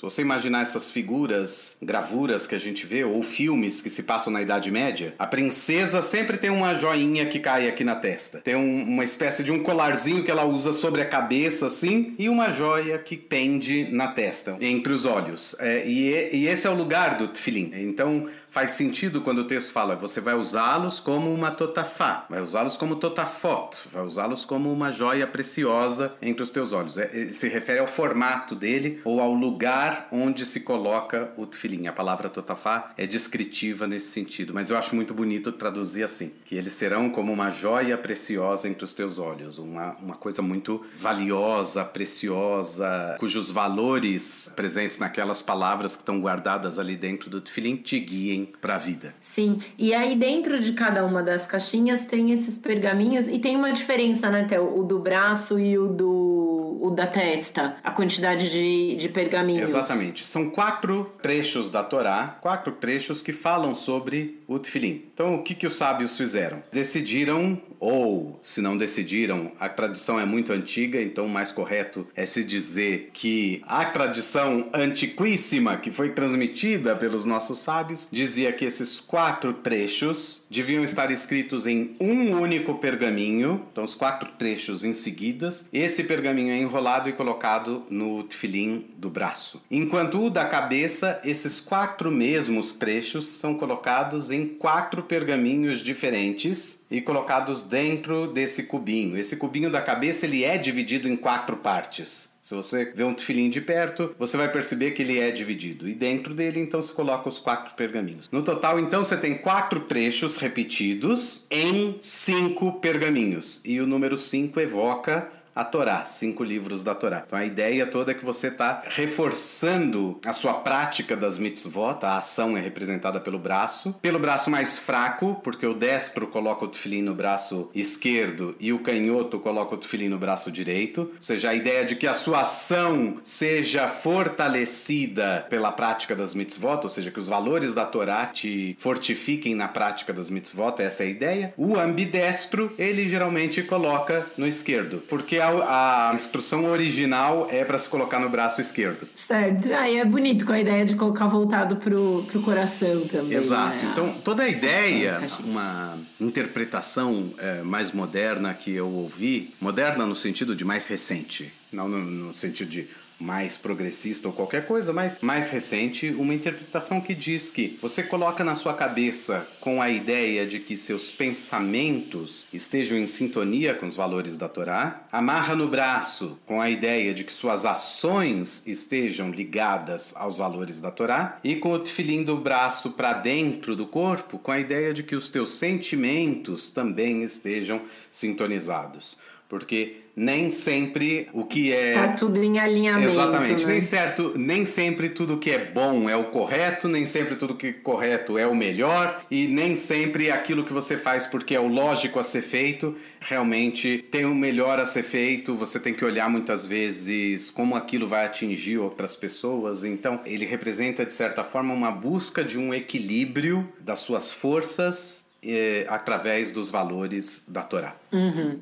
Se 0.00 0.04
você 0.04 0.22
imaginar 0.22 0.62
essas 0.62 0.90
figuras, 0.90 1.76
gravuras 1.82 2.46
que 2.46 2.54
a 2.54 2.58
gente 2.58 2.86
vê, 2.86 3.04
ou 3.04 3.22
filmes 3.22 3.82
que 3.82 3.90
se 3.90 4.02
passam 4.02 4.32
na 4.32 4.40
Idade 4.40 4.70
Média, 4.70 5.14
a 5.18 5.26
princesa 5.26 6.00
sempre 6.00 6.38
tem 6.38 6.48
uma 6.48 6.74
joinha 6.74 7.26
que 7.26 7.38
cai 7.38 7.68
aqui 7.68 7.84
na 7.84 7.94
testa. 7.94 8.38
Tem 8.38 8.56
um, 8.56 8.84
uma 8.84 9.04
espécie 9.04 9.44
de 9.44 9.52
um 9.52 9.62
colarzinho 9.62 10.24
que 10.24 10.30
ela 10.30 10.46
usa 10.46 10.72
sobre 10.72 11.02
a 11.02 11.04
cabeça, 11.06 11.66
assim, 11.66 12.14
e 12.18 12.30
uma 12.30 12.50
joia 12.50 12.96
que 12.96 13.14
pende 13.14 13.92
na 13.92 14.08
testa, 14.08 14.56
entre 14.58 14.90
os 14.94 15.04
olhos. 15.04 15.54
É, 15.58 15.86
e, 15.86 16.34
e 16.34 16.48
esse 16.48 16.66
é 16.66 16.70
o 16.70 16.74
lugar 16.74 17.18
do 17.18 17.28
tefilim. 17.28 17.70
Então, 17.74 18.26
faz 18.48 18.72
sentido 18.72 19.20
quando 19.20 19.40
o 19.40 19.46
texto 19.46 19.70
fala, 19.70 19.94
você 19.94 20.18
vai 20.18 20.34
usá-los 20.34 20.98
como 20.98 21.32
uma 21.32 21.50
totafá, 21.50 22.24
vai 22.28 22.40
usá-los 22.40 22.76
como 22.76 22.96
totafot, 22.96 23.76
vai 23.92 24.02
usá-los 24.02 24.46
como 24.46 24.72
uma 24.72 24.90
joia 24.90 25.26
preciosa 25.26 26.14
entre 26.22 26.42
os 26.42 26.50
teus 26.50 26.72
olhos. 26.72 26.96
É, 26.96 27.30
se 27.30 27.48
refere 27.48 27.80
ao 27.80 27.86
formato 27.86 28.54
dele 28.54 29.00
ou 29.04 29.20
ao 29.20 29.32
lugar 29.32 29.89
onde 30.10 30.46
se 30.46 30.60
coloca 30.60 31.32
o 31.36 31.46
tefilim. 31.46 31.86
A 31.86 31.92
palavra 31.92 32.28
totafá 32.28 32.92
é 32.96 33.06
descritiva 33.06 33.86
nesse 33.86 34.08
sentido, 34.08 34.52
mas 34.54 34.70
eu 34.70 34.76
acho 34.76 34.94
muito 34.94 35.14
bonito 35.14 35.52
traduzir 35.52 36.02
assim, 36.02 36.32
que 36.44 36.54
eles 36.54 36.72
serão 36.72 37.10
como 37.10 37.32
uma 37.32 37.50
joia 37.50 37.96
preciosa 37.96 38.68
entre 38.68 38.84
os 38.84 38.92
teus 38.92 39.18
olhos, 39.18 39.58
uma, 39.58 39.96
uma 40.02 40.14
coisa 40.14 40.42
muito 40.42 40.84
valiosa, 40.96 41.84
preciosa, 41.84 43.16
cujos 43.18 43.50
valores 43.50 44.52
presentes 44.54 44.98
naquelas 44.98 45.42
palavras 45.42 45.94
que 45.94 46.02
estão 46.02 46.20
guardadas 46.20 46.78
ali 46.78 46.96
dentro 46.96 47.30
do 47.30 47.40
tefilim 47.40 47.76
te 47.76 47.98
guiem 47.98 48.52
para 48.60 48.74
a 48.76 48.78
vida. 48.78 49.14
Sim, 49.20 49.58
e 49.78 49.94
aí 49.94 50.16
dentro 50.16 50.60
de 50.60 50.72
cada 50.72 51.04
uma 51.04 51.22
das 51.22 51.46
caixinhas 51.46 52.04
tem 52.04 52.32
esses 52.32 52.58
pergaminhos 52.58 53.28
e 53.28 53.38
tem 53.38 53.56
uma 53.56 53.72
diferença, 53.72 54.30
né, 54.30 54.44
Theo? 54.44 54.78
O 54.78 54.84
do 54.84 54.98
braço 54.98 55.58
e 55.58 55.78
o 55.78 55.88
do 55.88 56.49
o 56.80 56.90
da 56.90 57.06
testa, 57.06 57.76
a 57.82 57.90
quantidade 57.90 58.50
de, 58.50 58.96
de 58.96 59.08
pergaminhos. 59.08 59.70
Exatamente. 59.70 60.24
São 60.24 60.50
quatro 60.50 61.10
trechos 61.22 61.70
da 61.70 61.82
Torá, 61.82 62.38
quatro 62.40 62.72
trechos 62.72 63.22
que 63.22 63.32
falam 63.32 63.74
sobre 63.74 64.40
o 64.46 64.58
tefilim. 64.58 65.04
Então, 65.12 65.34
o 65.34 65.42
que, 65.42 65.54
que 65.54 65.66
os 65.66 65.76
sábios 65.76 66.16
fizeram? 66.16 66.62
Decidiram, 66.72 67.60
ou 67.78 68.38
se 68.42 68.60
não 68.60 68.76
decidiram, 68.76 69.52
a 69.58 69.68
tradição 69.68 70.18
é 70.18 70.24
muito 70.24 70.52
antiga, 70.52 71.00
então 71.00 71.26
o 71.26 71.28
mais 71.28 71.52
correto 71.52 72.06
é 72.14 72.26
se 72.26 72.44
dizer 72.44 73.10
que 73.12 73.62
a 73.66 73.84
tradição 73.84 74.68
antiquíssima 74.72 75.76
que 75.76 75.90
foi 75.90 76.10
transmitida 76.10 76.96
pelos 76.96 77.24
nossos 77.24 77.58
sábios 77.58 78.08
dizia 78.10 78.52
que 78.52 78.64
esses 78.64 79.00
quatro 79.00 79.52
trechos 79.52 80.39
deviam 80.50 80.82
estar 80.82 81.10
escritos 81.12 81.66
em 81.66 81.94
um 82.00 82.32
único 82.40 82.74
pergaminho, 82.74 83.64
então 83.70 83.84
os 83.84 83.94
quatro 83.94 84.30
trechos 84.36 84.84
em 84.84 84.92
seguidas. 84.92 85.68
Esse 85.72 86.02
pergaminho 86.04 86.52
é 86.52 86.58
enrolado 86.58 87.08
e 87.08 87.12
colocado 87.12 87.84
no 87.88 88.24
tefilim 88.24 88.86
do 88.96 89.08
braço. 89.08 89.62
Enquanto 89.70 90.26
o 90.26 90.30
da 90.30 90.44
cabeça, 90.44 91.20
esses 91.24 91.60
quatro 91.60 92.10
mesmos 92.10 92.72
trechos 92.72 93.28
são 93.28 93.54
colocados 93.54 94.30
em 94.30 94.46
quatro 94.46 95.04
pergaminhos 95.04 95.80
diferentes 95.80 96.84
e 96.90 97.00
colocados 97.00 97.62
dentro 97.62 98.26
desse 98.26 98.64
cubinho. 98.64 99.16
Esse 99.16 99.36
cubinho 99.36 99.70
da 99.70 99.80
cabeça 99.80 100.26
ele 100.26 100.44
é 100.44 100.58
dividido 100.58 101.08
em 101.08 101.16
quatro 101.16 101.56
partes. 101.56 102.29
Se 102.42 102.54
você 102.54 102.86
vê 102.94 103.04
um 103.04 103.12
tefilim 103.12 103.50
de 103.50 103.60
perto, 103.60 104.14
você 104.18 104.36
vai 104.36 104.50
perceber 104.50 104.92
que 104.92 105.02
ele 105.02 105.18
é 105.18 105.30
dividido. 105.30 105.88
E 105.88 105.94
dentro 105.94 106.34
dele, 106.34 106.60
então, 106.60 106.80
se 106.80 106.92
coloca 106.92 107.28
os 107.28 107.38
quatro 107.38 107.74
pergaminhos. 107.74 108.30
No 108.30 108.42
total, 108.42 108.78
então, 108.80 109.04
você 109.04 109.16
tem 109.16 109.36
quatro 109.36 109.80
trechos 109.80 110.36
repetidos 110.38 111.44
em 111.50 111.96
cinco 112.00 112.80
pergaminhos. 112.80 113.60
E 113.64 113.80
o 113.80 113.86
número 113.86 114.16
cinco 114.16 114.58
evoca 114.58 115.30
a 115.54 115.64
Torá, 115.64 116.04
cinco 116.04 116.44
livros 116.44 116.82
da 116.84 116.94
Torá. 116.94 117.24
Então 117.26 117.38
a 117.38 117.44
ideia 117.44 117.86
toda 117.86 118.12
é 118.12 118.14
que 118.14 118.24
você 118.24 118.48
está 118.48 118.82
reforçando 118.88 120.18
a 120.24 120.32
sua 120.32 120.54
prática 120.54 121.16
das 121.16 121.38
mitzvot, 121.38 121.98
a 122.02 122.18
ação 122.18 122.56
é 122.56 122.60
representada 122.60 123.20
pelo 123.20 123.38
braço, 123.38 123.94
pelo 124.00 124.18
braço 124.18 124.50
mais 124.50 124.78
fraco, 124.78 125.40
porque 125.42 125.66
o 125.66 125.74
destro 125.74 126.26
coloca 126.26 126.64
o 126.64 126.68
tefilim 126.68 127.02
no 127.02 127.14
braço 127.14 127.70
esquerdo 127.74 128.54
e 128.60 128.72
o 128.72 128.78
canhoto 128.78 129.38
coloca 129.38 129.74
o 129.74 129.78
tefilim 129.78 130.08
no 130.08 130.18
braço 130.18 130.50
direito, 130.50 131.00
ou 131.00 131.22
seja, 131.22 131.50
a 131.50 131.54
ideia 131.54 131.84
de 131.84 131.96
que 131.96 132.06
a 132.06 132.14
sua 132.14 132.42
ação 132.42 133.18
seja 133.24 133.88
fortalecida 133.88 135.46
pela 135.48 135.72
prática 135.72 136.14
das 136.14 136.34
mitzvot, 136.34 136.80
ou 136.82 136.88
seja, 136.88 137.10
que 137.10 137.18
os 137.18 137.28
valores 137.28 137.74
da 137.74 137.86
Torá 137.86 138.26
te 138.26 138.76
fortifiquem 138.78 139.54
na 139.54 139.68
prática 139.68 140.12
das 140.12 140.30
mitzvot, 140.30 140.80
essa 140.80 141.02
é 141.02 141.06
a 141.06 141.10
ideia. 141.10 141.54
O 141.56 141.78
ambidestro, 141.78 142.72
ele 142.78 143.08
geralmente 143.08 143.62
coloca 143.62 144.26
no 144.36 144.46
esquerdo, 144.46 145.02
porque 145.08 145.39
a, 145.40 146.10
a 146.10 146.14
instrução 146.14 146.64
original 146.66 147.48
é 147.50 147.64
para 147.64 147.78
se 147.78 147.88
colocar 147.88 148.18
no 148.18 148.28
braço 148.28 148.60
esquerdo. 148.60 149.08
Certo. 149.14 149.72
Aí 149.72 149.98
é 149.98 150.04
bonito 150.04 150.44
com 150.44 150.52
a 150.52 150.60
ideia 150.60 150.84
de 150.84 150.94
colocar 150.96 151.26
voltado 151.26 151.76
pro, 151.76 152.24
pro 152.24 152.40
coração 152.42 153.06
também. 153.06 153.36
Exato. 153.36 153.76
Né? 153.76 153.88
Então, 153.92 154.14
toda 154.24 154.42
a 154.42 154.48
ideia, 154.48 155.20
uma 155.44 155.98
interpretação 156.20 157.32
é, 157.38 157.62
mais 157.62 157.92
moderna 157.92 158.54
que 158.54 158.72
eu 158.72 158.88
ouvi, 158.88 159.54
moderna 159.60 160.06
no 160.06 160.16
sentido 160.16 160.54
de 160.54 160.64
mais 160.64 160.86
recente, 160.86 161.52
não 161.72 161.88
no, 161.88 161.98
no 161.98 162.34
sentido 162.34 162.68
de 162.68 162.88
mais 163.20 163.56
progressista 163.56 164.28
ou 164.28 164.34
qualquer 164.34 164.66
coisa, 164.66 164.92
mas 164.92 165.18
mais 165.20 165.50
recente, 165.50 166.08
uma 166.10 166.34
interpretação 166.34 167.00
que 167.00 167.14
diz 167.14 167.50
que 167.50 167.78
você 167.80 168.02
coloca 168.02 168.42
na 168.42 168.54
sua 168.54 168.74
cabeça 168.74 169.46
com 169.60 169.82
a 169.82 169.90
ideia 169.90 170.46
de 170.46 170.58
que 170.58 170.76
seus 170.76 171.10
pensamentos 171.10 172.46
estejam 172.52 172.96
em 172.96 173.06
sintonia 173.06 173.74
com 173.74 173.86
os 173.86 173.94
valores 173.94 174.38
da 174.38 174.48
Torá, 174.48 175.02
amarra 175.12 175.54
no 175.54 175.68
braço 175.68 176.38
com 176.46 176.60
a 176.60 176.70
ideia 176.70 177.12
de 177.12 177.24
que 177.24 177.32
suas 177.32 177.66
ações 177.66 178.62
estejam 178.66 179.30
ligadas 179.30 180.14
aos 180.16 180.38
valores 180.38 180.80
da 180.80 180.90
Torá 180.90 181.38
e 181.44 181.56
com 181.56 181.72
o 181.72 181.78
tefilim 181.78 182.22
do 182.22 182.36
braço 182.36 182.90
para 182.90 183.12
dentro 183.12 183.76
do 183.76 183.86
corpo 183.86 184.38
com 184.38 184.50
a 184.50 184.58
ideia 184.58 184.94
de 184.94 185.02
que 185.02 185.14
os 185.14 185.28
teus 185.28 185.54
sentimentos 185.54 186.70
também 186.70 187.22
estejam 187.22 187.82
sintonizados. 188.10 189.18
Porque 189.50 189.96
nem 190.14 190.48
sempre 190.48 191.28
o 191.32 191.44
que 191.44 191.72
é. 191.72 191.94
Tá 191.94 192.08
tudo 192.12 192.42
em 192.42 192.58
alinhamento. 192.58 193.12
Exatamente. 193.12 193.66
Né? 193.66 193.72
Nem 193.72 193.80
certo, 193.80 194.32
nem 194.36 194.64
sempre 194.64 195.10
tudo 195.10 195.36
que 195.36 195.50
é 195.50 195.58
bom 195.58 196.08
é 196.08 196.14
o 196.14 196.24
correto, 196.24 196.88
nem 196.88 197.04
sempre 197.04 197.34
tudo 197.34 197.56
que 197.56 197.66
é 197.66 197.72
correto 197.72 198.38
é 198.38 198.46
o 198.46 198.54
melhor, 198.54 199.20
e 199.30 199.48
nem 199.48 199.74
sempre 199.74 200.30
aquilo 200.30 200.64
que 200.64 200.72
você 200.72 200.96
faz 200.96 201.26
porque 201.26 201.54
é 201.54 201.60
o 201.60 201.66
lógico 201.66 202.18
a 202.18 202.22
ser 202.22 202.42
feito 202.42 202.96
realmente 203.20 204.04
tem 204.10 204.24
o 204.24 204.34
melhor 204.34 204.80
a 204.80 204.86
ser 204.86 205.02
feito. 205.02 205.54
Você 205.56 205.78
tem 205.78 205.92
que 205.92 206.04
olhar 206.04 206.28
muitas 206.30 206.64
vezes 206.64 207.50
como 207.50 207.76
aquilo 207.76 208.06
vai 208.06 208.24
atingir 208.24 208.78
outras 208.78 209.14
pessoas. 209.14 209.84
Então, 209.84 210.20
ele 210.24 210.46
representa 210.46 211.04
de 211.04 211.12
certa 211.12 211.44
forma 211.44 211.74
uma 211.74 211.90
busca 211.90 212.42
de 212.42 212.58
um 212.58 212.72
equilíbrio 212.72 213.68
das 213.78 214.00
suas 214.00 214.32
forças 214.32 215.24
eh, 215.42 215.84
através 215.88 216.50
dos 216.50 216.70
valores 216.70 217.44
da 217.46 217.62
Torá. 217.62 217.96
Uhum. 218.12 218.58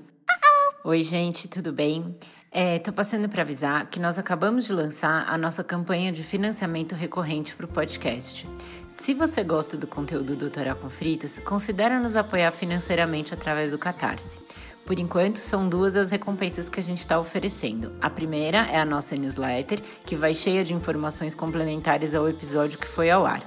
Oi, 0.84 1.02
gente, 1.02 1.48
tudo 1.48 1.72
bem? 1.72 2.16
É, 2.52 2.78
tô 2.78 2.92
passando 2.92 3.28
para 3.28 3.42
avisar 3.42 3.90
que 3.90 3.98
nós 3.98 4.16
acabamos 4.16 4.64
de 4.64 4.72
lançar 4.72 5.26
a 5.28 5.36
nossa 5.36 5.64
campanha 5.64 6.12
de 6.12 6.22
financiamento 6.22 6.94
recorrente 6.94 7.56
para 7.56 7.66
o 7.66 7.68
podcast. 7.68 8.48
Se 8.86 9.12
você 9.12 9.42
gosta 9.42 9.76
do 9.76 9.88
conteúdo 9.88 10.34
do 10.34 10.36
Doutoral 10.36 10.76
com 10.76 10.88
Fritas, 10.88 11.40
considere 11.40 11.98
nos 11.98 12.14
apoiar 12.14 12.52
financeiramente 12.52 13.34
através 13.34 13.72
do 13.72 13.78
Catarse. 13.78 14.38
Por 14.86 15.00
enquanto, 15.00 15.38
são 15.38 15.68
duas 15.68 15.96
as 15.96 16.12
recompensas 16.12 16.68
que 16.68 16.78
a 16.78 16.82
gente 16.82 17.00
está 17.00 17.18
oferecendo. 17.18 17.92
A 18.00 18.08
primeira 18.08 18.58
é 18.70 18.78
a 18.78 18.84
nossa 18.84 19.16
newsletter, 19.16 19.82
que 20.06 20.14
vai 20.14 20.32
cheia 20.32 20.62
de 20.62 20.74
informações 20.74 21.34
complementares 21.34 22.14
ao 22.14 22.28
episódio 22.28 22.78
que 22.78 22.86
foi 22.86 23.10
ao 23.10 23.26
ar. 23.26 23.42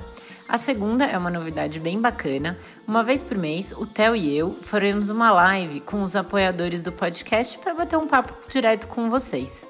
A 0.51 0.57
segunda 0.57 1.05
é 1.05 1.17
uma 1.17 1.29
novidade 1.29 1.79
bem 1.79 2.01
bacana. 2.01 2.59
Uma 2.85 3.05
vez 3.05 3.23
por 3.23 3.37
mês, 3.37 3.71
o 3.71 3.85
Theo 3.85 4.17
e 4.17 4.35
eu 4.35 4.53
faremos 4.59 5.09
uma 5.09 5.31
live 5.31 5.79
com 5.79 6.01
os 6.01 6.13
apoiadores 6.13 6.81
do 6.81 6.91
podcast 6.91 7.57
para 7.57 7.73
bater 7.73 7.95
um 7.95 8.05
papo 8.05 8.35
direto 8.49 8.89
com 8.89 9.09
vocês. 9.09 9.65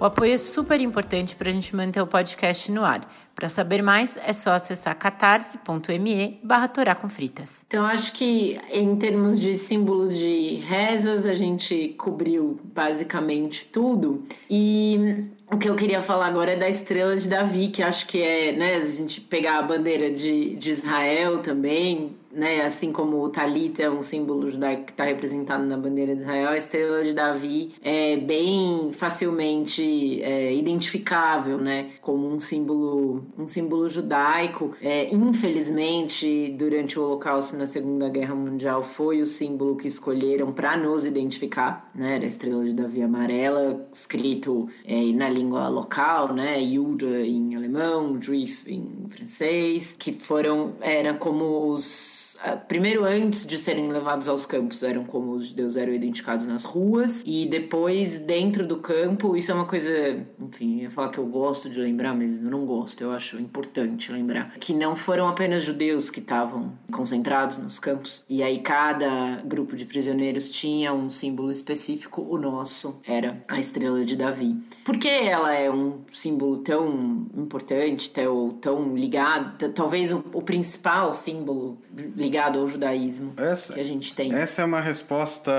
O 0.00 0.06
apoio 0.06 0.32
é 0.32 0.38
super 0.38 0.80
importante 0.80 1.36
para 1.36 1.50
a 1.50 1.52
gente 1.52 1.76
manter 1.76 2.00
o 2.00 2.06
podcast 2.06 2.72
no 2.72 2.82
ar. 2.82 3.02
Para 3.34 3.48
saber 3.48 3.82
mais, 3.82 4.16
é 4.16 4.32
só 4.32 4.52
acessar 4.52 4.98
catarse.me 4.98 6.40
barra 6.42 6.94
com 6.94 7.10
fritas. 7.10 7.60
Então, 7.66 7.84
acho 7.84 8.12
que 8.12 8.58
em 8.72 8.96
termos 8.96 9.38
de 9.38 9.52
símbolos 9.54 10.16
de 10.16 10.56
rezas, 10.66 11.26
a 11.26 11.34
gente 11.34 11.94
cobriu 11.98 12.58
basicamente 12.64 13.66
tudo. 13.66 14.24
E 14.50 15.26
o 15.52 15.58
que 15.58 15.68
eu 15.68 15.76
queria 15.76 16.02
falar 16.02 16.26
agora 16.26 16.52
é 16.52 16.56
da 16.56 16.68
estrela 16.68 17.14
de 17.14 17.28
Davi, 17.28 17.68
que 17.68 17.82
acho 17.82 18.06
que 18.06 18.22
é, 18.22 18.52
né, 18.52 18.76
a 18.76 18.84
gente 18.84 19.20
pegar 19.20 19.58
a 19.58 19.62
bandeira 19.62 20.10
de, 20.10 20.56
de 20.56 20.70
Israel 20.70 21.38
também, 21.38 22.16
né, 22.32 22.62
assim 22.62 22.92
como 22.92 23.22
o 23.22 23.28
talit 23.28 23.80
é 23.80 23.90
um 23.90 24.00
símbolo 24.00 24.50
judaico 24.50 24.84
que 24.86 24.92
está 24.92 25.04
representado 25.04 25.64
na 25.64 25.76
bandeira 25.76 26.14
de 26.14 26.22
Israel, 26.22 26.48
a 26.48 26.56
estrela 26.56 27.02
de 27.02 27.12
Davi 27.12 27.72
é 27.82 28.16
bem 28.16 28.90
facilmente 28.92 30.22
é, 30.22 30.54
identificável, 30.54 31.58
né, 31.58 31.90
como 32.00 32.26
um 32.28 32.40
símbolo, 32.40 33.24
um 33.38 33.46
símbolo 33.46 33.88
judaico. 33.88 34.72
É, 34.80 35.14
infelizmente, 35.14 36.54
durante 36.58 36.98
o 36.98 37.02
Holocausto 37.02 37.56
na 37.56 37.66
Segunda 37.66 38.08
Guerra 38.08 38.34
Mundial, 38.34 38.82
foi 38.82 39.20
o 39.20 39.26
símbolo 39.26 39.76
que 39.76 39.86
escolheram 39.86 40.52
para 40.52 40.76
nos 40.76 41.04
identificar, 41.04 41.90
né, 41.94 42.16
era 42.16 42.24
a 42.24 42.28
estrela 42.28 42.64
de 42.64 42.74
Davi 42.74 43.02
amarela, 43.02 43.86
escrito 43.92 44.68
é, 44.84 45.12
na 45.12 45.28
língua 45.28 45.68
local, 45.68 46.32
né, 46.32 46.60
Yuda 46.62 47.20
em 47.26 47.54
alemão, 47.54 48.14
Drif 48.14 48.64
em 48.66 49.06
francês, 49.08 49.94
que 49.98 50.12
foram, 50.12 50.74
era 50.80 51.14
como 51.14 51.68
os 51.68 52.21
primeiro 52.68 53.04
antes 53.04 53.46
de 53.46 53.56
serem 53.56 53.88
levados 53.88 54.28
aos 54.28 54.46
campos, 54.46 54.82
eram 54.82 55.04
como 55.04 55.32
os 55.32 55.48
judeus 55.48 55.76
eram 55.76 55.92
identificados 55.92 56.46
nas 56.46 56.64
ruas, 56.64 57.22
e 57.24 57.46
depois 57.46 58.18
dentro 58.18 58.66
do 58.66 58.76
campo, 58.76 59.36
isso 59.36 59.52
é 59.52 59.54
uma 59.54 59.66
coisa, 59.66 60.26
enfim, 60.40 60.78
eu 60.78 60.82
ia 60.84 60.90
falar 60.90 61.10
que 61.10 61.18
eu 61.18 61.26
gosto 61.26 61.70
de 61.70 61.80
lembrar, 61.80 62.14
mas 62.14 62.42
eu 62.42 62.50
não 62.50 62.66
gosto, 62.66 63.02
eu 63.02 63.12
acho 63.12 63.38
importante 63.38 64.10
lembrar, 64.10 64.54
que 64.58 64.74
não 64.74 64.96
foram 64.96 65.28
apenas 65.28 65.62
judeus 65.62 66.10
que 66.10 66.20
estavam 66.20 66.72
concentrados 66.92 67.58
nos 67.58 67.78
campos, 67.78 68.24
e 68.28 68.42
aí 68.42 68.58
cada 68.58 69.42
grupo 69.44 69.76
de 69.76 69.84
prisioneiros 69.84 70.50
tinha 70.50 70.92
um 70.92 71.08
símbolo 71.08 71.52
específico, 71.52 72.26
o 72.28 72.38
nosso 72.38 73.00
era 73.06 73.42
a 73.48 73.60
estrela 73.60 74.04
de 74.04 74.16
Davi. 74.16 74.56
Por 74.84 74.98
que 74.98 75.08
ela 75.08 75.54
é 75.54 75.70
um 75.70 76.00
símbolo 76.10 76.58
tão 76.58 77.26
importante, 77.36 78.10
tão, 78.10 78.50
tão 78.60 78.96
ligado, 78.96 79.68
talvez 79.72 80.12
o, 80.12 80.24
o 80.32 80.42
principal 80.42 81.14
símbolo 81.14 81.78
ligado 82.16 82.31
ao 82.38 82.68
judaísmo 82.68 83.34
essa, 83.36 83.74
que 83.74 83.80
a 83.80 83.84
gente 83.84 84.14
tem? 84.14 84.34
Essa 84.34 84.62
é 84.62 84.64
uma 84.64 84.80
resposta, 84.80 85.50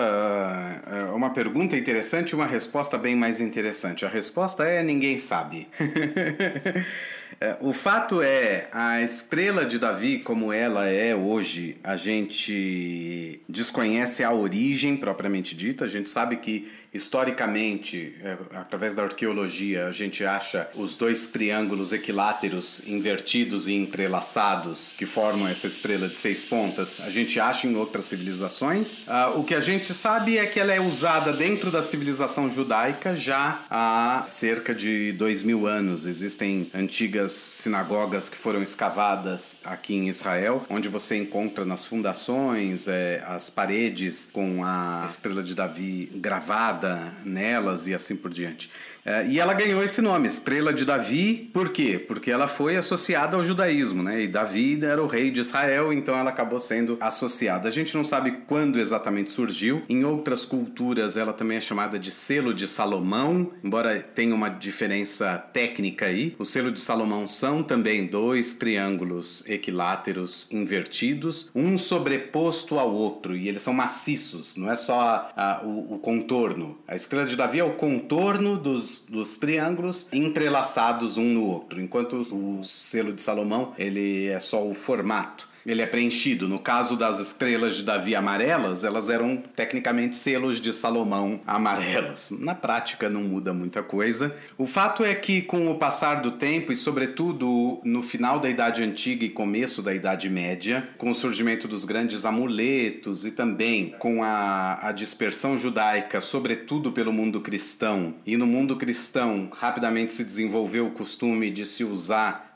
é 0.88 1.12
uma 1.12 1.32
pergunta 1.32 1.76
interessante 1.78 2.32
e 2.32 2.36
uma 2.36 2.48
resposta 2.48 2.98
bem 2.98 3.16
mais 3.16 3.40
interessante. 3.40 4.06
A 4.06 4.10
resposta 4.10 4.64
é 4.64 4.84
ninguém 4.84 5.20
sabe. 5.20 5.68
É, 7.42 7.58
o 7.60 7.74
fato 7.74 8.22
é, 8.22 8.70
a 8.72 9.02
estrela 9.02 9.66
de 9.66 9.78
Davi, 9.78 10.20
como 10.20 10.54
ela 10.54 10.88
é 10.88 11.14
hoje, 11.14 11.78
a 11.84 11.98
gente 11.98 13.42
desconhece 13.50 14.24
a 14.24 14.32
origem 14.32 14.96
propriamente 14.96 15.54
dita. 15.54 15.84
A 15.84 15.88
gente 15.90 16.10
sabe 16.10 16.38
que 16.38 16.72
Historicamente, 16.94 18.14
é, 18.22 18.38
através 18.54 18.94
da 18.94 19.04
arqueologia, 19.04 19.88
a 19.88 19.92
gente 19.92 20.24
acha 20.24 20.70
os 20.76 20.96
dois 20.96 21.26
triângulos 21.26 21.92
equiláteros 21.92 22.84
invertidos 22.86 23.68
e 23.68 23.74
entrelaçados 23.74 24.94
que 24.96 25.06
formam 25.06 25.48
essa 25.48 25.66
estrela 25.66 26.08
de 26.08 26.16
seis 26.18 26.46
pontas. 26.46 27.00
A 27.02 27.10
gente 27.10 27.40
acha 27.40 27.66
em 27.66 27.76
outras 27.76 28.06
civilizações. 28.06 29.00
Uh, 29.00 29.40
o 29.40 29.44
que 29.44 29.56
a 29.56 29.60
gente 29.60 29.92
sabe 29.92 30.38
é 30.38 30.46
que 30.46 30.60
ela 30.60 30.72
é 30.72 30.80
usada 30.80 31.34
dentro 31.34 31.72
da 31.72 31.82
civilização 31.82 32.48
judaica 32.48 33.16
já 33.16 33.62
há 33.72 34.24
cerca 34.28 34.76
de 34.76 35.14
dois 35.14 35.42
mil 35.42 35.66
anos. 35.66 36.06
Existem 36.06 36.70
antigas 36.76 37.32
sinagogas 37.32 38.30
que 38.30 38.38
foram 38.38 38.62
escavadas 38.62 39.58
aqui 39.64 39.96
em 39.96 40.10
Israel, 40.10 40.64
onde 40.70 40.90
você 40.90 41.18
encontra 41.18 41.66
nas 41.66 41.86
fundações 41.86 42.88
é, 42.88 43.24
as 43.26 43.50
paredes 43.50 44.30
com 44.32 44.64
a 44.64 45.06
estrela 45.08 45.42
de 45.42 45.56
Davi 45.56 46.12
gravada 46.18 46.83
nelas 47.24 47.88
e 47.88 47.94
assim 47.94 48.16
por 48.16 48.32
diante. 48.32 48.70
É, 49.06 49.28
e 49.28 49.40
ela 49.40 49.54
ganhou 49.54 49.84
esse 49.84 50.02
nome, 50.02 50.28
Estrela 50.28 50.74
de 50.74 50.86
Davi, 50.86 51.50
por 51.54 51.70
quê? 51.70 52.00
Porque 52.00 52.32
ela 52.32 52.48
foi 52.48 52.78
associada 52.78 53.36
ao 53.36 53.44
judaísmo, 53.44 54.02
né? 54.02 54.22
E 54.22 54.28
Davi 54.28 54.80
era 54.84 55.04
o 55.04 55.08
rei 55.08 55.30
de 55.30 55.42
Israel, 55.42 55.92
então 55.92 56.18
ela 56.18 56.30
acabou 56.30 56.60
sendo 56.60 56.98
associada. 57.02 57.68
A 57.68 57.72
gente 57.72 57.96
não 57.96 58.04
sabe 58.04 58.44
quando 58.48 58.80
exatamente 58.80 59.32
surgiu. 59.32 59.84
Em 59.90 60.06
outras 60.06 60.46
culturas, 60.46 61.18
ela 61.18 61.34
também 61.34 61.58
é 61.58 61.62
chamada 61.62 62.00
de 62.00 62.12
selo 62.12 62.54
de 62.54 62.66
Salomão, 62.66 63.52
embora 63.64 64.00
tenha 64.00 64.34
uma 64.34 64.50
diferença 64.50 65.38
técnica 65.38 66.06
aí. 66.06 66.36
O 66.40 66.46
selo 66.46 66.72
de 66.72 66.80
Salomão 66.80 67.28
são 67.28 67.62
também 67.62 68.08
dois 68.08 68.54
triângulos 68.54 69.44
equiláteros 69.48 70.48
invertidos, 70.50 71.50
um 71.54 71.78
sobreposto 71.78 72.80
ao 72.80 72.94
outro, 72.94 73.36
e 73.36 73.50
eles 73.50 73.62
são 73.62 73.74
maciços, 73.74 74.56
não 74.56 74.72
é 74.72 74.76
só 74.76 75.00
a, 75.00 75.32
a, 75.36 75.62
o, 75.64 75.96
o 75.96 76.00
contorno. 76.00 76.78
A 76.88 76.96
Estrela 76.96 77.26
de 77.26 77.36
Davi 77.36 77.60
é 77.60 77.64
o 77.64 77.72
contorno 77.74 78.58
dos 78.58 78.93
dos, 79.00 79.38
triângulos 79.38 80.08
entrelaçados 80.12 81.18
um 81.18 81.34
no 81.34 81.46
outro, 81.46 81.82
enquanto 81.82 82.18
o 82.18 82.64
selo 82.64 83.14
de 83.14 83.22
Salomão 83.22 83.74
ele 83.78 84.28
é 84.28 84.40
só 84.40 84.66
o 84.66 84.74
formato 84.74 85.53
ele 85.66 85.82
é 85.82 85.86
preenchido. 85.86 86.48
No 86.48 86.60
caso 86.60 86.96
das 86.96 87.20
estrelas 87.20 87.78
de 87.78 87.84
Davi 87.84 88.16
amarelas, 88.16 88.84
elas 88.84 89.10
eram 89.10 89.38
tecnicamente 89.56 90.16
selos 90.16 90.60
de 90.60 90.74
Salomão 90.74 91.42
amarelos. 91.46 92.30
Na 92.32 92.56
prática 92.56 93.10
não 93.10 93.22
muda 93.22 93.54
muita 93.54 93.82
coisa. 93.82 94.36
O 94.58 94.66
fato 94.66 95.04
é 95.04 95.14
que 95.16 95.42
com 95.42 95.70
o 95.70 95.76
passar 95.76 96.22
do 96.22 96.32
tempo 96.32 96.72
e 96.72 96.76
sobretudo 96.76 97.80
no 97.84 98.02
final 98.02 98.40
da 98.40 98.50
Idade 98.50 98.84
Antiga 98.84 99.26
e 99.26 99.30
começo 99.30 99.82
da 99.82 99.94
Idade 99.94 100.30
Média, 100.30 100.90
com 100.98 101.12
o 101.12 101.16
surgimento 101.16 101.68
dos 101.68 101.86
grandes 101.86 102.26
amuletos 102.26 103.26
e 103.26 103.32
também 103.32 103.96
com 104.00 104.24
a, 104.24 104.90
a 104.90 104.92
dispersão 104.92 105.58
judaica, 105.58 106.20
sobretudo 106.20 106.92
pelo 106.92 107.14
mundo 107.14 107.42
cristão, 107.42 108.16
e 108.26 108.38
no 108.38 108.46
mundo 108.46 108.76
cristão 108.76 109.50
rapidamente 109.54 110.14
se 110.14 110.24
desenvolveu 110.24 110.88
o 110.88 110.92
costume 110.92 111.52
de 111.52 111.66
se 111.66 111.84
usar 111.84 112.53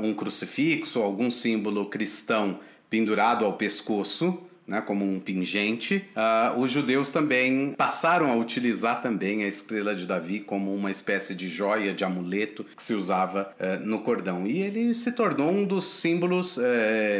um 0.00 0.14
crucifixo, 0.14 1.02
algum 1.02 1.30
símbolo 1.30 1.86
cristão 1.86 2.60
pendurado 2.88 3.44
ao 3.44 3.54
pescoço, 3.54 4.38
né, 4.68 4.82
como 4.82 5.04
um 5.04 5.18
pingente, 5.18 6.04
uh, 6.14 6.60
os 6.60 6.70
judeus 6.70 7.10
também 7.10 7.74
passaram 7.76 8.30
a 8.30 8.36
utilizar 8.36 9.00
também 9.00 9.42
a 9.42 9.48
estrela 9.48 9.94
de 9.94 10.06
Davi 10.06 10.40
como 10.40 10.74
uma 10.74 10.90
espécie 10.90 11.34
de 11.34 11.48
joia, 11.48 11.94
de 11.94 12.04
amuleto 12.04 12.64
que 12.76 12.82
se 12.82 12.92
usava 12.92 13.50
uh, 13.58 13.84
no 13.84 14.00
cordão. 14.00 14.46
E 14.46 14.60
ele 14.60 14.92
se 14.92 15.12
tornou 15.12 15.50
um 15.50 15.64
dos 15.64 15.86
símbolos, 15.86 16.58
uh, 16.58 16.62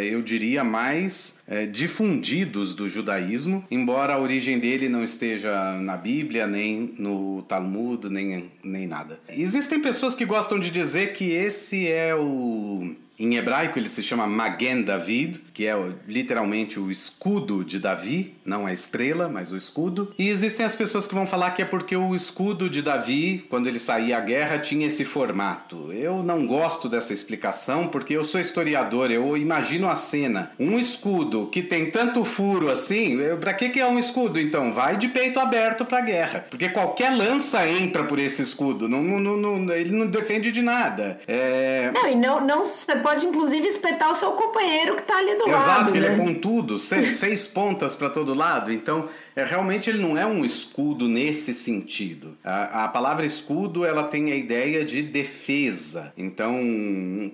eu 0.02 0.20
diria, 0.20 0.62
mais 0.62 1.38
eh, 1.50 1.64
difundidos 1.64 2.74
do 2.74 2.88
judaísmo, 2.88 3.64
embora 3.70 4.12
a 4.12 4.20
origem 4.20 4.58
dele 4.58 4.86
não 4.86 5.02
esteja 5.02 5.78
na 5.80 5.96
Bíblia, 5.96 6.46
nem 6.46 6.92
no 6.98 7.42
Talmud, 7.42 8.10
nem, 8.10 8.50
nem 8.62 8.86
nada. 8.86 9.18
Existem 9.28 9.80
pessoas 9.80 10.14
que 10.14 10.26
gostam 10.26 10.60
de 10.60 10.70
dizer 10.70 11.14
que 11.14 11.30
esse 11.30 11.88
é 11.88 12.14
o 12.14 12.94
em 13.18 13.34
hebraico 13.36 13.78
ele 13.78 13.88
se 13.88 14.02
chama 14.02 14.26
Magen 14.26 14.82
David, 14.82 15.40
que 15.52 15.66
é 15.66 15.74
literalmente 16.06 16.78
o 16.78 16.90
escudo 16.90 17.64
de 17.64 17.80
Davi, 17.80 18.36
não 18.44 18.64
a 18.64 18.72
estrela, 18.72 19.28
mas 19.28 19.50
o 19.50 19.56
escudo. 19.56 20.14
E 20.16 20.28
existem 20.28 20.64
as 20.64 20.76
pessoas 20.76 21.06
que 21.06 21.14
vão 21.14 21.26
falar 21.26 21.50
que 21.50 21.62
é 21.62 21.64
porque 21.64 21.96
o 21.96 22.14
escudo 22.14 22.70
de 22.70 22.80
Davi, 22.80 23.44
quando 23.50 23.66
ele 23.66 23.80
saía 23.80 24.18
à 24.18 24.20
guerra, 24.20 24.58
tinha 24.58 24.86
esse 24.86 25.04
formato. 25.04 25.92
Eu 25.92 26.22
não 26.22 26.46
gosto 26.46 26.88
dessa 26.88 27.12
explicação 27.12 27.88
porque 27.88 28.14
eu 28.14 28.22
sou 28.22 28.40
historiador, 28.40 29.10
eu 29.10 29.36
imagino 29.36 29.88
a 29.88 29.96
cena. 29.96 30.52
Um 30.58 30.78
escudo 30.78 31.46
que 31.46 31.62
tem 31.62 31.90
tanto 31.90 32.24
furo 32.24 32.70
assim, 32.70 33.18
para 33.40 33.52
que 33.52 33.70
que 33.70 33.80
é 33.80 33.86
um 33.86 33.98
escudo 33.98 34.38
então? 34.38 34.72
Vai 34.72 34.96
de 34.96 35.08
peito 35.08 35.40
aberto 35.40 35.84
para 35.84 35.98
a 35.98 36.02
guerra, 36.02 36.46
porque 36.48 36.68
qualquer 36.68 37.10
lança 37.10 37.68
entra 37.68 38.04
por 38.04 38.18
esse 38.18 38.42
escudo, 38.42 38.88
não, 38.88 39.02
não, 39.02 39.36
não, 39.36 39.74
ele 39.74 39.90
não 39.90 40.06
defende 40.06 40.52
de 40.52 40.62
nada. 40.62 41.18
É... 41.26 41.90
Não, 41.92 42.08
e 42.08 42.14
não, 42.14 42.46
não 42.46 42.62
você 42.62 42.94
pode 43.08 43.26
inclusive 43.26 43.66
espetar 43.66 44.10
o 44.10 44.14
seu 44.14 44.32
companheiro 44.32 44.94
que 44.94 45.02
tá 45.02 45.16
ali 45.16 45.34
do 45.34 45.48
Exato, 45.48 45.66
lado. 45.66 45.80
Exato, 45.80 45.96
ele 45.96 46.06
é 46.06 46.08
né? 46.10 46.14
é 46.14 46.18
pontudo, 46.18 46.76
seis, 46.78 47.16
seis 47.16 47.46
pontas 47.46 47.96
para 47.96 48.10
todo 48.10 48.34
lado. 48.34 48.70
Então, 48.70 49.08
é, 49.34 49.44
realmente 49.44 49.88
ele 49.88 49.98
não 49.98 50.18
é 50.18 50.26
um 50.26 50.44
escudo 50.44 51.08
nesse 51.08 51.54
sentido. 51.54 52.36
A, 52.44 52.84
a 52.84 52.88
palavra 52.88 53.24
escudo 53.24 53.86
ela 53.86 54.04
tem 54.04 54.30
a 54.30 54.36
ideia 54.36 54.84
de 54.84 55.00
defesa. 55.00 56.12
Então, 56.18 56.60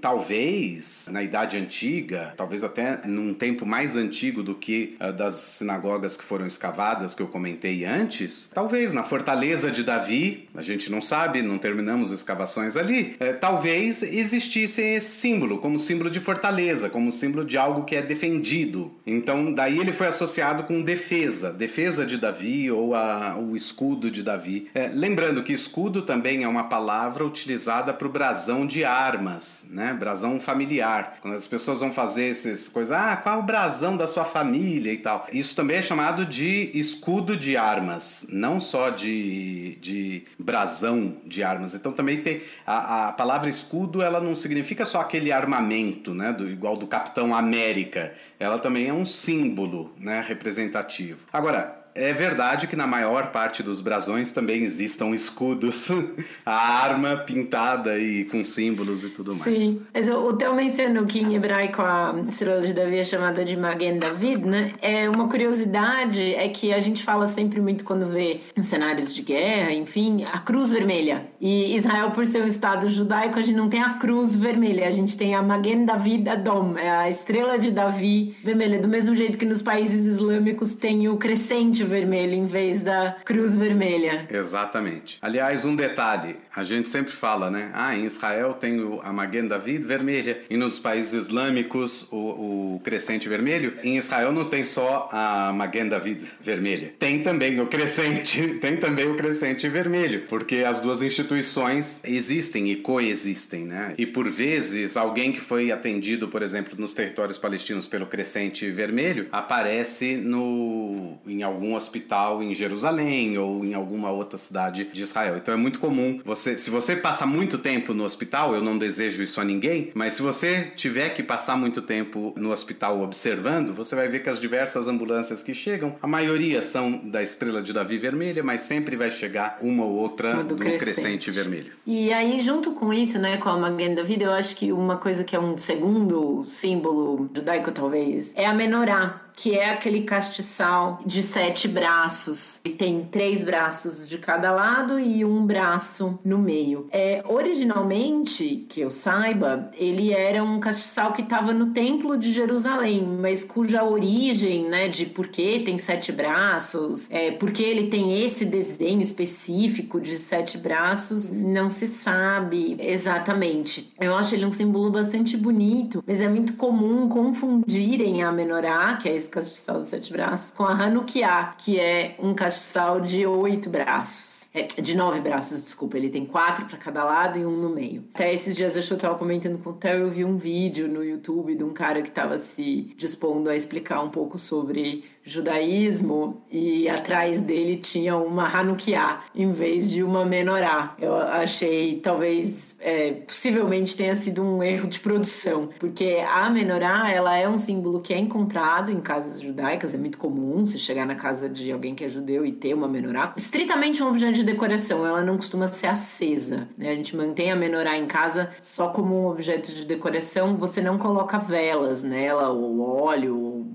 talvez 0.01 1.09
na 1.11 1.25
Idade 1.25 1.57
Antiga, 1.57 2.33
talvez 2.37 2.63
até 2.63 3.01
num 3.05 3.35
tempo 3.35 3.67
mais 3.67 3.97
antigo 3.97 4.45
do 4.45 4.55
que 4.55 4.97
uh, 5.01 5.13
das 5.13 5.35
sinagogas 5.35 6.17
que 6.17 6.23
foram 6.23 6.47
escavadas 6.47 7.17
que 7.17 7.23
eu 7.23 7.27
comentei 7.27 7.85
antes, 7.85 8.49
talvez 8.55 8.93
na 8.93 9.03
fortaleza 9.03 9.73
de 9.73 9.83
Davi, 9.83 10.49
a 10.55 10.63
gente 10.63 10.89
não 10.89 11.01
sabe, 11.01 11.43
não 11.43 11.59
terminamos 11.59 12.13
escavações 12.13 12.77
ali, 12.77 13.17
uh, 13.21 13.37
talvez 13.41 14.05
existisse 14.05 14.81
esse 14.81 15.11
símbolo 15.11 15.64
como 15.65 15.79
símbolo 15.79 16.11
de 16.11 16.21
fortaleza, 16.21 16.91
como 16.91 17.11
símbolo 17.11 17.43
de 17.43 17.57
algo 17.57 17.85
que 17.85 17.97
é 17.97 18.03
defendido. 18.03 18.93
Então, 19.07 19.51
daí 19.51 19.79
ele 19.79 19.95
foi 19.95 20.07
associado 20.07 20.65
com 20.65 20.83
defesa, 20.83 21.51
defesa 21.51 22.05
de 22.05 22.19
Davi 22.19 22.71
ou 22.71 22.95
a, 22.95 23.35
o 23.39 23.57
escudo 23.57 24.11
de 24.11 24.23
Davi. 24.23 24.69
É, 24.75 24.89
lembrando 24.89 25.43
que 25.43 25.55
escudo 25.55 26.03
também 26.03 26.43
é 26.43 26.49
uma 26.49 26.65
palavra 26.65 27.25
utilizada 27.25 27.95
para 27.95 28.07
o 28.07 28.11
brasão 28.11 28.67
de 28.67 28.85
armas, 28.85 29.67
né? 29.71 29.97
Brasão 29.99 30.39
familiar. 30.39 31.17
Quando 31.23 31.33
as 31.33 31.47
pessoas 31.47 31.81
vão 31.81 31.91
fazer 31.91 32.29
essas 32.29 32.69
coisas, 32.69 32.95
ah, 32.95 33.17
qual 33.17 33.37
é 33.37 33.39
o 33.39 33.43
brasão 33.43 33.97
da 33.97 34.07
sua 34.07 34.27
família 34.27 34.93
e 34.93 34.99
tal. 34.99 35.27
Isso 35.33 35.57
também 35.57 35.79
é 35.79 35.83
chamado 35.83 36.27
de 36.27 36.73
escudo 36.75 37.39
de 37.39 37.57
armas, 37.57 38.27
não 38.29 38.61
só 38.61 38.91
de, 38.91 39.79
de 39.81 40.25
brasão 40.39 41.17
de 41.25 41.43
armas. 41.43 41.75
Então 41.75 41.91
também 41.91 42.21
tem 42.21 42.43
a, 42.67 43.09
a 43.09 43.13
palavra 43.13 43.49
escudo, 43.49 44.03
ela 44.03 44.21
não 44.21 44.37
significa 44.37 44.85
só 44.85 45.01
aquele 45.01 45.33
armamento, 45.55 46.15
né? 46.15 46.33
Do, 46.33 46.49
igual 46.49 46.77
do 46.77 46.87
Capitão 46.87 47.35
América 47.35 48.13
ela 48.39 48.59
também 48.59 48.89
é 48.89 48.93
um 48.93 49.07
símbolo 49.07 49.95
né, 49.97 50.23
representativo. 50.27 51.27
Agora, 51.33 51.84
é 51.95 52.13
verdade 52.13 52.67
que 52.67 52.75
na 52.75 52.87
maior 52.87 53.31
parte 53.31 53.63
dos 53.63 53.81
brasões 53.81 54.33
também 54.33 54.65
existam 54.65 55.11
escudos, 55.11 55.89
a 56.45 56.83
arma 56.83 57.19
pintada 57.19 57.99
e 57.99 58.25
com 58.25 58.43
símbolos 58.43 59.05
e 59.05 59.11
tudo 59.11 59.35
mais. 59.35 59.45
Sim, 59.45 59.83
mas 59.95 60.11
o, 60.11 60.33
Theo 60.33 60.55
mencionou 60.55 61.05
que 61.05 61.21
em 61.21 61.35
hebraico 61.35 61.81
a 61.81 62.15
estrela 62.29 62.61
de 62.61 62.73
Davi 62.73 62.99
é 62.99 63.05
chamada 63.05 63.45
de 63.45 63.57
Magen 63.57 63.99
David, 63.99 64.45
né? 64.45 64.73
É 64.83 65.09
uma 65.09 65.29
curiosidade 65.29 66.35
é 66.35 66.49
que 66.49 66.73
a 66.73 66.81
gente 66.81 67.05
fala 67.05 67.27
sempre 67.27 67.61
muito 67.61 67.85
quando 67.85 68.07
vê 68.07 68.41
cenários 68.61 69.15
de 69.15 69.23
guerra, 69.23 69.73
enfim, 69.73 70.25
a 70.33 70.39
cruz 70.39 70.73
vermelha. 70.73 71.27
E 71.41 71.77
Israel, 71.77 72.11
por 72.11 72.27
ser 72.27 72.43
um 72.43 72.47
estado 72.47 72.89
judaico, 72.89 73.39
a 73.39 73.43
gente 73.43 73.57
não 73.57 73.69
tem 73.69 73.83
a 73.83 73.95
cruz 73.95 74.35
vermelha, 74.35 74.89
a 74.89 74.91
gente 74.91 75.17
tem 75.17 75.35
a 75.35 75.43
Magen 75.43 75.85
David 75.85 76.29
Adom, 76.29 76.77
é 76.77 76.91
a 76.91 77.09
estrela 77.09 77.57
de 77.59 77.71
Davi 77.71 78.35
vermelha, 78.43 78.81
do 78.81 78.89
mesmo 78.89 79.15
jeito 79.15 79.39
que 79.39 79.45
nos 79.45 79.63
países 79.63 80.07
islâmicos 80.07 80.75
tem 80.75 81.09
o 81.09 81.17
crescente 81.17 81.84
vermelho 81.85 82.35
em 82.35 82.47
vez 82.47 82.83
da 82.83 83.17
cruz 83.25 83.57
vermelha. 83.57 84.27
Exatamente. 84.31 85.19
Aliás, 85.21 85.65
um 85.65 85.77
detalhe, 85.77 86.37
a 86.55 86.65
gente 86.65 86.89
sempre 86.89 87.13
fala, 87.13 87.51
né? 87.51 87.71
Ah, 87.75 87.97
em 87.97 88.05
Israel 88.05 88.55
tem 88.55 88.79
a 89.03 89.13
Magen 89.13 89.49
David 89.49 89.85
vermelha 89.85 90.41
e 90.49 90.57
nos 90.57 90.79
países 90.79 91.13
islâmicos 91.13 92.09
o, 92.11 92.77
o 92.77 92.81
crescente 92.85 93.29
vermelho. 93.29 93.75
Em 93.83 93.97
Israel 93.97 94.33
não 94.33 94.49
tem 94.49 94.65
só 94.65 95.09
a 95.13 95.53
Magen 95.53 95.89
David 95.89 96.25
vermelha, 96.41 96.93
tem 96.99 97.23
também 97.23 97.61
o 97.61 97.67
crescente, 97.67 98.59
tem 98.61 98.77
também 98.77 99.11
o 99.11 99.17
crescente 99.17 99.69
vermelho, 99.69 100.25
porque 100.29 100.57
as 100.57 100.81
duas 100.81 101.03
instituições 101.03 102.01
existem 102.05 102.71
e 102.71 102.77
coexistem, 102.77 103.65
né? 103.65 103.95
E 103.99 104.07
por 104.07 104.29
vezes 104.29 104.97
alguém 104.97 105.33
que 105.33 105.41
foi 105.41 105.71
atendido, 105.71 106.29
por 106.29 106.43
exemplo, 106.43 106.75
nos 106.79 106.95
territórios 106.95 107.39
palestinos 107.39 107.87
pelo 107.87 108.07
crescente 108.07 108.71
vermelho 108.71 109.29
aparece 109.33 110.17
no 110.17 111.19
em 111.27 111.43
algum 111.43 111.74
hospital 111.75 112.43
em 112.43 112.55
Jerusalém 112.55 113.39
ou 113.39 113.65
em 113.65 113.75
alguma 113.75 114.11
outra 114.11 114.39
cidade 114.39 114.89
de 114.93 115.03
Israel. 115.03 115.37
Então 115.37 115.55
é 115.55 115.57
muito 115.57 115.79
comum 115.79 116.21
você, 116.25 116.57
se 116.57 116.71
você 116.71 116.97
passa 116.97 117.27
muito 117.27 117.59
tempo 117.59 117.95
no 117.95 118.05
hospital, 118.05 118.55
eu 118.55 118.63
não 118.63 118.79
desejo 118.79 119.23
isso 119.23 119.41
a 119.41 119.45
ninguém, 119.45 119.91
mas 119.95 120.15
se 120.15 120.23
você 120.23 120.73
tiver 120.77 121.11
que 121.11 121.23
passar 121.23 121.57
muito 121.57 121.83
tempo 121.83 122.33
no 122.37 122.51
hospital 122.51 123.01
observando, 123.01 123.75
você 123.75 123.95
vai 123.95 124.09
ver 124.09 124.21
que 124.21 124.31
as 124.31 124.41
diversas 124.41 124.89
ambulâncias 124.89 125.43
que 125.43 125.55
chegam, 125.55 125.97
a 126.01 126.07
maioria 126.07 126.63
são 126.63 127.01
da 127.05 127.23
estrela 127.23 127.63
de 127.63 127.73
Davi 127.73 127.99
vermelha, 127.99 128.43
mas 128.43 128.63
sempre 128.63 128.97
vai 128.97 129.11
chegar 129.11 129.59
uma 129.61 129.85
ou 129.85 129.93
outra 129.93 130.35
do, 130.43 130.55
do 130.55 130.57
crescente. 130.57 130.85
crescente. 130.85 131.31
vermelho. 131.31 131.73
E 131.87 132.13
aí, 132.13 132.41
junto 132.41 132.73
com 132.73 132.93
isso, 132.93 133.19
né, 133.19 133.37
com 133.37 133.49
a 133.49 133.57
Magen 133.57 133.95
David, 133.95 134.23
eu 134.23 134.33
acho 134.33 134.57
que 134.57 134.73
uma 134.73 134.97
coisa 134.97 135.25
que 135.25 135.35
é 135.35 135.41
um 135.41 135.57
segundo 135.59 136.45
símbolo 136.47 137.29
judaico, 137.35 137.71
talvez, 137.73 138.33
é 138.35 138.47
a 138.47 138.55
menorá 138.55 139.24
que 139.37 139.57
é 139.57 139.71
aquele 139.71 140.03
castiçal 140.03 141.01
de 141.05 141.23
sete 141.23 141.67
braços. 141.69 142.61
E 142.65 142.71
tem 142.71 143.05
três 143.11 143.45
braços 143.45 144.09
de 144.09 144.19
cada 144.19 144.53
lado 144.53 144.99
e 144.99 145.25
um 145.25 145.45
braço 145.45 146.19
no 146.25 146.39
meio. 146.39 146.87
É, 146.91 147.23
originalmente, 147.27 148.67
que 148.69 148.81
eu 148.81 148.91
saiba, 148.91 149.71
ele 149.77 150.13
era 150.13 150.43
um 150.43 150.61
castiçal 150.61 151.13
que 151.13 151.23
estava 151.23 151.53
no 151.53 151.73
Templo 151.73 152.17
de 152.17 152.33
Jerusalém, 152.33 153.05
mas 153.05 153.45
cuja 153.45 153.85
origem, 153.85 154.69
né, 154.69 154.89
de 154.89 155.07
por 155.07 155.29
que 155.29 155.61
tem 155.61 155.79
sete 155.79 156.13
braços, 156.13 157.09
é, 157.11 157.33
porque 157.33 157.63
ele 157.63 157.89
tem 157.89 158.23
esse 158.23 158.45
desenho 158.45 159.03
específico 159.03 160.01
de 160.01 160.17
sete 160.17 160.59
braços, 160.59 161.31
não 161.31 161.69
se 161.69 161.87
sabe 161.87 162.77
exatamente. 162.79 163.93
Eu 164.01 164.17
acho 164.17 164.35
ele 164.35 164.47
um 164.47 164.53
símbolo 164.53 164.91
bastante 164.91 165.37
bonito, 165.37 166.03
mas 166.07 166.21
é 166.21 166.29
muito 166.29 166.55
comum 166.55 167.09
confundirem 167.09 168.23
a 168.23 168.31
menorá, 168.31 168.95
que 168.95 169.09
é 169.09 169.15
esse 169.25 169.31
castiçal 169.31 169.79
de 169.79 169.85
sete 169.85 170.13
braços, 170.13 170.51
com 170.51 170.65
a 170.65 170.73
Hanukkah, 170.73 171.55
que 171.59 171.81
é 171.81 172.17
um 172.19 172.35
castiçal 172.35 173.01
de 173.01 173.27
oito 173.27 173.71
braços. 173.71 174.45
É, 174.57 174.67
de 174.81 174.97
nove 174.97 175.21
braços, 175.21 175.65
desculpa. 175.65 175.97
Ele 175.97 176.09
tem 176.09 176.25
quatro 176.25 176.65
para 176.67 176.79
cada 176.79 177.03
lado 177.03 177.39
e 177.41 177.45
um 177.45 177.57
no 177.57 177.71
meio. 177.71 178.05
Até 178.15 178.33
esses 178.33 178.55
dias 178.55 178.77
eu 178.77 178.83
estava 178.83 179.17
comentando 179.17 179.59
com 179.59 179.71
o 179.71 179.73
Theo, 179.73 180.03
eu 180.03 180.11
vi 180.11 180.25
um 180.25 180.37
vídeo 180.39 180.87
no 180.87 181.03
YouTube 181.03 181.57
de 181.57 181.65
um 181.65 181.73
cara 181.73 182.01
que 182.01 182.09
estava 182.09 182.39
se 182.39 182.83
dispondo 182.97 183.51
a 183.51 183.57
explicar 183.57 184.01
um 184.01 184.11
pouco 184.11 184.39
sobre 184.39 185.03
judaísmo 185.25 186.43
e 186.51 186.89
atrás 186.89 187.41
dele 187.41 187.77
tinha 187.77 188.17
uma 188.17 188.47
Hanukkah 188.47 189.25
em 189.35 189.51
vez 189.51 189.91
de 189.91 190.03
uma 190.03 190.25
menorá. 190.25 190.95
Eu 191.01 191.17
achei, 191.17 191.99
talvez, 192.01 192.77
é, 192.79 193.13
possivelmente 193.13 193.97
tenha 193.97 194.15
sido 194.15 194.43
um 194.43 194.63
erro 194.63 194.87
de 194.87 195.01
produção, 195.01 195.71
porque 195.81 196.23
a 196.31 196.49
menorá, 196.51 197.11
ela 197.11 197.37
é 197.37 197.49
um 197.49 197.57
símbolo 197.57 198.01
que 198.01 198.13
é 198.13 198.19
encontrado 198.19 198.93
em 198.93 199.01
casas 199.01 199.41
judaicas, 199.41 199.95
é 199.95 199.99
muito 199.99 200.19
comum 200.19 200.65
você 200.65 200.79
chegar 200.79 201.07
na 201.07 201.15
casa 201.15 201.49
de 201.49 201.73
alguém 201.73 201.95
que 201.95 202.05
é 202.05 202.09
judeu 202.09 202.45
e 202.45 202.53
ter 202.53 202.75
uma 202.75 202.87
menorá. 202.87 203.33
Estritamente 203.37 204.03
um 204.03 204.09
objeto 204.09 204.35
de 204.35 204.45
decoração, 204.45 205.07
ela 205.07 205.23
não 205.23 205.37
costuma 205.37 205.67
ser 205.69 205.87
acesa, 205.87 206.69
né? 206.77 206.91
A 206.91 206.95
gente 206.95 207.17
mantém 207.17 207.51
a 207.51 207.57
menorá 207.57 207.97
em 207.97 208.07
casa 208.07 208.51
só 208.61 208.89
como 208.89 209.15
um 209.23 209.27
objeto 209.27 209.73
de 209.73 209.87
decoração, 209.87 210.57
você 210.57 210.81
não 210.81 210.99
coloca 210.99 211.39
velas 211.39 212.03
nela, 212.03 212.51
ou 212.51 212.81
óleo, 212.81 213.67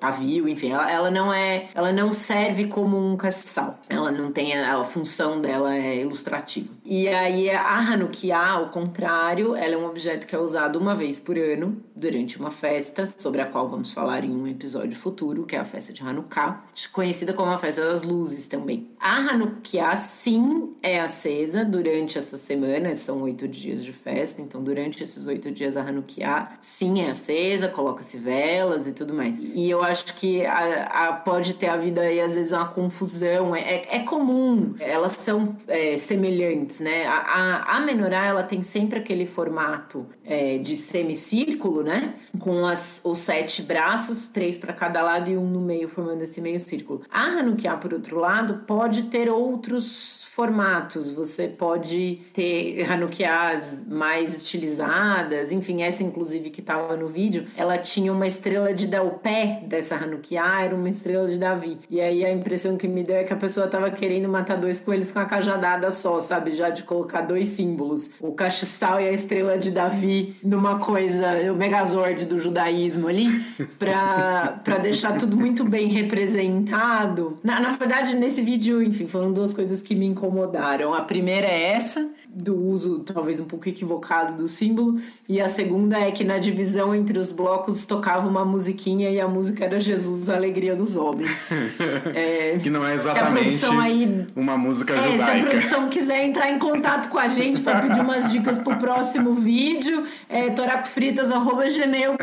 pavio, 0.00 0.48
enfim, 0.48 0.72
ela, 0.72 0.87
ela 0.90 1.10
não 1.10 1.32
é, 1.32 1.66
ela 1.74 1.92
não 1.92 2.12
serve 2.12 2.66
como 2.66 2.96
um 2.96 3.16
castiçal. 3.16 3.78
Ela 3.88 4.10
não 4.10 4.32
tem 4.32 4.56
a, 4.56 4.78
a 4.78 4.84
função 4.84 5.40
dela 5.40 5.74
é 5.74 6.00
ilustrativa. 6.00 6.72
E 6.90 7.06
aí 7.06 7.50
a 7.50 7.80
Hanukkah, 7.80 8.52
ao 8.52 8.70
contrário, 8.70 9.54
ela 9.54 9.74
é 9.74 9.76
um 9.76 9.84
objeto 9.84 10.26
que 10.26 10.34
é 10.34 10.38
usado 10.38 10.78
uma 10.78 10.94
vez 10.94 11.20
por 11.20 11.36
ano 11.36 11.76
durante 11.94 12.38
uma 12.38 12.50
festa, 12.50 13.04
sobre 13.04 13.42
a 13.42 13.46
qual 13.46 13.68
vamos 13.68 13.92
falar 13.92 14.24
em 14.24 14.30
um 14.30 14.46
episódio 14.46 14.96
futuro, 14.96 15.44
que 15.44 15.54
é 15.54 15.58
a 15.58 15.64
festa 15.66 15.92
de 15.92 16.02
Hanukkah, 16.02 16.64
conhecida 16.92 17.34
como 17.34 17.50
a 17.50 17.58
festa 17.58 17.84
das 17.84 18.04
luzes 18.04 18.48
também. 18.48 18.86
A 18.98 19.16
Hanukkah 19.16 19.96
sim 19.96 20.74
é 20.82 20.98
acesa 20.98 21.62
durante 21.62 22.16
essa 22.16 22.38
semana, 22.38 22.94
são 22.94 23.22
oito 23.22 23.46
dias 23.46 23.84
de 23.84 23.92
festa, 23.92 24.40
então 24.40 24.62
durante 24.62 25.02
esses 25.02 25.26
oito 25.26 25.50
dias 25.50 25.76
a 25.76 25.82
Hanukkah 25.82 26.52
sim 26.58 27.00
é 27.00 27.10
acesa, 27.10 27.68
coloca-se 27.68 28.16
velas 28.16 28.86
e 28.86 28.92
tudo 28.92 29.12
mais. 29.12 29.38
E 29.38 29.68
eu 29.68 29.82
acho 29.82 30.14
que 30.14 30.46
a, 30.46 30.84
a, 30.84 31.12
pode 31.12 31.54
ter 31.54 31.68
havido 31.68 32.00
aí, 32.00 32.20
às 32.20 32.34
vezes, 32.34 32.52
uma 32.52 32.68
confusão. 32.68 33.54
É, 33.54 33.60
é, 33.60 33.96
é 33.96 33.98
comum, 34.00 34.74
elas 34.78 35.12
são 35.12 35.56
é, 35.66 35.96
semelhantes, 35.96 36.77
né? 36.80 37.06
A, 37.06 37.16
a, 37.16 37.76
a, 37.76 37.80
menorá, 37.80 38.24
ela 38.24 38.42
tem 38.42 38.62
sempre 38.62 38.98
aquele 38.98 39.26
formato 39.26 40.06
é, 40.24 40.58
de 40.58 40.76
semicírculo, 40.76 41.82
né? 41.82 42.14
Com 42.38 42.66
as, 42.66 43.00
os 43.04 43.18
sete 43.18 43.62
braços, 43.62 44.28
três 44.28 44.56
para 44.58 44.72
cada 44.72 45.02
lado 45.02 45.30
e 45.30 45.36
um 45.36 45.48
no 45.48 45.60
meio, 45.60 45.88
formando 45.88 46.22
esse 46.22 46.40
meio 46.40 46.60
círculo. 46.60 47.02
A 47.10 47.22
Hanukkah, 47.22 47.76
por 47.76 47.92
outro 47.92 48.18
lado, 48.18 48.62
pode 48.66 49.04
ter 49.04 49.30
outros 49.30 50.28
formatos. 50.38 51.10
Você 51.10 51.48
pode 51.48 52.20
ter 52.32 52.88
Hanukkahs 52.88 53.84
mais 53.88 54.36
estilizadas, 54.36 55.50
enfim, 55.50 55.82
essa 55.82 56.04
inclusive 56.04 56.50
que 56.50 56.60
estava 56.60 56.96
no 56.96 57.08
vídeo, 57.08 57.44
ela 57.56 57.76
tinha 57.76 58.12
uma 58.12 58.24
estrela 58.24 58.72
de 58.72 58.86
dar 58.86 59.02
o 59.02 59.18
pé 59.18 59.64
dessa 59.66 59.96
Hanukkah 59.96 60.62
era 60.62 60.74
uma 60.74 60.88
estrela 60.88 61.26
de 61.26 61.38
Davi. 61.38 61.78
E 61.90 62.00
aí 62.00 62.24
a 62.24 62.30
impressão 62.30 62.76
que 62.76 62.86
me 62.86 63.02
deu 63.02 63.16
é 63.16 63.24
que 63.24 63.32
a 63.32 63.36
pessoa 63.36 63.66
estava 63.66 63.90
querendo 63.90 64.28
matar 64.28 64.56
dois 64.56 64.78
coelhos 64.78 65.10
com 65.10 65.18
a 65.18 65.24
cajadada 65.24 65.90
só, 65.90 66.20
sabe? 66.20 66.52
Já 66.52 66.67
de 66.70 66.82
colocar 66.82 67.22
dois 67.22 67.48
símbolos, 67.48 68.10
o 68.20 68.32
castiçal 68.32 69.00
e 69.00 69.08
a 69.08 69.12
estrela 69.12 69.58
de 69.58 69.70
Davi 69.70 70.36
numa 70.42 70.78
coisa, 70.78 71.52
o 71.52 71.56
Megazord 71.56 72.26
do 72.26 72.38
judaísmo 72.38 73.08
ali, 73.08 73.28
para 73.78 74.78
deixar 74.80 75.16
tudo 75.16 75.36
muito 75.36 75.64
bem 75.64 75.88
representado. 75.88 77.36
Na, 77.42 77.60
na 77.60 77.70
verdade, 77.70 78.16
nesse 78.16 78.42
vídeo, 78.42 78.82
enfim, 78.82 79.06
foram 79.06 79.32
duas 79.32 79.52
coisas 79.52 79.82
que 79.82 79.94
me 79.94 80.06
incomodaram 80.06 80.38
incomodaram. 80.38 80.94
A 80.94 81.02
primeira 81.02 81.46
é 81.46 81.72
essa, 81.72 82.08
do 82.28 82.56
uso 82.56 83.00
talvez 83.00 83.40
um 83.40 83.44
pouco 83.44 83.68
equivocado 83.68 84.34
do 84.34 84.46
símbolo, 84.46 84.96
e 85.28 85.40
a 85.40 85.48
segunda 85.48 85.98
é 85.98 86.10
que 86.10 86.24
na 86.24 86.38
divisão 86.38 86.94
entre 86.94 87.18
os 87.18 87.32
blocos 87.32 87.86
tocava 87.86 88.28
uma 88.28 88.44
musiquinha 88.44 89.10
e 89.10 89.20
a 89.20 89.26
música 89.26 89.64
era 89.64 89.80
Jesus, 89.80 90.28
a 90.28 90.36
alegria 90.36 90.74
dos 90.74 90.96
homens. 90.96 91.50
É, 92.14 92.58
que 92.62 92.70
não 92.70 92.86
é 92.86 92.94
exatamente 92.94 93.64
aí, 93.66 94.26
uma 94.34 94.56
música 94.56 94.94
é, 94.94 95.12
judaica. 95.12 95.18
Se 95.18 95.30
a 95.30 95.42
produção 95.42 95.88
quiser 95.88 96.24
entrar 96.24 96.50
em 96.50 96.57
contato 96.58 97.08
com 97.08 97.18
a 97.18 97.28
gente 97.28 97.60
para 97.60 97.80
pedir 97.80 98.00
umas 98.00 98.30
dicas 98.30 98.58
pro 98.58 98.76
próximo 98.76 99.34
vídeo, 99.34 100.04
é 100.28 100.50
toracofritas.gmail.com 100.50 102.18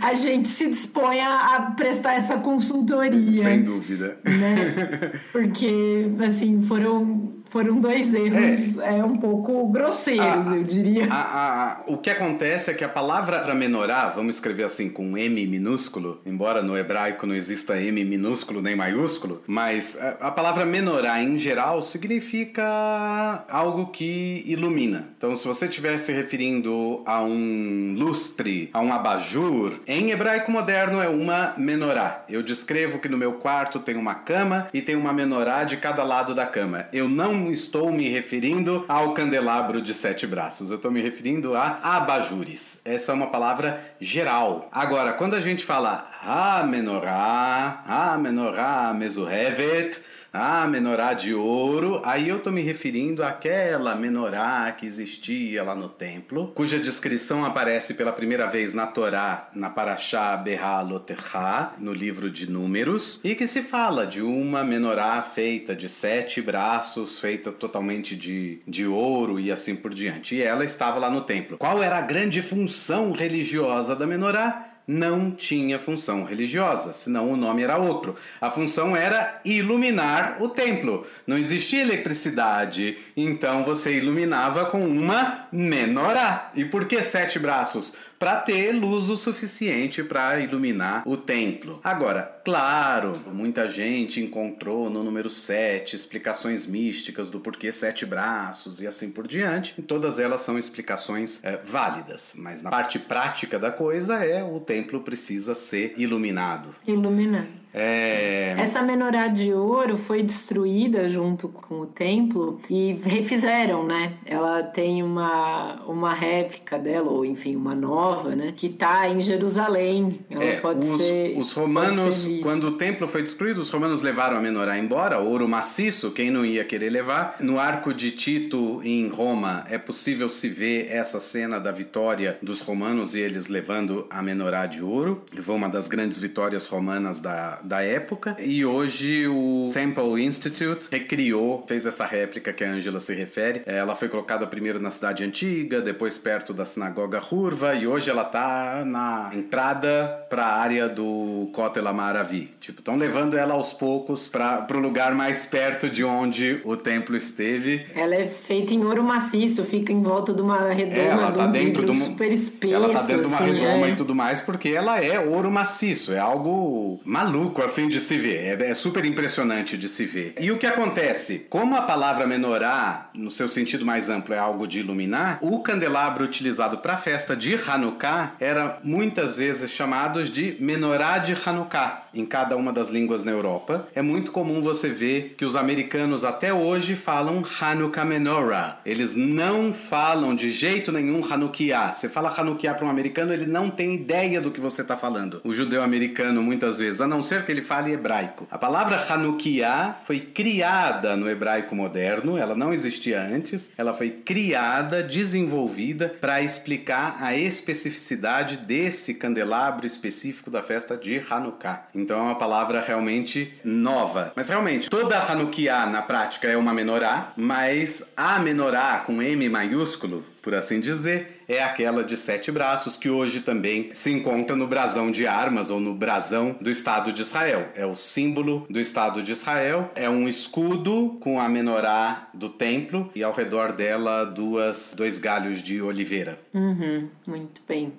A 0.00 0.14
gente 0.14 0.48
se 0.48 0.68
dispõe 0.68 1.20
a 1.20 1.74
prestar 1.76 2.14
essa 2.14 2.38
consultoria. 2.38 3.42
Sem 3.42 3.62
dúvida. 3.62 4.18
Né? 4.24 5.20
Porque, 5.32 6.06
assim, 6.26 6.62
foram 6.62 7.41
foram 7.52 7.78
dois 7.78 8.14
erros 8.14 8.78
é, 8.78 8.98
é 8.98 9.04
um 9.04 9.16
pouco 9.16 9.68
grosseiros, 9.68 10.50
a, 10.50 10.56
eu 10.56 10.64
diria. 10.64 11.06
A, 11.10 11.16
a, 11.16 11.80
o 11.86 11.98
que 11.98 12.08
acontece 12.08 12.70
é 12.70 12.74
que 12.74 12.82
a 12.82 12.88
palavra 12.88 13.54
menorá, 13.54 14.08
vamos 14.08 14.36
escrever 14.36 14.64
assim 14.64 14.88
com 14.88 15.18
M 15.18 15.46
minúsculo, 15.46 16.22
embora 16.24 16.62
no 16.62 16.76
hebraico 16.78 17.26
não 17.26 17.34
exista 17.34 17.78
M 17.78 18.02
minúsculo 18.06 18.62
nem 18.62 18.74
maiúsculo, 18.74 19.42
mas 19.46 19.98
a, 20.00 20.30
palavra 20.30 20.64
menorá 20.64 21.22
em 21.22 21.36
geral 21.36 21.82
significa 21.82 23.44
algo 23.50 23.88
que 23.88 24.42
ilumina. 24.46 25.10
Então, 25.18 25.36
se 25.36 25.46
você 25.46 25.66
estiver 25.66 25.98
se 25.98 26.10
referindo 26.10 27.02
a 27.04 27.22
um 27.22 27.94
lustre, 27.98 28.70
a 28.72 28.80
um 28.80 28.94
abajur, 28.94 29.74
em 29.86 30.10
hebraico 30.10 30.50
moderno 30.50 31.02
é 31.02 31.08
uma 31.08 31.52
menorá. 31.58 32.24
Eu 32.30 32.42
descrevo 32.42 32.98
que 32.98 33.10
no 33.10 33.18
meu 33.18 33.34
quarto 33.34 33.78
tem 33.78 33.96
uma 33.96 34.14
cama 34.14 34.68
e 34.72 34.80
tem 34.80 34.96
uma 34.96 35.12
menorá 35.12 35.64
de 35.64 35.76
cada 35.76 36.02
lado 36.02 36.34
da 36.34 36.46
cama. 36.46 36.86
Eu 36.94 37.10
não 37.10 37.41
estou 37.50 37.90
me 37.90 38.08
referindo 38.08 38.84
ao 38.88 39.14
candelabro 39.14 39.80
de 39.82 39.94
sete 39.94 40.26
braços, 40.26 40.70
eu 40.70 40.76
estou 40.76 40.90
me 40.90 41.00
referindo 41.00 41.56
a 41.56 41.80
abajures. 41.82 42.80
Essa 42.84 43.12
é 43.12 43.14
uma 43.14 43.28
palavra 43.28 43.82
geral. 44.00 44.68
Agora, 44.70 45.14
quando 45.14 45.34
a 45.34 45.40
gente 45.40 45.64
fala 45.64 46.08
a 46.22 46.62
menorá, 46.62 47.82
a 47.86 48.18
menorá 48.18 48.94
mesuhevet, 48.94 50.02
ah, 50.32 50.66
menorá 50.66 51.12
de 51.12 51.34
ouro. 51.34 52.00
Aí 52.04 52.28
eu 52.28 52.40
tô 52.40 52.50
me 52.50 52.62
referindo 52.62 53.22
àquela 53.22 53.94
menorá 53.94 54.72
que 54.72 54.86
existia 54.86 55.62
lá 55.62 55.74
no 55.74 55.88
templo, 55.88 56.48
cuja 56.54 56.78
descrição 56.78 57.44
aparece 57.44 57.94
pela 57.94 58.12
primeira 58.12 58.46
vez 58.46 58.72
na 58.72 58.86
Torá, 58.86 59.50
na 59.54 59.68
Parashá 59.68 60.36
Behaloterha, 60.36 61.72
no 61.78 61.92
livro 61.92 62.30
de 62.30 62.50
Números, 62.50 63.20
e 63.22 63.34
que 63.34 63.46
se 63.46 63.62
fala 63.62 64.06
de 64.06 64.22
uma 64.22 64.64
menorá 64.64 65.20
feita 65.22 65.74
de 65.74 65.88
sete 65.88 66.40
braços, 66.40 67.18
feita 67.18 67.52
totalmente 67.52 68.16
de, 68.16 68.60
de 68.66 68.86
ouro 68.86 69.38
e 69.38 69.52
assim 69.52 69.76
por 69.76 69.92
diante. 69.92 70.36
E 70.36 70.42
ela 70.42 70.64
estava 70.64 70.98
lá 70.98 71.10
no 71.10 71.22
templo. 71.22 71.58
Qual 71.58 71.82
era 71.82 71.98
a 71.98 72.02
grande 72.02 72.40
função 72.42 73.12
religiosa 73.12 73.94
da 73.94 74.06
menorá? 74.06 74.71
Não 74.86 75.30
tinha 75.30 75.78
função 75.78 76.24
religiosa, 76.24 76.92
senão 76.92 77.30
o 77.30 77.36
nome 77.36 77.62
era 77.62 77.78
outro. 77.78 78.16
A 78.40 78.50
função 78.50 78.96
era 78.96 79.40
iluminar 79.44 80.36
o 80.40 80.48
templo. 80.48 81.06
Não 81.26 81.38
existia 81.38 81.82
eletricidade, 81.82 82.98
então 83.16 83.64
você 83.64 83.96
iluminava 83.96 84.66
com 84.66 84.84
uma 84.84 85.46
menorá. 85.52 86.50
E 86.54 86.64
por 86.64 86.86
que 86.86 87.00
sete 87.02 87.38
braços? 87.38 87.94
Para 88.22 88.36
ter 88.36 88.70
luz 88.70 89.08
o 89.08 89.16
suficiente 89.16 90.04
para 90.04 90.38
iluminar 90.38 91.02
o 91.04 91.16
templo. 91.16 91.80
Agora, 91.82 92.40
claro, 92.44 93.10
muita 93.32 93.68
gente 93.68 94.20
encontrou 94.20 94.88
no 94.88 95.02
número 95.02 95.28
7 95.28 95.96
explicações 95.96 96.64
místicas 96.64 97.30
do 97.30 97.40
porquê 97.40 97.72
sete 97.72 98.06
braços 98.06 98.80
e 98.80 98.86
assim 98.86 99.10
por 99.10 99.26
diante. 99.26 99.74
E 99.76 99.82
todas 99.82 100.20
elas 100.20 100.42
são 100.42 100.56
explicações 100.56 101.42
é, 101.42 101.56
válidas, 101.64 102.34
mas 102.36 102.62
na 102.62 102.70
parte 102.70 102.96
prática 103.00 103.58
da 103.58 103.72
coisa 103.72 104.24
é 104.24 104.44
o 104.44 104.60
templo 104.60 105.00
precisa 105.00 105.56
ser 105.56 105.94
iluminado. 105.96 106.72
Iluminado. 106.86 107.61
É... 107.74 108.54
Essa 108.58 108.82
menorá 108.82 109.28
de 109.28 109.52
ouro 109.52 109.96
foi 109.96 110.22
destruída 110.22 111.08
junto 111.08 111.48
com 111.48 111.80
o 111.80 111.86
templo 111.86 112.60
e 112.68 112.92
refizeram, 113.02 113.84
né? 113.86 114.14
Ela 114.26 114.62
tem 114.62 115.02
uma, 115.02 115.82
uma 115.86 116.12
réplica 116.12 116.78
dela, 116.78 117.10
ou 117.10 117.24
enfim, 117.24 117.56
uma 117.56 117.74
nova, 117.74 118.36
né? 118.36 118.52
Que 118.54 118.66
está 118.66 119.08
em 119.08 119.20
Jerusalém. 119.20 120.20
Ela 120.30 120.44
é, 120.44 120.60
pode 120.60 120.86
os, 120.86 121.02
ser. 121.02 121.38
Os 121.38 121.52
romanos, 121.52 122.28
quando 122.42 122.64
o 122.64 122.72
templo 122.72 123.08
foi 123.08 123.22
destruído, 123.22 123.58
os 123.58 123.70
romanos 123.70 124.02
levaram 124.02 124.36
a 124.36 124.40
menorá 124.40 124.78
embora, 124.78 125.18
ouro 125.18 125.48
maciço, 125.48 126.10
quem 126.10 126.30
não 126.30 126.44
ia 126.44 126.64
querer 126.64 126.90
levar. 126.90 127.36
No 127.40 127.58
arco 127.58 127.94
de 127.94 128.10
Tito, 128.10 128.82
em 128.84 129.08
Roma, 129.08 129.64
é 129.68 129.78
possível 129.78 130.28
se 130.28 130.48
ver 130.48 130.88
essa 130.90 131.18
cena 131.18 131.58
da 131.58 131.72
vitória 131.72 132.38
dos 132.42 132.60
romanos 132.60 133.14
e 133.14 133.20
eles 133.20 133.48
levando 133.48 134.06
a 134.10 134.20
menorá 134.22 134.66
de 134.66 134.82
ouro. 134.82 135.22
Foi 135.40 135.54
uma 135.54 135.68
das 135.68 135.88
grandes 135.88 136.18
vitórias 136.18 136.66
romanas 136.66 137.20
da 137.20 137.61
da 137.64 137.82
época. 137.82 138.36
E 138.38 138.64
hoje 138.64 139.26
o 139.26 139.70
Temple 139.72 140.24
Institute 140.24 140.88
recriou, 140.90 141.64
fez 141.66 141.86
essa 141.86 142.04
réplica 142.04 142.52
que 142.52 142.64
a 142.64 142.70
Angela 142.70 143.00
se 143.00 143.14
refere. 143.14 143.62
Ela 143.66 143.94
foi 143.94 144.08
colocada 144.08 144.46
primeiro 144.46 144.80
na 144.80 144.90
cidade 144.90 145.24
antiga, 145.24 145.80
depois 145.80 146.18
perto 146.18 146.52
da 146.52 146.64
sinagoga 146.64 147.20
Hurva, 147.20 147.74
e 147.74 147.86
hoje 147.86 148.10
ela 148.10 148.24
tá 148.24 148.84
na 148.84 149.30
entrada 149.32 150.26
para 150.28 150.44
a 150.44 150.56
área 150.56 150.88
do 150.88 151.50
Kotel 151.52 151.86
Amaravi. 151.86 152.50
Tipo, 152.60 152.80
estão 152.80 152.96
levando 152.96 153.36
ela 153.36 153.54
aos 153.54 153.72
poucos 153.72 154.28
para 154.28 154.66
o 154.72 154.78
lugar 154.78 155.14
mais 155.14 155.44
perto 155.44 155.88
de 155.88 156.04
onde 156.04 156.60
o 156.64 156.76
templo 156.76 157.16
esteve. 157.16 157.86
Ela 157.94 158.14
é 158.14 158.26
feita 158.26 158.74
em 158.74 158.84
ouro 158.84 159.02
maciço, 159.02 159.64
fica 159.64 159.92
em 159.92 160.00
volta 160.00 160.32
de 160.32 160.42
uma 160.42 160.72
redoma, 160.72 161.00
é, 161.00 161.06
ela 161.06 161.32
tá 161.32 161.42
de 161.42 161.48
um 161.48 161.52
dentro 161.52 161.84
de 161.84 161.90
um, 161.90 161.94
super 161.94 162.32
espesso. 162.32 162.74
Ela 162.74 162.88
tá 162.90 163.02
dentro 163.02 163.22
de 163.22 163.28
uma 163.28 163.38
assim, 163.38 163.52
redoma 163.52 163.86
é. 163.86 163.90
e 163.90 163.96
tudo 163.96 164.14
mais, 164.14 164.40
porque 164.40 164.70
ela 164.70 165.00
é 165.02 165.18
ouro 165.20 165.50
maciço, 165.50 166.12
é 166.12 166.18
algo 166.18 167.00
maluco 167.04 167.51
maluco 167.52 167.62
assim 167.62 167.86
de 167.86 168.00
se 168.00 168.16
ver, 168.16 168.60
é, 168.60 168.70
é, 168.70 168.74
super 168.74 169.04
impressionante 169.04 169.76
de 169.76 169.88
se 169.88 170.06
ver. 170.06 170.34
E 170.40 170.50
o 170.50 170.58
que 170.58 170.66
acontece? 170.66 171.46
Como 171.50 171.76
a 171.76 171.82
palavra 171.82 172.26
menorá, 172.26 173.10
no 173.14 173.30
seu 173.30 173.48
sentido 173.48 173.84
mais 173.84 174.08
amplo, 174.08 174.34
é 174.34 174.38
algo 174.38 174.66
de 174.66 174.80
iluminar, 174.80 175.38
o 175.42 175.60
candelabro 175.60 176.24
utilizado 176.24 176.78
para 176.78 176.94
a 176.94 176.98
festa 176.98 177.36
de 177.36 177.54
Hanukkah 177.54 178.34
era 178.40 178.78
muitas 178.82 179.36
vezes 179.36 179.70
chamado 179.70 180.24
de 180.24 180.56
menorá 180.58 181.18
de 181.18 181.36
Hanukkah 181.44 182.01
em 182.14 182.24
cada 182.24 182.56
uma 182.56 182.72
das 182.72 182.88
línguas 182.88 183.24
na 183.24 183.32
Europa. 183.32 183.88
É 183.94 184.02
muito 184.02 184.32
comum 184.32 184.62
você 184.62 184.88
ver 184.88 185.34
que 185.36 185.44
os 185.44 185.56
americanos 185.56 186.24
até 186.24 186.52
hoje 186.52 186.96
falam 186.96 187.42
Hanukkah 187.60 188.04
menorah. 188.04 188.80
Eles 188.84 189.16
não 189.16 189.72
falam 189.72 190.34
de 190.34 190.50
jeito 190.50 190.92
nenhum 190.92 191.22
Hanukkah. 191.24 191.92
Você 191.92 192.08
fala 192.08 192.34
Hanukkah 192.36 192.74
para 192.74 192.86
um 192.86 192.90
americano, 192.90 193.32
ele 193.32 193.46
não 193.46 193.70
tem 193.70 193.94
ideia 193.94 194.40
do 194.40 194.50
que 194.50 194.60
você 194.60 194.82
está 194.82 194.96
falando. 194.96 195.40
O 195.44 195.54
judeu 195.54 195.82
americano 195.82 196.42
muitas 196.42 196.78
vezes, 196.78 197.00
a 197.00 197.06
não 197.06 197.22
ser 197.22 197.44
que 197.44 197.52
ele 197.52 197.62
fale 197.62 197.92
hebraico. 197.92 198.46
A 198.50 198.58
palavra 198.58 198.96
Hanukkah 199.08 199.98
foi 200.04 200.20
criada 200.20 201.16
no 201.16 201.28
hebraico 201.28 201.74
moderno, 201.74 202.36
ela 202.36 202.54
não 202.54 202.72
existia 202.72 203.22
antes, 203.22 203.72
ela 203.76 203.94
foi 203.94 204.10
criada, 204.10 205.02
desenvolvida 205.02 206.08
para 206.20 206.42
explicar 206.42 207.16
a 207.20 207.36
especificidade 207.36 208.56
desse 208.56 209.14
candelabro 209.14 209.86
específico 209.86 210.50
da 210.50 210.62
festa 210.62 210.96
de 210.96 211.22
Hanukkah. 211.28 211.88
Então 212.02 212.18
é 212.18 212.22
uma 212.22 212.34
palavra 212.34 212.80
realmente 212.80 213.52
nova. 213.64 214.32
Mas 214.34 214.48
realmente, 214.48 214.90
toda 214.90 215.18
Hanukkah 215.18 215.86
na 215.86 216.02
prática 216.02 216.48
é 216.48 216.56
uma 216.56 216.74
menorá, 216.74 217.32
mas 217.36 218.12
a 218.16 218.38
menorá 218.38 219.02
com 219.06 219.22
M 219.22 219.48
maiúsculo 219.48 220.24
por 220.42 220.56
assim 220.56 220.80
dizer, 220.80 221.44
é 221.48 221.62
aquela 221.62 222.02
de 222.02 222.16
sete 222.16 222.50
braços 222.50 222.96
que 222.96 223.08
hoje 223.08 223.40
também 223.40 223.90
se 223.94 224.10
encontra 224.10 224.56
no 224.56 224.66
brasão 224.66 225.12
de 225.12 225.24
armas 225.24 225.70
ou 225.70 225.78
no 225.78 225.94
brasão 225.94 226.56
do 226.60 226.68
Estado 226.68 227.12
de 227.12 227.22
Israel. 227.22 227.68
É 227.76 227.86
o 227.86 227.94
símbolo 227.94 228.66
do 228.68 228.80
Estado 228.80 229.22
de 229.22 229.30
Israel, 229.30 229.90
é 229.94 230.10
um 230.10 230.28
escudo 230.28 231.16
com 231.20 231.40
a 231.40 231.48
menorá 231.48 232.28
do 232.34 232.48
templo 232.48 233.08
e 233.14 233.22
ao 233.22 233.32
redor 233.32 233.70
dela 233.70 234.24
duas, 234.24 234.92
dois 234.96 235.20
galhos 235.20 235.62
de 235.62 235.80
oliveira. 235.80 236.38
Uhum, 236.52 237.08
muito 237.24 237.62
bem. 237.68 237.92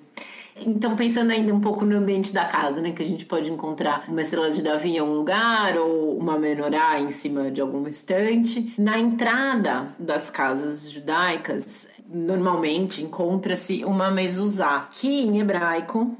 Então, 0.56 0.94
pensando 0.94 1.32
ainda 1.32 1.52
um 1.52 1.60
pouco 1.60 1.84
no 1.84 1.96
ambiente 1.96 2.32
da 2.32 2.44
casa, 2.44 2.80
né? 2.80 2.92
Que 2.92 3.02
a 3.02 3.06
gente 3.06 3.26
pode 3.26 3.50
encontrar 3.50 4.04
uma 4.08 4.20
estrela 4.20 4.50
de 4.50 4.62
Davi 4.62 4.96
em 4.96 5.00
um 5.00 5.14
lugar 5.14 5.76
ou 5.76 6.16
uma 6.16 6.38
menorá 6.38 7.00
em 7.00 7.10
cima 7.10 7.50
de 7.50 7.60
alguma 7.60 7.88
estante. 7.88 8.72
Na 8.78 8.98
entrada 8.98 9.88
das 9.98 10.30
casas 10.30 10.90
judaicas, 10.90 11.88
normalmente 12.06 13.02
encontra-se 13.02 13.84
uma 13.84 14.10
mezuzá, 14.10 14.88
que 14.90 15.22
em 15.22 15.40
hebraico, 15.40 16.16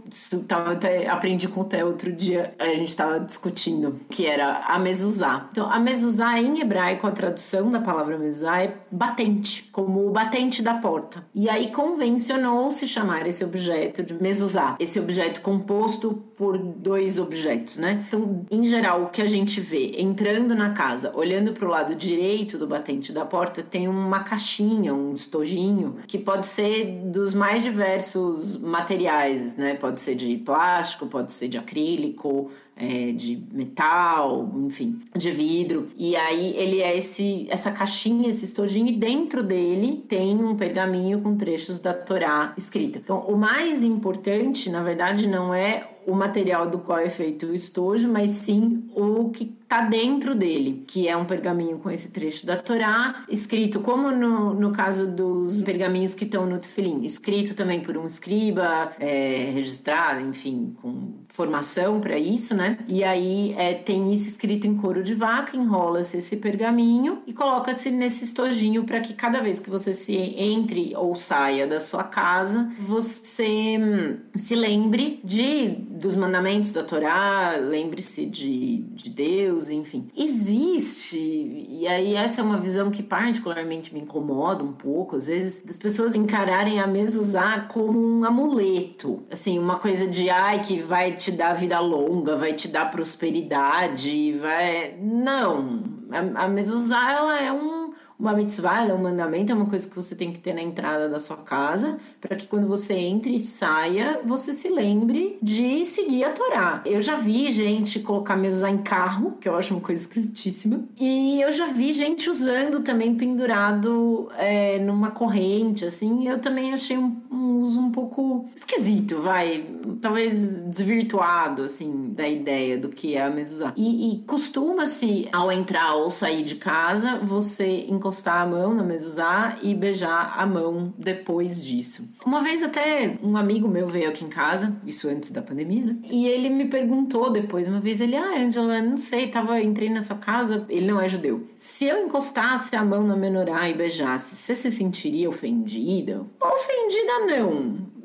tava, 0.49 0.72
até 0.72 1.09
aprendi 1.09 1.49
com 1.49 1.61
o 1.61 1.64
Té 1.64 1.85
outro 1.85 2.12
dia, 2.12 2.55
a 2.59 2.66
gente 2.66 2.89
estava 2.89 3.20
discutindo, 3.20 4.01
que 4.09 4.26
era 4.26 4.59
a 4.66 4.78
mezuzá. 4.78 5.49
Então, 5.51 5.70
a 5.70 5.78
mezuzá 5.78 6.41
em 6.41 6.61
hebraico, 6.61 7.07
a 7.07 7.11
tradução 7.11 7.70
da 7.70 7.80
palavra 7.80 8.18
mezuzá 8.18 8.62
é 8.62 8.76
batente, 8.91 9.68
como 9.72 10.07
o 10.07 10.11
batente 10.11 10.62
da 10.62 10.74
porta. 10.74 11.24
E 11.35 11.49
aí 11.49 11.70
convencionou-se 11.70 12.87
chamar 12.87 13.26
esse 13.26 13.45
objeto 13.45 14.03
de 14.03 14.14
mezuzá, 14.14 14.76
esse 14.78 14.99
objeto 14.99 15.41
composto 15.41 16.22
por 16.37 16.59
dois 16.59 17.18
objetos, 17.18 17.78
né? 17.78 18.05
Então, 18.09 18.45
em 18.51 18.64
geral, 18.64 19.05
o 19.05 19.09
que 19.09 19.22
a 19.22 19.26
gente 19.26 19.61
vê 19.61 19.97
entrando 19.99 20.55
na 20.55 20.70
casa, 20.70 21.12
olhando 21.14 21.53
para 21.53 21.66
o 21.66 21.70
lado 21.70 21.95
direito 21.95 22.59
do 22.59 22.66
batente 22.66 23.12
da 23.12 23.24
porta, 23.24 23.62
tem 23.62 23.89
uma 23.89 24.20
caixinha, 24.20 24.95
um 24.95 25.14
estojinho 25.14 25.74
que 26.07 26.18
pode 26.18 26.47
ser 26.47 26.85
dos 27.05 27.35
mais 27.35 27.62
diversos 27.62 28.57
materiais, 28.57 29.57
né? 29.57 29.75
Pode 29.75 30.01
ser 30.01 30.14
de 30.14 30.37
plástico, 30.39 31.07
pode 31.07 31.33
ser 31.33 31.49
de 31.49 31.59
acrílico, 31.59 32.51
é, 32.77 33.12
de 33.12 33.43
metal, 33.53 34.51
enfim, 34.57 35.01
de 35.16 35.31
vidro. 35.31 35.89
E 35.97 36.16
aí 36.16 36.55
ele 36.57 36.81
é 36.81 36.97
esse, 36.97 37.47
essa 37.49 37.70
caixinha, 37.70 38.29
esse 38.29 38.45
estojinho, 38.45 38.89
e 38.89 38.93
dentro 38.93 39.43
dele 39.43 40.05
tem 40.09 40.37
um 40.43 40.57
pergaminho 40.57 41.20
com 41.20 41.37
trechos 41.37 41.79
da 41.79 41.95
Torá 41.95 42.53
escrita. 42.57 42.99
Então, 42.99 43.20
o 43.20 43.37
mais 43.37 43.85
importante, 43.85 44.70
na 44.70 44.83
verdade, 44.83 45.29
não 45.29 45.55
é 45.55 45.93
o 46.07 46.14
material 46.14 46.68
do 46.68 46.78
qual 46.78 46.98
é 46.98 47.09
feito 47.09 47.46
o 47.46 47.55
estojo, 47.55 48.09
mas 48.09 48.30
sim 48.30 48.88
o 48.94 49.30
que 49.30 49.55
está 49.62 49.80
dentro 49.80 50.34
dele, 50.34 50.84
que 50.86 51.09
é 51.09 51.16
um 51.16 51.24
pergaminho 51.24 51.78
com 51.78 51.90
esse 51.90 52.11
trecho 52.11 52.46
da 52.46 52.57
Torá, 52.57 53.24
escrito 53.28 53.80
como 53.80 54.11
no, 54.11 54.55
no 54.55 54.72
caso 54.72 55.07
dos 55.11 55.61
pergaminhos 55.62 56.14
que 56.14 56.24
estão 56.24 56.46
no 56.46 56.59
Tefilim, 56.59 57.02
escrito 57.05 57.55
também 57.55 57.80
por 57.80 57.96
um 57.96 58.07
escriba, 58.07 58.92
é, 59.00 59.50
registrado, 59.52 60.20
enfim, 60.20 60.76
com 60.80 61.24
formação 61.35 62.01
para 62.01 62.16
isso, 62.16 62.55
né? 62.55 62.78
E 62.87 63.03
aí 63.03 63.55
é, 63.59 63.74
tem 63.74 64.12
isso 64.12 64.28
escrito 64.28 64.68
em 64.68 64.76
couro 64.76 65.03
de 65.03 65.14
vaca, 65.14 65.57
enrola-se 65.57 66.16
esse 66.16 66.37
pergaminho 66.37 67.22
e 67.26 67.32
coloca-se 67.32 67.91
nesse 67.91 68.22
estojinho 68.22 68.85
para 68.85 69.01
que 69.01 69.12
cada 69.14 69.41
vez 69.43 69.59
que 69.59 69.68
você 69.68 69.93
se 69.93 70.14
entre 70.14 70.95
ou 70.97 71.16
saia 71.16 71.66
da 71.66 71.80
sua 71.80 72.05
casa, 72.05 72.70
você 72.78 73.76
hum, 73.78 74.16
se 74.32 74.55
lembre 74.55 75.20
de 75.24 75.68
dos 75.68 76.14
mandamentos 76.16 76.70
da 76.70 76.85
Torá, 76.85 77.57
lembre-se 77.59 78.26
de, 78.26 78.82
de 78.93 79.11
Deus, 79.11 79.70
enfim. 79.70 80.09
Existe, 80.16 81.16
e 81.16 81.87
aí 81.89 82.14
essa 82.14 82.41
é 82.41 82.45
uma 82.45 82.61
visão 82.61 82.91
que 82.91 83.03
particularmente 83.03 83.93
me 83.93 84.01
incomoda 84.01 84.62
um 84.62 84.72
pouco, 84.72 85.16
às 85.16 85.26
vezes, 85.26 85.62
das 85.64 85.78
pessoas 85.78 86.14
encararem 86.14 86.80
a 86.80 86.87
usar 87.16 87.66
como 87.68 87.99
um 87.99 88.24
amuleto, 88.24 89.22
assim, 89.30 89.59
uma 89.59 89.78
coisa 89.78 90.07
de 90.07 90.30
ai 90.30 90.61
que 90.61 90.80
vai 90.80 91.12
te 91.12 91.24
dar 91.33 91.55
vida 91.55 91.79
longa, 91.81 92.37
vai 92.37 92.53
te 92.53 92.68
dar 92.68 92.91
prosperidade, 92.91 94.33
vai. 94.33 94.97
Não. 95.01 95.83
A, 96.11 96.45
a 96.45 96.49
mezuzá, 96.49 97.12
ela 97.12 97.41
é 97.41 97.53
um 97.53 97.85
uma 98.18 98.33
mitzvah, 98.33 98.87
é 98.87 98.95
um 98.95 99.03
mandamento, 99.03 99.53
é 99.53 99.55
uma 99.55 99.66
coisa 99.66 99.89
que 99.89 99.95
você 99.95 100.14
tem 100.14 100.33
que 100.33 100.39
ter 100.39 100.55
na 100.55 100.62
entrada 100.62 101.09
da 101.09 101.18
sua 101.18 101.37
casa, 101.37 101.99
para 102.20 102.37
que 102.37 102.47
quando 102.47 102.66
você 102.66 102.95
entre 102.95 103.35
e 103.35 103.41
saia, 103.41 104.20
você 104.25 104.53
se 104.53 104.68
lembre 104.68 105.39
de 105.43 105.85
seguir 105.85 106.25
a 106.25 106.31
Torá. 106.31 106.83
Eu 106.87 107.01
já 107.01 107.16
vi 107.16 107.51
gente 107.51 108.01
colocar 108.01 108.37
mezuzá 108.37 108.70
em 108.70 108.79
carro, 108.79 109.37
que 109.41 109.49
eu 109.49 109.57
acho 109.57 109.75
uma 109.75 109.81
coisa 109.81 110.03
esquisitíssima, 110.03 110.85
e 110.99 111.41
eu 111.41 111.51
já 111.51 111.66
vi 111.66 111.93
gente 111.93 112.31
usando 112.31 112.81
também 112.81 113.14
pendurado 113.14 114.29
é, 114.39 114.79
numa 114.79 115.11
corrente, 115.11 115.85
assim, 115.85 116.29
eu 116.29 116.39
também 116.39 116.72
achei 116.72 116.97
um, 116.97 117.16
um 117.31 117.43
uso 117.65 117.81
um 117.81 117.91
pouco 117.91 118.47
esquisito, 118.55 119.21
vai, 119.21 119.67
talvez 120.01 120.62
desvirtuado, 120.62 121.62
assim, 121.62 122.12
da 122.15 122.29
ideia 122.29 122.79
do 122.79 122.89
que 122.89 123.15
é 123.15 123.23
a 123.23 123.31
mezuzá. 123.31 123.73
E, 123.77 124.12
e 124.12 124.19
costuma-se, 124.25 125.29
ao 125.33 125.51
entrar 125.51 125.95
ou 125.95 126.11
sair 126.11 126.43
de 126.43 126.57
casa, 126.57 127.19
você 127.23 127.87
encostar 127.89 128.43
a 128.43 128.47
mão 128.47 128.75
na 128.75 128.83
mezuzá 128.83 129.57
e 129.62 129.75
beijar 129.75 130.35
a 130.39 130.47
mão 130.47 130.93
depois 130.99 131.62
disso. 131.62 132.09
Uma 132.25 132.43
vez 132.43 132.62
até 132.62 133.19
um 133.23 133.37
amigo 133.37 133.69
meu 133.69 133.87
veio 133.87 134.09
aqui 134.09 134.25
em 134.25 134.29
casa, 134.29 134.77
isso 134.87 135.09
antes 135.09 135.31
da 135.31 135.43
pandemia, 135.43 135.85
né? 135.85 135.97
E 136.11 136.27
ele 136.27 136.51
me 136.51 136.67
perguntou 136.67 137.31
depois, 137.31 137.69
uma 137.69 137.81
vez, 137.81 138.01
ele, 138.01 138.17
ah, 138.17 138.39
Angela, 138.39 138.81
não 138.81 138.99
sei, 138.99 139.29
tava, 139.29 139.61
entrei 139.61 139.91
na 139.91 140.03
sua 140.03 140.17
casa, 140.17 140.65
ele 140.69 140.87
não 140.87 141.01
é 141.01 141.09
judeu. 141.09 141.47
Se 141.55 141.85
eu 141.87 142.05
encostasse 142.05 142.77
a 142.77 142.85
mão 142.85 143.05
na 143.05 143.17
menorá 143.17 143.69
e 143.69 143.75
beijasse, 143.75 144.37
você 144.37 144.55
se 144.55 144.71
sentiria 144.71 145.29
ofendida? 145.29 146.25
Ofendida 146.41 147.27
não 147.27 147.53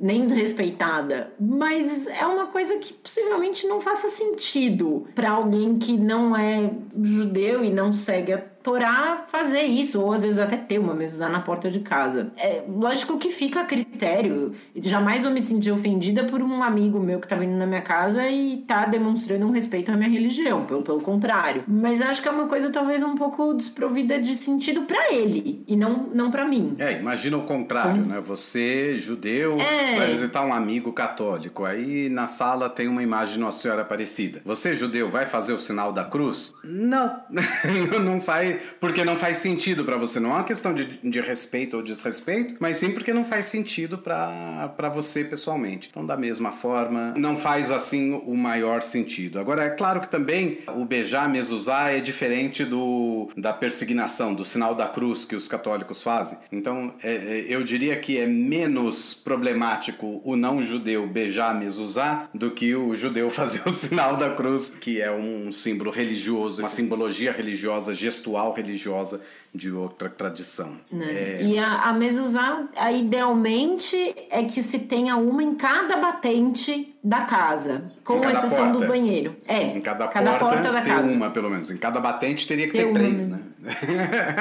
nem 0.02 0.26
desrespeitada, 0.26 1.34
mas 1.40 2.08
é 2.08 2.26
uma 2.26 2.48
coisa 2.48 2.78
que 2.78 2.94
possivelmente 2.94 3.68
não 3.68 3.82
faça 3.82 4.08
sentido 4.08 5.06
para 5.14 5.32
alguém 5.32 5.78
que 5.78 5.98
não 5.98 6.36
é 6.36 6.72
judeu 7.02 7.64
e 7.64 7.70
não 7.70 7.92
segue 7.92 8.34
a 8.34 8.38
Torá 8.62 9.26
fazer 9.28 9.64
isso, 9.64 10.02
ou 10.02 10.12
às 10.12 10.24
vezes 10.24 10.40
até 10.40 10.58
ter 10.58 10.80
uma 10.80 10.94
mesa 10.94 11.30
na 11.30 11.40
porta 11.40 11.70
de 11.70 11.80
casa. 11.80 12.32
É 12.38 12.64
lógico 12.68 13.18
que 13.18 13.30
fica 13.30 13.62
a 13.62 13.66
critério. 13.66 14.52
Jamais 14.76 15.24
eu 15.24 15.32
me 15.32 15.40
senti 15.40 15.72
ofendida 15.72 16.26
por 16.26 16.42
um 16.42 16.62
amigo 16.62 17.00
meu 17.00 17.20
que 17.20 17.28
tá 17.28 17.36
vindo 17.36 17.56
na 17.56 17.66
minha 17.66 17.82
casa 17.82 18.28
e 18.28 18.58
tá 18.68 18.86
demonstrando 18.86 19.46
um 19.46 19.52
respeito 19.52 19.92
à 19.92 19.96
minha 19.96 20.10
religião, 20.10 20.66
pelo, 20.66 20.82
pelo 20.82 21.02
contrário. 21.02 21.64
Mas 21.68 22.02
acho 22.02 22.22
que 22.22 22.28
é 22.28 22.32
uma 22.32 22.48
coisa 22.48 22.70
talvez 22.70 23.02
um 23.02 23.16
pouco 23.16 23.54
desprovida 23.54 24.20
de 24.20 24.34
sentido 24.36 24.82
para 24.82 25.14
ele 25.14 25.64
e 25.68 25.76
não, 25.76 26.10
não 26.14 26.30
para 26.30 26.46
mim. 26.46 26.76
É, 26.80 27.00
imagina 27.00 27.38
o 27.38 27.44
contrário, 27.44 28.04
Como... 28.04 28.14
né? 28.14 28.22
Você, 28.28 28.98
judeu, 28.98 29.58
é... 29.60 29.96
vai 29.98 30.08
visitar 30.08 30.44
um 30.44 30.54
amigo 30.54 30.92
católico, 30.92 31.64
aí 31.64 32.10
na 32.10 32.28
sala 32.28 32.70
tem 32.70 32.88
uma 32.88 33.02
imagem 33.02 33.36
de 33.36 33.40
Nossa 33.40 33.62
Senhora 33.62 33.84
Aparecida. 33.84 34.42
Você, 34.44 34.76
judeu, 34.76 35.10
vai 35.10 35.26
fazer 35.26 35.54
o 35.54 35.60
sinal 35.60 35.94
da 35.94 36.04
cruz? 36.04 36.54
Não, 36.64 37.20
não 38.04 38.20
faz 38.20 38.49
porque 38.80 39.04
não 39.04 39.16
faz 39.16 39.38
sentido 39.38 39.84
para 39.84 39.98
você. 39.98 40.20
Não 40.20 40.32
é 40.32 40.34
uma 40.34 40.44
questão 40.44 40.74
de, 40.74 41.00
de 41.04 41.22
respeito 41.22 41.78
ou 41.78 41.84
desrespeito, 41.84 42.56
mas 42.60 42.78
sim 42.78 42.92
porque 42.92 43.14
não 43.14 43.26
faz 43.26 43.48
sentido 43.48 43.98
para 43.98 44.90
você 44.94 45.24
pessoalmente. 45.24 45.90
Então, 45.90 46.06
da 46.06 46.18
mesma 46.18 46.52
forma, 46.52 47.14
não 47.18 47.36
faz 47.36 47.72
assim 47.72 48.14
o 48.26 48.36
maior 48.36 48.82
sentido. 48.82 49.40
Agora, 49.40 49.64
é 49.64 49.70
claro 49.70 50.02
que 50.02 50.10
também 50.10 50.60
o 50.68 50.86
beijar, 50.86 51.30
mesuzar 51.30 51.94
é 51.94 52.00
diferente 52.00 52.64
do 52.66 53.30
da 53.36 53.54
persignação, 53.54 54.34
do 54.34 54.46
sinal 54.46 54.76
da 54.76 54.88
cruz 54.88 55.26
que 55.26 55.36
os 55.36 55.48
católicos 55.48 56.02
fazem. 56.02 56.38
Então, 56.52 56.94
é, 57.04 57.14
é, 57.14 57.46
eu 57.50 57.64
diria 57.64 57.96
que 57.98 58.18
é 58.18 58.28
menos 58.28 59.14
problemático 59.14 60.22
o 60.24 60.36
não 60.36 60.62
judeu 60.64 61.08
beijar, 61.08 61.58
mesuzar 61.58 62.30
do 62.34 62.52
que 62.52 62.76
o 62.76 62.96
judeu 62.96 63.30
fazer 63.30 63.62
o 63.66 63.72
sinal 63.72 64.18
da 64.18 64.32
cruz, 64.32 64.72
que 64.72 65.02
é 65.02 65.12
um 65.12 65.52
símbolo 65.52 65.92
religioso, 65.92 66.62
uma 66.62 66.70
simbologia 66.70 67.32
religiosa 67.32 67.94
gestual 67.94 68.39
religiosa 68.54 69.22
de 69.54 69.72
outra 69.72 70.10
tradição. 70.10 70.78
Né? 70.92 71.12
É... 71.12 71.44
E 71.44 71.58
a, 71.58 71.90
a 71.90 71.94
mezuzá, 71.94 72.68
idealmente, 72.94 73.96
é 74.30 74.44
que 74.44 74.62
se 74.62 74.80
tenha 74.80 75.16
uma 75.18 75.44
em 75.44 75.56
cada 75.56 75.98
batente 75.98 76.96
da 77.04 77.22
casa, 77.22 77.92
com 78.04 78.20
exceção 78.30 78.72
porta. 78.72 78.80
do 78.80 78.88
banheiro. 78.88 79.36
É, 79.48 79.64
em 79.64 79.82
cada, 79.82 80.08
cada 80.08 80.32
porta, 80.38 80.46
porta 80.46 80.72
da 80.72 80.82
casa. 80.82 81.14
uma, 81.14 81.30
pelo 81.32 81.50
menos. 81.50 81.72
Em 81.72 81.78
cada 81.78 82.00
batente 82.00 82.48
teria 82.48 82.68
que 82.68 82.74
ter 82.74 82.94
três, 82.94 83.30
né? 83.30 83.40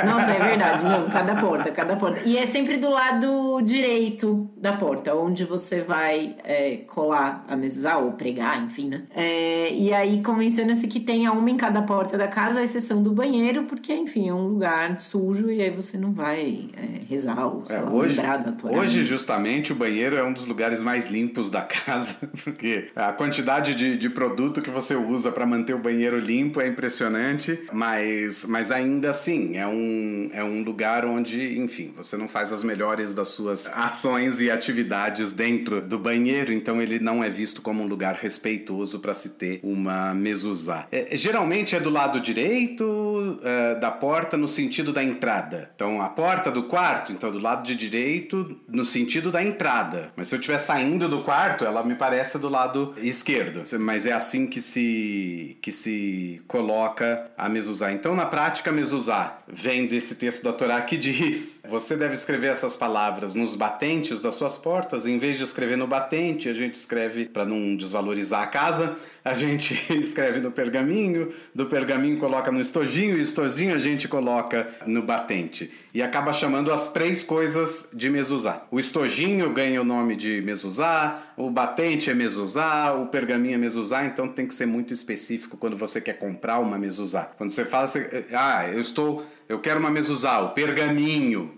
Nossa, 0.06 0.32
é 0.32 0.38
verdade. 0.38 0.84
Não, 0.84 1.08
cada 1.08 1.34
porta, 1.36 1.70
cada 1.70 1.96
porta. 1.96 2.20
E 2.24 2.36
é 2.38 2.46
sempre 2.46 2.76
do 2.76 2.90
lado 2.90 3.60
direito 3.62 4.48
da 4.56 4.72
porta, 4.72 5.14
onde 5.14 5.44
você 5.44 5.80
vai 5.80 6.36
é, 6.44 6.76
colar 6.86 7.44
a 7.48 7.56
mezuzá 7.56 7.98
ou 7.98 8.12
pregar, 8.12 8.62
enfim, 8.62 8.88
né? 8.88 9.02
É, 9.14 9.72
e 9.72 9.92
aí 9.92 10.22
convenciona-se 10.22 10.86
que 10.86 11.00
tenha 11.00 11.32
uma 11.32 11.50
em 11.50 11.56
cada 11.56 11.82
porta 11.82 12.16
da 12.16 12.28
casa, 12.28 12.60
à 12.60 12.62
exceção 12.62 13.02
do 13.02 13.12
banheiro, 13.12 13.64
porque, 13.64 13.92
enfim, 13.92 14.28
é 14.28 14.34
um 14.34 14.46
lugar 14.48 15.00
sujo 15.00 15.50
e 15.50 15.62
aí 15.62 15.70
você 15.70 15.96
não 15.96 16.12
vai 16.12 16.68
é, 16.76 17.00
rezar 17.08 17.46
ou 17.46 17.64
é, 17.68 17.78
lá, 17.78 17.90
hoje, 17.90 18.16
lembrar 18.16 18.36
da 18.38 18.52
tua 18.52 18.72
Hoje, 18.72 19.02
justamente, 19.02 19.72
o 19.72 19.76
banheiro 19.76 20.16
é 20.16 20.24
um 20.24 20.32
dos 20.32 20.46
lugares 20.46 20.82
mais 20.82 21.06
limpos 21.06 21.50
da 21.50 21.62
casa, 21.66 22.28
porque 22.44 22.90
a 22.94 23.12
quantidade 23.12 23.74
de, 23.74 23.96
de 23.96 24.10
produto 24.10 24.62
que 24.62 24.70
você 24.70 24.94
usa 24.94 25.32
para 25.32 25.46
manter 25.46 25.74
o 25.74 25.78
banheiro 25.78 26.18
limpo 26.18 26.60
é 26.60 26.68
impressionante, 26.68 27.58
mas, 27.72 28.44
mas 28.46 28.70
ainda 28.70 29.07
ainda 29.08 29.10
assim, 29.10 29.56
é 29.56 29.66
um, 29.66 30.30
é 30.32 30.44
um 30.44 30.62
lugar 30.62 31.04
onde, 31.04 31.58
enfim, 31.58 31.92
você 31.96 32.16
não 32.16 32.28
faz 32.28 32.52
as 32.52 32.62
melhores 32.62 33.14
das 33.14 33.28
suas 33.28 33.66
ações 33.74 34.40
e 34.40 34.50
atividades 34.50 35.32
dentro 35.32 35.80
do 35.80 35.98
banheiro, 35.98 36.52
então 36.52 36.80
ele 36.80 36.98
não 36.98 37.24
é 37.24 37.30
visto 37.30 37.62
como 37.62 37.82
um 37.82 37.86
lugar 37.86 38.14
respeitoso 38.14 39.00
para 39.00 39.14
se 39.14 39.30
ter 39.30 39.60
uma 39.62 40.14
mezuzá. 40.14 40.86
É, 40.92 41.16
geralmente 41.16 41.74
é 41.74 41.80
do 41.80 41.90
lado 41.90 42.20
direito 42.20 43.38
é, 43.42 43.74
da 43.76 43.90
porta 43.90 44.36
no 44.36 44.48
sentido 44.48 44.92
da 44.92 45.02
entrada. 45.02 45.70
Então, 45.74 46.02
a 46.02 46.08
porta 46.08 46.50
do 46.50 46.64
quarto, 46.64 47.12
então 47.12 47.30
do 47.30 47.38
lado 47.38 47.64
de 47.64 47.74
direito 47.74 48.58
no 48.68 48.84
sentido 48.84 49.30
da 49.30 49.42
entrada. 49.42 50.10
Mas 50.16 50.28
se 50.28 50.34
eu 50.34 50.38
estiver 50.38 50.58
saindo 50.58 51.08
do 51.08 51.22
quarto, 51.22 51.64
ela 51.64 51.82
me 51.82 51.94
parece 51.94 52.38
do 52.38 52.48
lado 52.48 52.94
esquerdo. 52.98 53.62
Mas 53.78 54.06
é 54.06 54.12
assim 54.12 54.46
que 54.46 54.60
se, 54.60 55.56
que 55.62 55.72
se 55.72 56.42
coloca 56.46 57.30
a 57.36 57.48
mezuzá. 57.48 57.92
Então, 57.92 58.14
na 58.14 58.26
prática, 58.26 58.70
a 58.70 58.72
mezuzá 58.72 58.97
vem 59.46 59.86
desse 59.86 60.14
texto 60.14 60.42
da 60.42 60.52
Torá 60.52 60.80
que 60.80 60.96
diz: 60.96 61.62
você 61.68 61.96
deve 61.96 62.14
escrever 62.14 62.48
essas 62.48 62.74
palavras 62.74 63.34
nos 63.34 63.54
batentes 63.54 64.20
das 64.20 64.34
suas 64.34 64.56
portas, 64.56 65.06
em 65.06 65.18
vez 65.18 65.36
de 65.36 65.44
escrever 65.44 65.76
no 65.76 65.86
batente, 65.86 66.48
a 66.48 66.54
gente 66.54 66.74
escreve 66.74 67.26
para 67.26 67.44
não 67.44 67.76
desvalorizar 67.76 68.42
a 68.42 68.46
casa, 68.46 68.96
a 69.28 69.34
gente 69.34 69.74
escreve 70.00 70.40
no 70.40 70.50
pergaminho, 70.50 71.32
do 71.54 71.66
pergaminho 71.66 72.18
coloca 72.18 72.50
no 72.50 72.60
estojinho, 72.60 73.18
e 73.18 73.22
estojinho 73.22 73.74
a 73.74 73.78
gente 73.78 74.08
coloca 74.08 74.68
no 74.86 75.02
batente. 75.02 75.70
E 75.92 76.02
acaba 76.02 76.32
chamando 76.32 76.72
as 76.72 76.92
três 76.92 77.22
coisas 77.22 77.90
de 77.92 78.08
mezuzá. 78.08 78.66
O 78.70 78.78
estojinho 78.78 79.52
ganha 79.52 79.80
o 79.80 79.84
nome 79.84 80.16
de 80.16 80.40
mezuzá, 80.40 81.32
o 81.36 81.50
batente 81.50 82.10
é 82.10 82.14
mezuzá, 82.14 82.94
o 82.94 83.06
pergaminho 83.06 83.54
é 83.54 83.58
mezuzá, 83.58 84.04
então 84.06 84.28
tem 84.28 84.46
que 84.46 84.54
ser 84.54 84.66
muito 84.66 84.94
específico 84.94 85.56
quando 85.56 85.76
você 85.76 86.00
quer 86.00 86.18
comprar 86.18 86.58
uma 86.58 86.78
mezuzá. 86.78 87.30
Quando 87.36 87.50
você 87.50 87.64
fala, 87.64 87.86
você, 87.86 88.26
ah, 88.32 88.66
eu 88.68 88.80
estou, 88.80 89.24
eu 89.48 89.60
quero 89.60 89.78
uma 89.78 89.90
mezuzá, 89.90 90.40
o 90.40 90.50
pergaminho? 90.50 91.57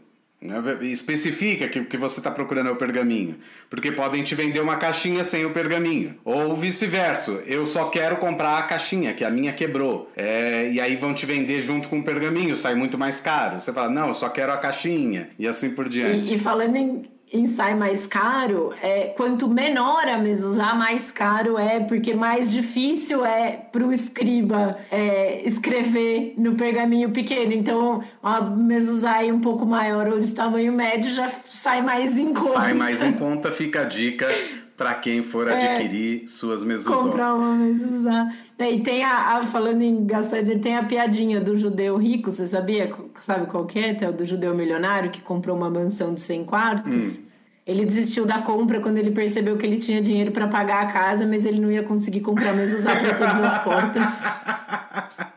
Especifica 0.81 1.69
que 1.69 1.81
o 1.81 1.85
que 1.85 1.99
você 1.99 2.21
está 2.21 2.31
procurando 2.31 2.69
é 2.69 2.73
o 2.73 2.77
pergaminho. 2.77 3.37
Porque 3.69 3.93
podem 3.93 4.23
te 4.23 4.35
vender 4.35 4.61
uma 4.61 4.77
caixinha 4.77 5.23
sem 5.23 5.45
o 5.45 5.51
pergaminho. 5.51 6.17
Ou 6.25 6.57
vice-versa. 6.57 7.43
Eu 7.47 7.67
só 7.67 7.91
quero 7.91 8.17
comprar 8.17 8.59
a 8.59 8.63
caixinha, 8.63 9.13
que 9.13 9.25
a 9.25 9.31
minha 9.31 9.53
quebrou. 9.53 10.11
É, 10.17 10.71
e 10.71 10.81
aí 10.81 10.97
vão 10.97 11.13
te 11.13 11.27
vender 11.27 11.61
junto 11.61 11.89
com 11.89 11.99
o 11.99 12.05
pergaminho, 12.05 12.57
sai 12.57 12.75
muito 12.75 12.97
mais 12.97 13.21
caro. 13.21 13.61
Você 13.61 13.73
fala, 13.73 13.91
não, 13.91 14.09
eu 14.09 14.15
só 14.15 14.31
quero 14.31 14.53
a 14.53 14.57
caixinha. 14.57 15.29
E 15.39 15.47
assim 15.47 15.75
por 15.75 15.89
diante. 15.89 16.31
E, 16.31 16.35
e 16.35 16.39
falando 16.39 16.77
em 16.77 17.03
em 17.33 17.47
sai 17.47 17.75
mais 17.75 18.07
caro, 18.07 18.73
é, 18.83 19.09
quanto 19.17 19.49
menor 19.49 20.07
a 20.09 20.19
mezuzá, 20.19 20.75
mais 20.75 21.11
caro 21.11 21.57
é, 21.57 21.81
porque 21.81 22.13
mais 22.15 22.51
difícil 22.51 23.25
é 23.25 23.53
para 23.53 23.85
o 23.85 23.93
escriba 23.93 24.77
é, 24.91 25.43
escrever 25.47 26.35
no 26.37 26.55
pergaminho 26.55 27.11
pequeno. 27.11 27.53
Então, 27.53 28.03
a 28.23 28.41
mezuzá 28.41 29.21
um 29.21 29.41
pouco 29.41 29.65
maior 29.65 30.09
ou 30.09 30.19
de 30.19 30.35
tamanho 30.35 30.73
médio 30.73 31.11
já 31.13 31.29
sai 31.29 31.83
mais 31.83 32.19
em 32.19 32.33
conta. 32.35 32.53
Sai 32.53 32.75
mais 32.75 33.03
em 33.03 33.13
conta, 33.13 33.53
fica 33.53 33.83
a 33.83 33.85
dica 33.85 34.27
para 34.81 34.95
quem 34.95 35.23
for 35.23 35.47
é, 35.47 35.53
adquirir 35.53 36.27
suas 36.27 36.63
mezuzá. 36.63 36.97
Comprar 36.97 37.35
uma 37.35 37.55
mezuzá. 37.55 38.31
E 38.59 38.81
tem 38.81 39.05
a, 39.05 39.37
a, 39.37 39.45
falando 39.45 39.83
em 39.83 40.07
gastar 40.07 40.41
dinheiro, 40.41 40.63
tem 40.63 40.75
a 40.75 40.83
piadinha 40.83 41.39
do 41.39 41.55
judeu 41.55 41.99
rico, 41.99 42.33
você 42.33 42.47
sabia? 42.47 42.91
Sabe 43.21 43.45
qual 43.45 43.67
que 43.67 43.79
é? 43.79 43.95
É 44.01 44.09
o 44.09 44.13
do 44.15 44.25
judeu 44.25 44.55
milionário 44.55 45.11
que 45.11 45.21
comprou 45.21 45.55
uma 45.55 45.69
mansão 45.69 46.15
de 46.15 46.23
100 46.23 46.45
quartos. 46.47 47.19
Hum. 47.19 47.25
Ele 47.67 47.85
desistiu 47.85 48.25
da 48.25 48.41
compra 48.41 48.81
quando 48.81 48.97
ele 48.97 49.11
percebeu 49.11 49.59
que 49.59 49.67
ele 49.67 49.77
tinha 49.77 50.01
dinheiro 50.01 50.33
para 50.33 50.49
pagar 50.49 50.85
a 50.85 50.87
casa, 50.87 51.27
mas 51.27 51.45
ele 51.45 51.61
não 51.61 51.71
ia 51.71 51.83
conseguir 51.83 52.23
comprar, 52.23 52.55
usar 52.55 52.99
para 52.99 53.13
todas 53.13 53.39
as 53.39 53.59
portas. 53.59 54.07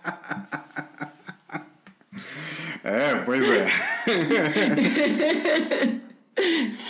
É, 2.85 3.15
pois 3.25 3.49
é. 3.49 3.65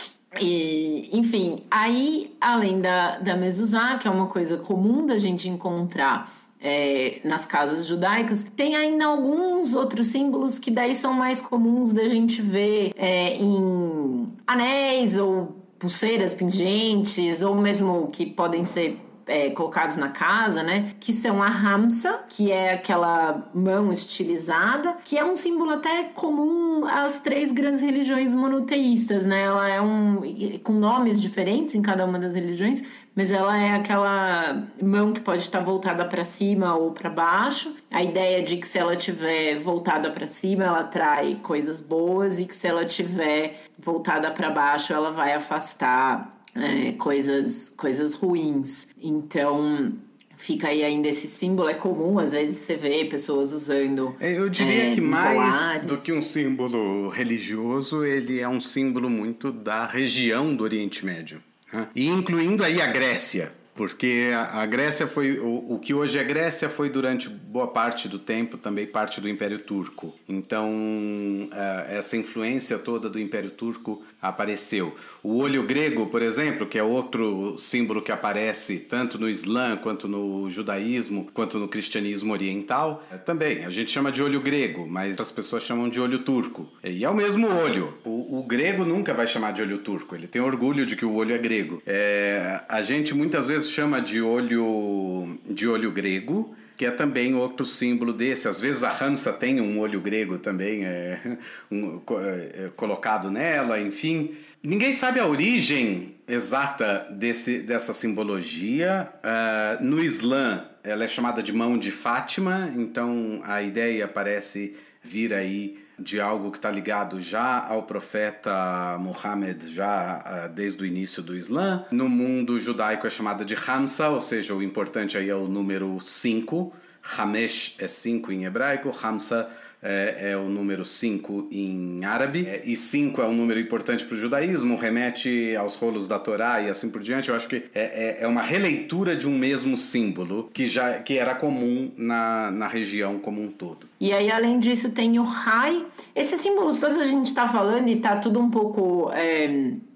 E, 0.42 1.10
enfim, 1.14 1.64
aí, 1.70 2.36
além 2.42 2.82
da, 2.82 3.18
da 3.20 3.36
mezuzá, 3.36 3.98
que 3.98 4.08
é 4.08 4.12
uma 4.12 4.28
coisa 4.28 4.58
comum 4.58 5.06
da 5.06 5.18
gente 5.18 5.48
encontrar 5.48 6.32
é, 6.60 7.20
nas 7.24 7.46
casas 7.46 7.86
judaicas, 7.86 8.46
tem 8.56 8.76
ainda 8.76 9.06
alguns 9.06 9.76
outros 9.76 10.08
símbolos 10.08 10.58
que 10.58 10.72
daí 10.72 10.96
são 10.96 11.14
mais 11.14 11.42
comuns 11.42 11.92
da 11.92 12.08
gente 12.08 12.42
ver 12.42 12.94
é, 12.96 13.36
em 13.36 14.28
anéis 14.48 15.18
ou 15.18 15.56
pulseiras 15.78 16.34
pingentes, 16.34 17.44
ou 17.44 17.56
mesmo 17.56 18.08
que 18.08 18.26
podem 18.26 18.64
ser 18.64 18.98
é, 19.28 19.50
colocados 19.52 19.98
na 19.98 20.10
casa, 20.10 20.64
né? 20.64 20.90
Que 21.00 21.14
são 21.14 21.42
a 21.42 21.48
Hamsa, 21.48 22.24
que 22.30 22.52
é 22.52 22.74
aquela 22.74 23.50
mão 23.54 23.92
estilizada, 23.92 24.98
que 25.04 25.18
é 25.18 25.26
um 25.26 25.36
símbolo 25.36 25.72
até 25.72 26.04
comum 26.06 26.86
às 26.86 27.20
três 27.20 27.52
grandes 27.52 27.82
religiões 27.82 28.34
monoteístas, 28.34 29.26
né? 29.26 29.44
Ela 29.44 29.70
é 29.70 29.82
um 29.82 30.22
com 30.64 30.74
nomes 30.74 31.22
diferentes 31.22 31.76
em 31.76 31.82
cada 31.82 32.06
uma 32.06 32.20
das 32.20 32.36
religiões, 32.36 32.84
mas 33.16 33.32
ela 33.32 33.58
é 33.58 33.76
aquela 33.76 34.64
mão 34.82 35.14
que 35.14 35.22
pode 35.22 35.44
estar 35.44 35.60
voltada 35.60 36.06
para 36.06 36.24
cima 36.24 36.76
ou 36.76 36.92
para 36.92 37.10
baixo. 37.10 37.76
A 37.92 38.04
ideia 38.04 38.42
de 38.42 38.58
que 38.58 38.68
se 38.68 38.78
ela 38.78 38.96
tiver 38.96 39.58
voltada 39.60 40.10
para 40.10 40.28
cima, 40.28 40.64
ela 40.64 40.80
atrai 40.80 41.36
coisas 41.42 41.80
boas 41.80 42.40
e 42.40 42.46
que 42.46 42.56
se 42.56 42.68
ela 42.68 42.86
tiver 42.86 43.62
voltada 43.78 44.32
para 44.32 44.50
baixo, 44.50 44.94
ela 44.94 45.12
vai 45.12 45.34
afastar 45.34 46.33
é, 46.56 46.92
coisas, 46.94 47.72
coisas 47.76 48.14
ruins. 48.14 48.88
Então, 49.02 49.94
fica 50.38 50.68
aí 50.68 50.84
ainda 50.84 51.08
esse 51.08 51.28
símbolo. 51.28 51.70
É 51.70 51.74
comum, 51.74 52.20
às 52.20 52.34
vezes, 52.34 52.58
você 52.60 52.76
vê 52.76 53.06
pessoas 53.06 53.54
usando. 53.54 54.16
Eu 54.20 54.50
diria 54.50 54.92
é, 54.92 54.96
que 54.96 55.02
mais 55.02 55.86
do 55.86 55.98
que 55.98 56.12
um 56.12 56.22
símbolo 56.22 57.10
religioso, 57.10 58.04
ele 58.04 58.40
é 58.40 58.48
um 58.48 58.62
símbolo 58.62 59.10
muito 59.10 59.52
da 59.52 59.86
região 59.86 60.56
do 60.56 60.64
Oriente 60.64 61.06
Médio. 61.06 61.42
Né? 61.72 61.88
E 61.96 62.08
incluindo 62.08 62.64
aí 62.64 62.82
a 62.82 62.88
Grécia. 62.88 63.52
Porque 63.76 64.32
a 64.52 64.66
Grécia 64.66 65.08
foi. 65.08 65.40
O, 65.40 65.74
o 65.74 65.80
que 65.80 65.94
hoje 65.94 66.18
é 66.20 66.24
Grécia 66.24 66.70
foi 66.70 66.90
durante 66.90 67.28
boa 67.28 67.68
parte 67.68 68.08
do 68.08 68.20
tempo 68.20 68.58
também 68.58 68.86
parte 68.86 69.20
do 69.20 69.28
Império 69.28 69.60
Turco. 69.60 70.14
Então, 70.30 71.50
é, 71.52 71.98
essa 71.98 72.16
influência 72.16 72.78
toda 72.78 73.10
do 73.10 73.20
Império 73.20 73.50
Turco 73.50 74.04
apareceu. 74.22 74.96
O 75.24 75.38
olho 75.38 75.64
grego, 75.64 76.08
por 76.08 76.22
exemplo, 76.22 76.68
que 76.68 76.78
é 76.78 76.84
outro 76.84 77.58
símbolo 77.58 78.02
que 78.02 78.12
aparece 78.12 78.80
tanto 78.80 79.18
no 79.18 79.28
Islã, 79.28 79.76
quanto 79.76 80.08
no 80.08 80.50
judaísmo, 80.50 81.30
quanto 81.34 81.58
no 81.58 81.68
cristianismo 81.68 82.32
oriental, 82.32 83.04
é, 83.12 83.18
também. 83.18 83.66
A 83.66 83.70
gente 83.70 83.92
chama 83.92 84.12
de 84.12 84.22
olho 84.22 84.40
grego, 84.40 84.88
mas 84.88 85.20
as 85.20 85.32
pessoas 85.32 85.64
chamam 85.64 85.90
de 85.90 86.00
olho 86.00 86.20
turco. 86.20 86.72
E 86.84 87.04
é 87.04 87.10
o 87.10 87.16
mesmo 87.16 87.48
olho. 87.48 87.98
O, 88.04 88.40
o 88.40 88.44
grego 88.44 88.86
nunca 88.86 89.14
vai 89.14 89.26
chamar 89.26 89.52
de 89.52 89.62
olho 89.62 89.80
turco. 89.80 90.16
Ele 90.16 90.28
tem 90.28 90.42
orgulho 90.42 90.86
de 90.86 90.96
que 90.96 91.06
o 91.06 91.16
olho 91.16 91.34
é 91.34 91.38
grego. 91.38 91.82
É, 91.86 92.62
a 92.70 92.82
gente 92.82 93.14
muitas 93.14 93.48
vezes 93.48 93.63
chama 93.70 94.02
de 94.02 94.22
olho, 94.22 95.40
de 95.50 95.68
olho 95.68 95.92
grego 95.92 96.56
que 96.76 96.86
é 96.86 96.92
também 96.92 97.36
outro 97.36 97.66
símbolo 97.66 98.12
desse. 98.12 98.48
Às 98.48 98.60
vezes 98.60 98.84
a 98.84 98.90
Hansa 98.90 99.32
tem 99.32 99.62
um 99.62 99.80
olho 99.80 100.02
grego 100.02 100.38
também 100.38 100.86
é, 100.86 101.38
um, 101.72 102.02
é, 102.20 102.70
colocado 102.76 103.30
nela, 103.30 103.80
enfim. 103.80 104.32
Ninguém 104.62 104.94
sabe 104.94 105.20
a 105.20 105.28
origem 105.28 106.16
exata 106.28 107.08
desse, 107.12 107.60
dessa 107.60 107.94
simbologia. 107.94 109.10
Uh, 109.24 109.84
no 109.84 110.02
Islã, 110.02 110.66
ela 110.84 111.04
é 111.04 111.08
chamada 111.08 111.44
de 111.44 111.52
mão 111.52 111.78
de 111.78 111.92
Fátima, 111.92 112.72
então 112.76 113.42
a 113.44 113.62
ideia 113.62 114.08
parece 114.08 114.76
vir 115.02 115.34
aí 115.34 115.83
de 115.98 116.20
algo 116.20 116.52
que 116.52 116.58
está 116.58 116.72
ligado 116.72 117.22
já 117.22 117.66
ao 117.68 117.84
profeta 117.84 118.98
Muhammad, 119.00 119.68
já 119.68 120.48
uh, 120.48 120.54
desde 120.54 120.84
o 120.84 120.86
início 120.86 121.22
do 121.22 121.36
Islã. 121.36 121.86
No 121.92 122.10
mundo 122.10 122.60
judaico 122.60 123.06
é 123.06 123.10
chamada 123.10 123.46
de 123.46 123.56
Hamsa, 123.56 124.10
ou 124.10 124.22
seja, 124.22 124.54
o 124.54 124.64
importante 124.64 125.18
aí 125.18 125.30
é 125.30 125.36
o 125.36 125.48
número 125.48 126.00
5. 126.02 126.74
Hamesh 127.18 127.76
é 127.80 127.88
5 127.88 128.32
em 128.32 128.46
hebraico, 128.46 128.96
Hamsa 129.04 129.50
é, 129.84 130.32
é 130.32 130.38
o 130.38 130.48
número 130.48 130.86
5 130.86 131.50
em 131.52 132.06
árabe, 132.06 132.48
é, 132.48 132.62
e 132.66 132.76
5 132.76 133.22
é 133.22 133.28
um 133.28 133.34
número 133.34 133.60
importante 133.60 134.06
para 134.06 134.16
o 134.16 134.18
judaísmo, 134.18 134.76
remete 134.78 135.56
aos 135.56 135.76
rolos 135.76 136.08
da 136.08 136.18
Torá 136.18 136.62
e 136.62 136.70
assim 136.70 136.90
por 136.90 137.02
diante. 137.02 137.30
Eu 137.30 137.36
acho 137.36 137.48
que 137.48 137.64
é, 137.76 138.18
é, 138.18 138.18
é 138.22 138.28
uma 138.28 138.42
releitura 138.42 139.16
de 139.16 139.28
um 139.28 139.38
mesmo 139.38 139.78
símbolo 139.78 140.50
que 140.54 140.66
já 140.66 141.00
que 141.00 141.18
era 141.18 141.36
comum 141.36 141.92
na, 141.98 142.50
na 142.52 142.68
região 142.68 143.20
como 143.20 143.42
um 143.42 143.50
todo. 143.50 143.88
E 144.00 144.12
aí, 144.12 144.32
além 144.32 144.60
disso, 144.60 144.92
tem 144.92 145.20
o 145.20 145.24
Rai. 145.24 145.86
Esses 146.16 146.42
símbolos 146.42 146.80
todos 146.80 146.98
a 147.00 147.06
gente 147.06 147.28
está 147.28 147.48
falando 147.48 147.90
e 147.90 147.94
está 147.94 148.16
tudo 148.16 148.40
um 148.40 148.50
pouco. 148.50 149.12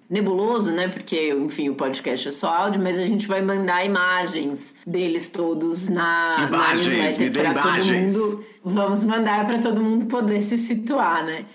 Nebuloso, 0.09 0.71
né? 0.71 0.87
Porque, 0.87 1.33
enfim, 1.33 1.69
o 1.69 1.75
podcast 1.75 2.29
é 2.29 2.31
só 2.31 2.47
áudio, 2.47 2.81
mas 2.81 2.97
a 2.97 3.05
gente 3.05 3.27
vai 3.27 3.41
mandar 3.41 3.85
imagens 3.85 4.73
deles 4.85 5.27
todos 5.27 5.89
na, 5.89 6.47
imagens, 6.47 6.93
na 6.93 6.99
newsletter 6.99 7.53
para 7.53 7.61
todo 7.61 7.85
mundo. 7.85 8.45
Vamos 8.63 9.03
mandar 9.03 9.45
para 9.45 9.59
todo 9.59 9.81
mundo 9.81 10.05
poder 10.05 10.41
se 10.41 10.57
situar, 10.57 11.25
né? 11.25 11.45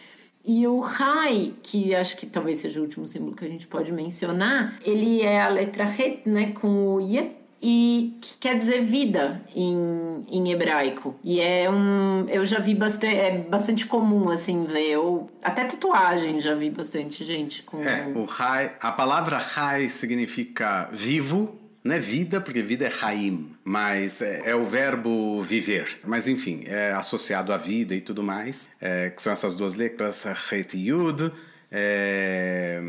E 0.45 0.67
o 0.67 0.81
Rai, 0.81 1.55
que 1.63 1.95
acho 1.95 2.17
que 2.17 2.27
talvez 2.27 2.59
seja 2.59 2.81
o 2.81 2.83
último 2.83 3.07
símbolo 3.07 3.35
que 3.35 3.45
a 3.45 3.49
gente 3.49 3.67
pode 3.67 3.93
mencionar, 3.93 4.75
ele 4.85 5.23
é 5.23 5.41
a 5.41 5.49
letra 5.49 5.85
Het, 5.85 6.23
né? 6.27 6.53
Com 6.53 6.95
o 6.95 7.01
Yet 7.01 7.42
e 7.63 8.17
que 8.21 8.37
quer 8.39 8.57
dizer 8.57 8.83
vida 8.83 9.41
em, 9.55 10.27
em 10.31 10.51
hebraico. 10.51 11.15
E 11.23 11.41
é 11.41 11.71
um. 11.71 12.27
Eu 12.29 12.45
já 12.45 12.59
vi 12.59 12.75
bastante. 12.75 13.17
É 13.17 13.39
bastante 13.39 13.87
comum, 13.87 14.29
assim, 14.29 14.65
ver. 14.65 14.91
Eu, 14.91 15.31
até 15.43 15.65
tatuagem 15.65 16.41
já 16.41 16.55
vi 16.55 16.69
bastante 16.71 17.23
gente 17.23 17.63
com. 17.63 17.81
É, 17.83 18.09
o 18.15 18.25
Rai. 18.25 18.73
A 18.81 18.91
palavra 18.91 19.39
Rai 19.39 19.89
significa 19.89 20.89
vivo. 20.93 21.59
Não 21.85 21.97
é 21.97 21.99
vida, 21.99 22.41
porque 22.41 22.63
vida 22.63 22.87
é 22.87 22.93
Haim, 23.03 23.57
mas 23.65 24.23
é, 24.23 24.51
é, 24.51 24.55
o 24.55 24.65
verbo 24.65 25.43
viver. 25.43 25.99
Mas 26.05 26.29
enfim, 26.29 26.63
é 26.67 26.93
associado 26.93 27.53
à 27.53 27.57
vida 27.57 27.93
e 27.93 28.01
tudo 28.01 28.23
mais, 28.23 28.71
é, 28.81 29.11
que 29.11 29.21
são 29.21 29.33
essas 29.33 29.57
duas 29.57 29.75
letras, 29.75 30.25
Het 30.25 30.75
e 30.75 30.91
Yud. 30.91 31.33
É, 31.73 32.81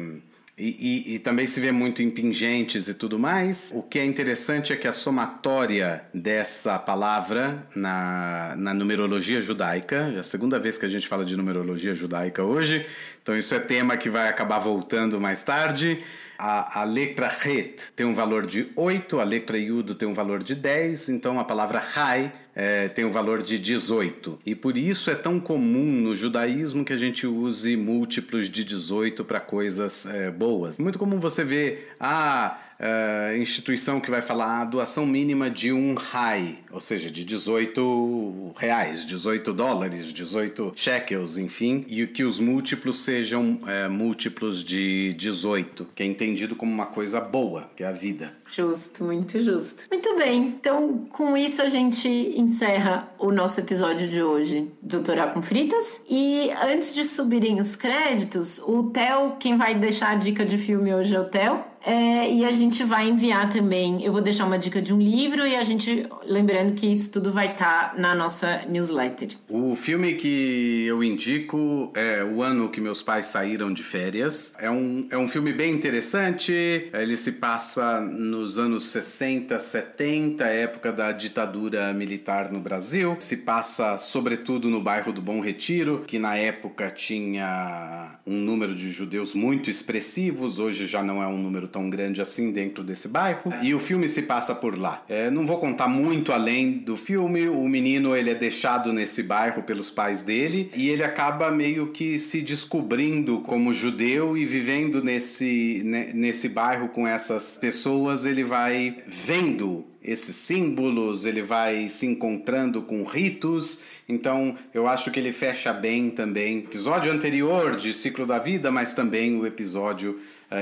e, 0.58 1.08
e, 1.08 1.16
e, 1.16 1.20
também 1.20 1.48
se 1.48 1.60
vê 1.60 1.72
muito 1.72 2.04
em 2.04 2.12
pingentes 2.12 2.88
e 2.88 2.94
tudo 2.94 3.18
mais. 3.18 3.72
O 3.74 3.82
que 3.82 3.98
é 3.98 4.06
interessante 4.06 4.72
é 4.72 4.76
que 4.76 4.88
a 4.88 4.94
somatória 4.94 6.04
dessa 6.14 6.78
palavra 6.78 7.68
na, 7.76 8.54
na 8.56 8.74
numerologia 8.74 9.42
judaica, 9.42 10.14
é 10.16 10.20
a 10.20 10.24
segunda 10.24 10.60
vez 10.60 10.78
que 10.78 10.86
a 10.86 10.90
gente 10.90 11.08
fala 11.08 11.26
de 11.26 11.36
numerologia 11.36 11.96
judaica 11.96 12.44
hoje, 12.44 12.86
então 13.22 13.36
isso 13.36 13.56
é 13.56 13.60
tema 13.60 13.98
que 13.98 14.10
vai 14.10 14.30
acabar 14.30 14.60
voltando 14.60 15.20
mais 15.20 15.42
tarde. 15.44 16.04
A, 16.46 16.82
a 16.82 16.84
letra 16.84 17.32
Het 17.46 17.94
tem 17.96 18.06
um 18.06 18.14
valor 18.14 18.46
de 18.46 18.68
8, 18.76 19.18
a 19.18 19.24
letra 19.24 19.58
Yud 19.58 19.96
tem 19.96 20.06
um 20.06 20.14
valor 20.14 20.44
de 20.44 20.54
10, 20.54 21.08
então 21.08 21.40
a 21.40 21.46
palavra 21.46 21.80
Rai 21.80 22.34
é, 22.54 22.90
tem 22.90 23.06
o 23.06 23.12
valor 23.14 23.42
de 23.42 23.58
18. 23.58 24.40
E 24.46 24.54
por 24.54 24.78
isso 24.78 25.10
é 25.10 25.16
tão 25.16 25.40
comum 25.40 25.90
no 25.90 26.14
judaísmo 26.14 26.84
que 26.84 26.92
a 26.92 26.98
gente 26.98 27.26
use 27.26 27.78
múltiplos 27.78 28.50
de 28.50 28.66
18 28.66 29.24
para 29.24 29.40
coisas 29.40 30.06
é, 30.06 30.30
boas. 30.30 30.80
Muito 30.80 31.00
comum 31.00 31.18
você 31.18 31.46
ver, 31.46 31.96
ah, 31.98 32.58
uh, 32.80 33.38
instituição 33.38 34.00
que 34.00 34.10
vai 34.10 34.22
falar 34.22 34.62
a 34.62 34.66
doação 34.66 35.06
mínima 35.06 35.50
de 35.50 35.72
um 35.72 35.94
RAI, 35.94 36.60
ou 36.72 36.80
seja, 36.80 37.10
de 37.10 37.24
18 37.24 38.54
reais, 38.58 39.06
18 39.06 39.54
dólares, 39.54 40.14
18 40.14 40.74
shekels, 40.76 41.38
enfim, 41.38 41.86
e 41.88 42.06
que 42.08 42.24
os 42.24 42.40
múltiplos 42.40 43.04
sejam 43.04 43.60
uh, 43.64 43.90
múltiplos 43.90 44.64
de 44.64 45.14
18, 45.14 45.88
que 45.96 46.04
é 46.04 46.06
entendido 46.06 46.56
como 46.56 46.72
uma 46.72 46.88
coisa 46.88 47.20
boa, 47.20 47.70
que 47.76 47.84
é 47.84 47.88
a 47.88 47.92
vida. 47.92 48.34
Justo, 48.52 49.04
muito 49.04 49.42
justo. 49.42 49.86
Muito 49.90 50.16
bem, 50.16 50.48
então 50.48 51.08
com 51.10 51.36
isso 51.36 51.62
a 51.62 51.68
gente 51.68 52.08
encerra 52.08 53.12
o 53.18 53.32
nosso 53.32 53.60
episódio 53.60 54.08
de 54.08 54.22
hoje 54.22 54.72
do 54.82 55.02
Torá 55.02 55.28
com 55.28 55.42
Fritas. 55.42 56.00
E 56.08 56.52
antes 56.64 56.94
de 56.94 57.04
subirem 57.04 57.60
os 57.60 57.76
créditos, 57.76 58.60
o 58.60 58.84
Theo, 58.92 59.38
quem 59.40 59.58
vai 59.58 59.74
deixar 59.74 60.12
a 60.12 60.16
dica 60.16 60.46
de 60.46 60.58
filme 60.58 60.94
hoje 60.94 61.16
é 61.16 61.20
o 61.20 61.26
Theo. 61.26 61.64
É, 61.86 62.32
e 62.32 62.46
a 62.46 62.52
gente 62.52 62.84
vai 62.84 63.10
enviar 63.10 63.50
também. 63.50 64.04
Eu 64.04 64.12
vou 64.12 64.22
deixar 64.22 64.46
uma 64.46 64.58
dica 64.58 64.82
de 64.82 64.94
um 64.94 65.00
livro 65.00 65.46
e 65.46 65.56
a 65.56 65.64
gente. 65.64 66.08
Lembrando 66.26 66.74
que 66.74 66.88
isso 66.88 67.12
tudo 67.12 67.32
vai 67.32 67.52
estar 67.52 67.92
tá 67.92 67.98
na 68.00 68.16
nossa 68.16 68.62
newsletter. 68.68 69.30
O 69.50 69.76
filme 69.76 70.14
que 70.14 70.86
eu 70.88 71.04
indico 71.04 71.92
é 71.94 72.24
O 72.24 72.42
Ano 72.42 72.70
que 72.70 72.80
Meus 72.80 73.02
Pais 73.02 73.28
Saíram 73.28 73.74
de 73.74 73.84
Férias. 73.84 74.54
É 74.58 74.72
um, 74.72 75.08
é 75.12 75.18
um 75.18 75.28
filme 75.28 75.52
bem 75.52 75.74
interessante. 75.74 76.90
Ele 76.94 77.18
se 77.18 77.34
passa 77.34 78.00
nos 78.00 78.58
anos 78.58 78.86
60, 78.88 79.60
70, 79.60 80.46
época 80.46 80.92
da 80.92 81.12
ditadura 81.12 81.94
militar 81.94 82.52
no 82.52 82.62
Brasil. 82.62 83.18
Se 83.20 83.38
passa, 83.38 83.98
sobretudo, 83.98 84.70
no 84.70 84.82
bairro 84.82 85.12
do 85.12 85.22
Bom 85.22 85.42
Retiro, 85.42 86.04
que 86.08 86.18
na 86.18 86.38
época 86.38 86.90
tinha 86.90 88.20
um 88.26 88.38
número 88.38 88.74
de 88.74 88.90
judeus 88.90 89.34
muito 89.34 89.70
expressivos. 89.70 90.60
Hoje 90.60 90.88
já 90.88 91.04
não 91.04 91.22
é 91.22 91.28
um 91.28 91.38
número 91.38 91.68
tão 91.74 91.90
grande 91.90 92.22
assim 92.22 92.52
dentro 92.52 92.84
desse 92.84 93.08
bairro. 93.08 93.52
E 93.64 93.74
o 93.74 93.80
filme 93.80 94.08
se 94.08 94.22
passa 94.22 94.54
por 94.54 94.78
lá. 94.78 95.04
É, 95.10 95.32
não 95.32 95.48
vou 95.48 95.58
contar 95.58 95.88
muito 95.88 96.32
além 96.32 96.72
do 96.72 96.96
filme. 96.96 97.50
O 97.50 97.68
menino 97.68 98.16
ele 98.16 98.30
é 98.30 98.36
deixado 98.36 98.94
nesse 98.94 99.24
bairro 99.24 99.64
pelos 99.64 99.90
pais 99.90 100.22
dele 100.22 100.70
e 100.76 100.90
ele 100.90 101.04
acaba 101.04 101.50
meio 101.50 101.88
que 101.88 102.20
se 102.20 102.44
descobrindo 102.44 103.40
como 103.42 103.74
judeu 103.74 104.38
e 104.38 104.46
vivendo 104.46 105.04
nesse, 105.04 105.82
nesse 106.14 106.48
bairro 106.48 106.90
com 106.90 107.08
essas 107.08 107.58
pessoas. 107.58 108.26
Ele 108.26 108.44
vai 108.44 108.98
vendo 109.08 109.84
esses 110.04 110.36
símbolos, 110.36 111.26
ele 111.26 111.42
vai 111.42 111.88
se 111.88 112.06
encontrando 112.06 112.82
com 112.82 113.04
ritos. 113.04 113.80
Então, 114.08 114.56
eu 114.74 114.86
acho 114.86 115.10
que 115.10 115.20
ele 115.20 115.32
fecha 115.32 115.72
bem 115.72 116.10
também 116.10 116.58
o 116.58 116.60
episódio 116.60 117.12
anterior 117.12 117.78
de 117.78 117.94
Ciclo 117.94 118.26
da 118.26 118.38
Vida, 118.38 118.70
mas 118.70 118.94
também 118.94 119.36
o 119.36 119.46
episódio 119.48 120.20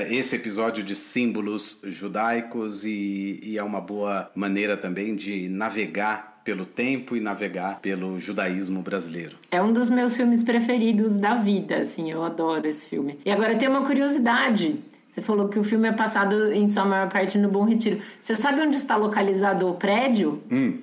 esse 0.08 0.36
episódio 0.36 0.82
de 0.82 0.96
símbolos 0.96 1.80
judaicos 1.84 2.84
e, 2.84 3.40
e 3.42 3.58
é 3.58 3.62
uma 3.62 3.80
boa 3.80 4.30
maneira 4.34 4.76
também 4.76 5.14
de 5.14 5.48
navegar 5.48 6.40
pelo 6.44 6.64
tempo 6.64 7.16
e 7.16 7.20
navegar 7.20 7.80
pelo 7.80 8.18
judaísmo 8.18 8.82
brasileiro. 8.82 9.36
É 9.50 9.62
um 9.62 9.72
dos 9.72 9.90
meus 9.90 10.16
filmes 10.16 10.42
preferidos 10.42 11.18
da 11.18 11.34
vida, 11.34 11.78
assim, 11.78 12.10
eu 12.10 12.22
adoro 12.22 12.66
esse 12.66 12.88
filme. 12.88 13.18
E 13.24 13.30
agora 13.30 13.56
tem 13.56 13.68
uma 13.68 13.84
curiosidade. 13.84 14.80
Você 15.08 15.20
falou 15.20 15.46
que 15.48 15.58
o 15.58 15.64
filme 15.64 15.86
é 15.86 15.92
passado 15.92 16.50
em 16.52 16.66
sua 16.66 16.86
maior 16.86 17.06
parte 17.06 17.36
no 17.36 17.46
Bom 17.50 17.64
Retiro. 17.64 18.00
Você 18.18 18.34
sabe 18.34 18.62
onde 18.62 18.76
está 18.76 18.96
localizado 18.96 19.68
o 19.68 19.74
prédio? 19.74 20.42
Hum. 20.50 20.78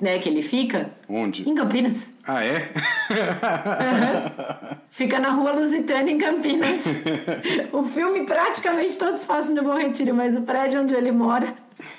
Né, 0.00 0.18
que 0.18 0.28
ele 0.28 0.42
fica? 0.42 0.90
Onde? 1.08 1.48
Em 1.48 1.54
Campinas. 1.54 2.12
Ah, 2.26 2.44
é? 2.44 2.70
uhum. 3.10 4.76
Fica 4.88 5.18
na 5.18 5.30
rua 5.30 5.52
Lusitana, 5.52 6.10
em 6.10 6.18
Campinas. 6.18 6.84
o 7.72 7.82
filme 7.82 8.24
praticamente 8.24 8.96
todos 8.98 9.24
passam 9.24 9.54
no 9.54 9.62
Bom 9.62 9.76
Retiro, 9.76 10.14
mas 10.14 10.36
o 10.36 10.42
prédio 10.42 10.82
onde 10.82 10.94
ele 10.94 11.10
mora 11.10 11.54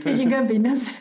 fica 0.00 0.22
em 0.22 0.28
Campinas. 0.28 0.92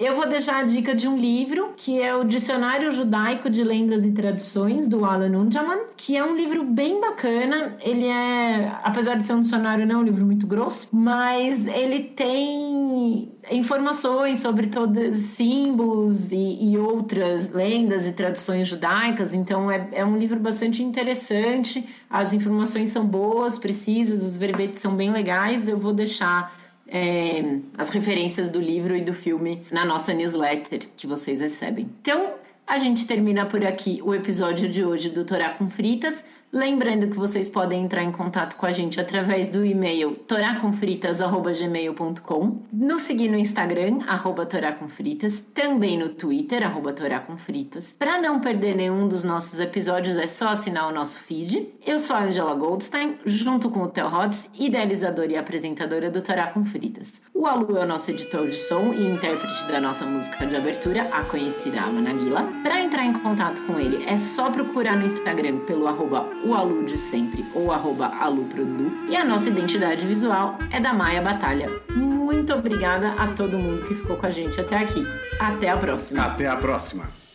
Eu 0.00 0.14
vou 0.14 0.28
deixar 0.28 0.60
a 0.60 0.62
dica 0.62 0.94
de 0.94 1.08
um 1.08 1.16
livro 1.16 1.72
que 1.76 2.00
é 2.00 2.14
o 2.14 2.22
Dicionário 2.22 2.92
Judaico 2.92 3.50
de 3.50 3.64
Lendas 3.64 4.04
e 4.04 4.12
Tradições 4.12 4.86
do 4.86 5.04
Alan 5.04 5.36
Unjaman, 5.36 5.88
que 5.96 6.16
é 6.16 6.22
um 6.22 6.36
livro 6.36 6.62
bem 6.62 7.00
bacana. 7.00 7.76
Ele 7.82 8.06
é, 8.06 8.78
apesar 8.84 9.16
de 9.16 9.26
ser 9.26 9.32
um 9.32 9.40
dicionário, 9.40 9.84
não 9.84 9.96
é 9.96 9.98
um 9.98 10.04
livro 10.04 10.24
muito 10.24 10.46
grosso, 10.46 10.88
mas 10.92 11.66
ele 11.66 12.00
tem 12.00 13.28
informações 13.50 14.38
sobre 14.38 14.68
todos 14.68 15.16
símbolos 15.16 16.30
e, 16.30 16.70
e 16.70 16.78
outras 16.78 17.50
lendas 17.50 18.06
e 18.06 18.12
tradições 18.12 18.68
judaicas. 18.68 19.34
Então 19.34 19.68
é, 19.68 19.88
é 19.90 20.04
um 20.04 20.16
livro 20.16 20.38
bastante 20.38 20.80
interessante. 20.80 21.84
As 22.08 22.32
informações 22.32 22.90
são 22.90 23.04
boas, 23.04 23.58
precisas, 23.58 24.22
os 24.22 24.36
verbetes 24.36 24.78
são 24.78 24.94
bem 24.94 25.10
legais. 25.10 25.68
Eu 25.68 25.76
vou 25.76 25.92
deixar 25.92 26.56
é, 26.88 27.60
as 27.76 27.90
referências 27.90 28.50
do 28.50 28.60
livro 28.60 28.96
e 28.96 29.02
do 29.02 29.12
filme 29.12 29.62
na 29.70 29.84
nossa 29.84 30.12
newsletter 30.14 30.80
que 30.96 31.06
vocês 31.06 31.40
recebem. 31.40 31.88
Então, 32.00 32.34
a 32.66 32.76
gente 32.76 33.06
termina 33.06 33.46
por 33.46 33.64
aqui 33.64 34.00
o 34.02 34.14
episódio 34.14 34.68
de 34.68 34.84
hoje 34.84 35.08
do 35.10 35.24
Torá 35.24 35.50
com 35.50 35.70
Fritas. 35.70 36.24
Lembrando 36.50 37.08
que 37.08 37.16
vocês 37.16 37.50
podem 37.50 37.84
entrar 37.84 38.02
em 38.02 38.10
contato 38.10 38.56
com 38.56 38.64
a 38.64 38.70
gente 38.70 38.98
através 38.98 39.50
do 39.50 39.66
e-mail 39.66 40.16
toracomfritas.gmail.com, 40.16 42.62
nos 42.72 43.02
seguir 43.02 43.28
no 43.28 43.36
Instagram, 43.36 43.98
arroba 44.06 44.46
toracomfritas, 44.46 45.44
também 45.52 45.98
no 45.98 46.08
Twitter, 46.08 46.64
arroba 46.64 46.94
toracomfritas. 46.94 47.94
Para 47.98 48.18
não 48.18 48.40
perder 48.40 48.74
nenhum 48.74 49.06
dos 49.06 49.24
nossos 49.24 49.60
episódios, 49.60 50.16
é 50.16 50.26
só 50.26 50.48
assinar 50.48 50.88
o 50.88 50.92
nosso 50.92 51.20
feed. 51.20 51.68
Eu 51.86 51.98
sou 51.98 52.16
a 52.16 52.24
Angela 52.24 52.54
Goldstein, 52.54 53.18
junto 53.26 53.68
com 53.68 53.80
o 53.80 53.88
Theo 53.88 54.08
Rods, 54.08 54.48
idealizadora 54.58 55.32
e 55.32 55.36
apresentadora 55.36 56.10
do 56.10 56.22
Torá 56.22 56.50
Fritas. 56.64 57.20
O 57.34 57.46
Alu 57.46 57.76
é 57.76 57.84
o 57.84 57.86
nosso 57.86 58.10
editor 58.10 58.48
de 58.48 58.56
som 58.56 58.94
e 58.94 59.06
intérprete 59.06 59.66
da 59.66 59.78
nossa 59.80 60.06
música 60.06 60.46
de 60.46 60.56
abertura, 60.56 61.02
a 61.12 61.24
conhecida 61.24 61.82
Amanaguila. 61.82 62.48
Para 62.62 62.80
entrar 62.80 63.04
em 63.04 63.12
contato 63.12 63.62
com 63.64 63.78
ele, 63.78 64.02
é 64.06 64.16
só 64.16 64.48
procurar 64.50 64.96
no 64.96 65.04
Instagram 65.04 65.58
pelo 65.60 65.86
arroba 65.86 66.37
o 66.44 66.54
Alu 66.54 66.84
de 66.84 66.96
sempre 66.96 67.44
ou 67.54 67.72
arroba 67.72 68.06
aluprodu. 68.06 68.90
E 69.08 69.16
a 69.16 69.24
nossa 69.24 69.48
identidade 69.48 70.06
visual 70.06 70.58
é 70.70 70.80
da 70.80 70.92
Maia 70.92 71.20
Batalha. 71.20 71.70
Muito 71.94 72.52
obrigada 72.54 73.12
a 73.12 73.28
todo 73.28 73.58
mundo 73.58 73.82
que 73.82 73.94
ficou 73.94 74.16
com 74.16 74.26
a 74.26 74.30
gente 74.30 74.60
até 74.60 74.76
aqui. 74.76 75.06
Até 75.38 75.70
a 75.70 75.76
próxima. 75.76 76.22
Até 76.22 76.46
a 76.46 76.56
próxima. 76.56 77.27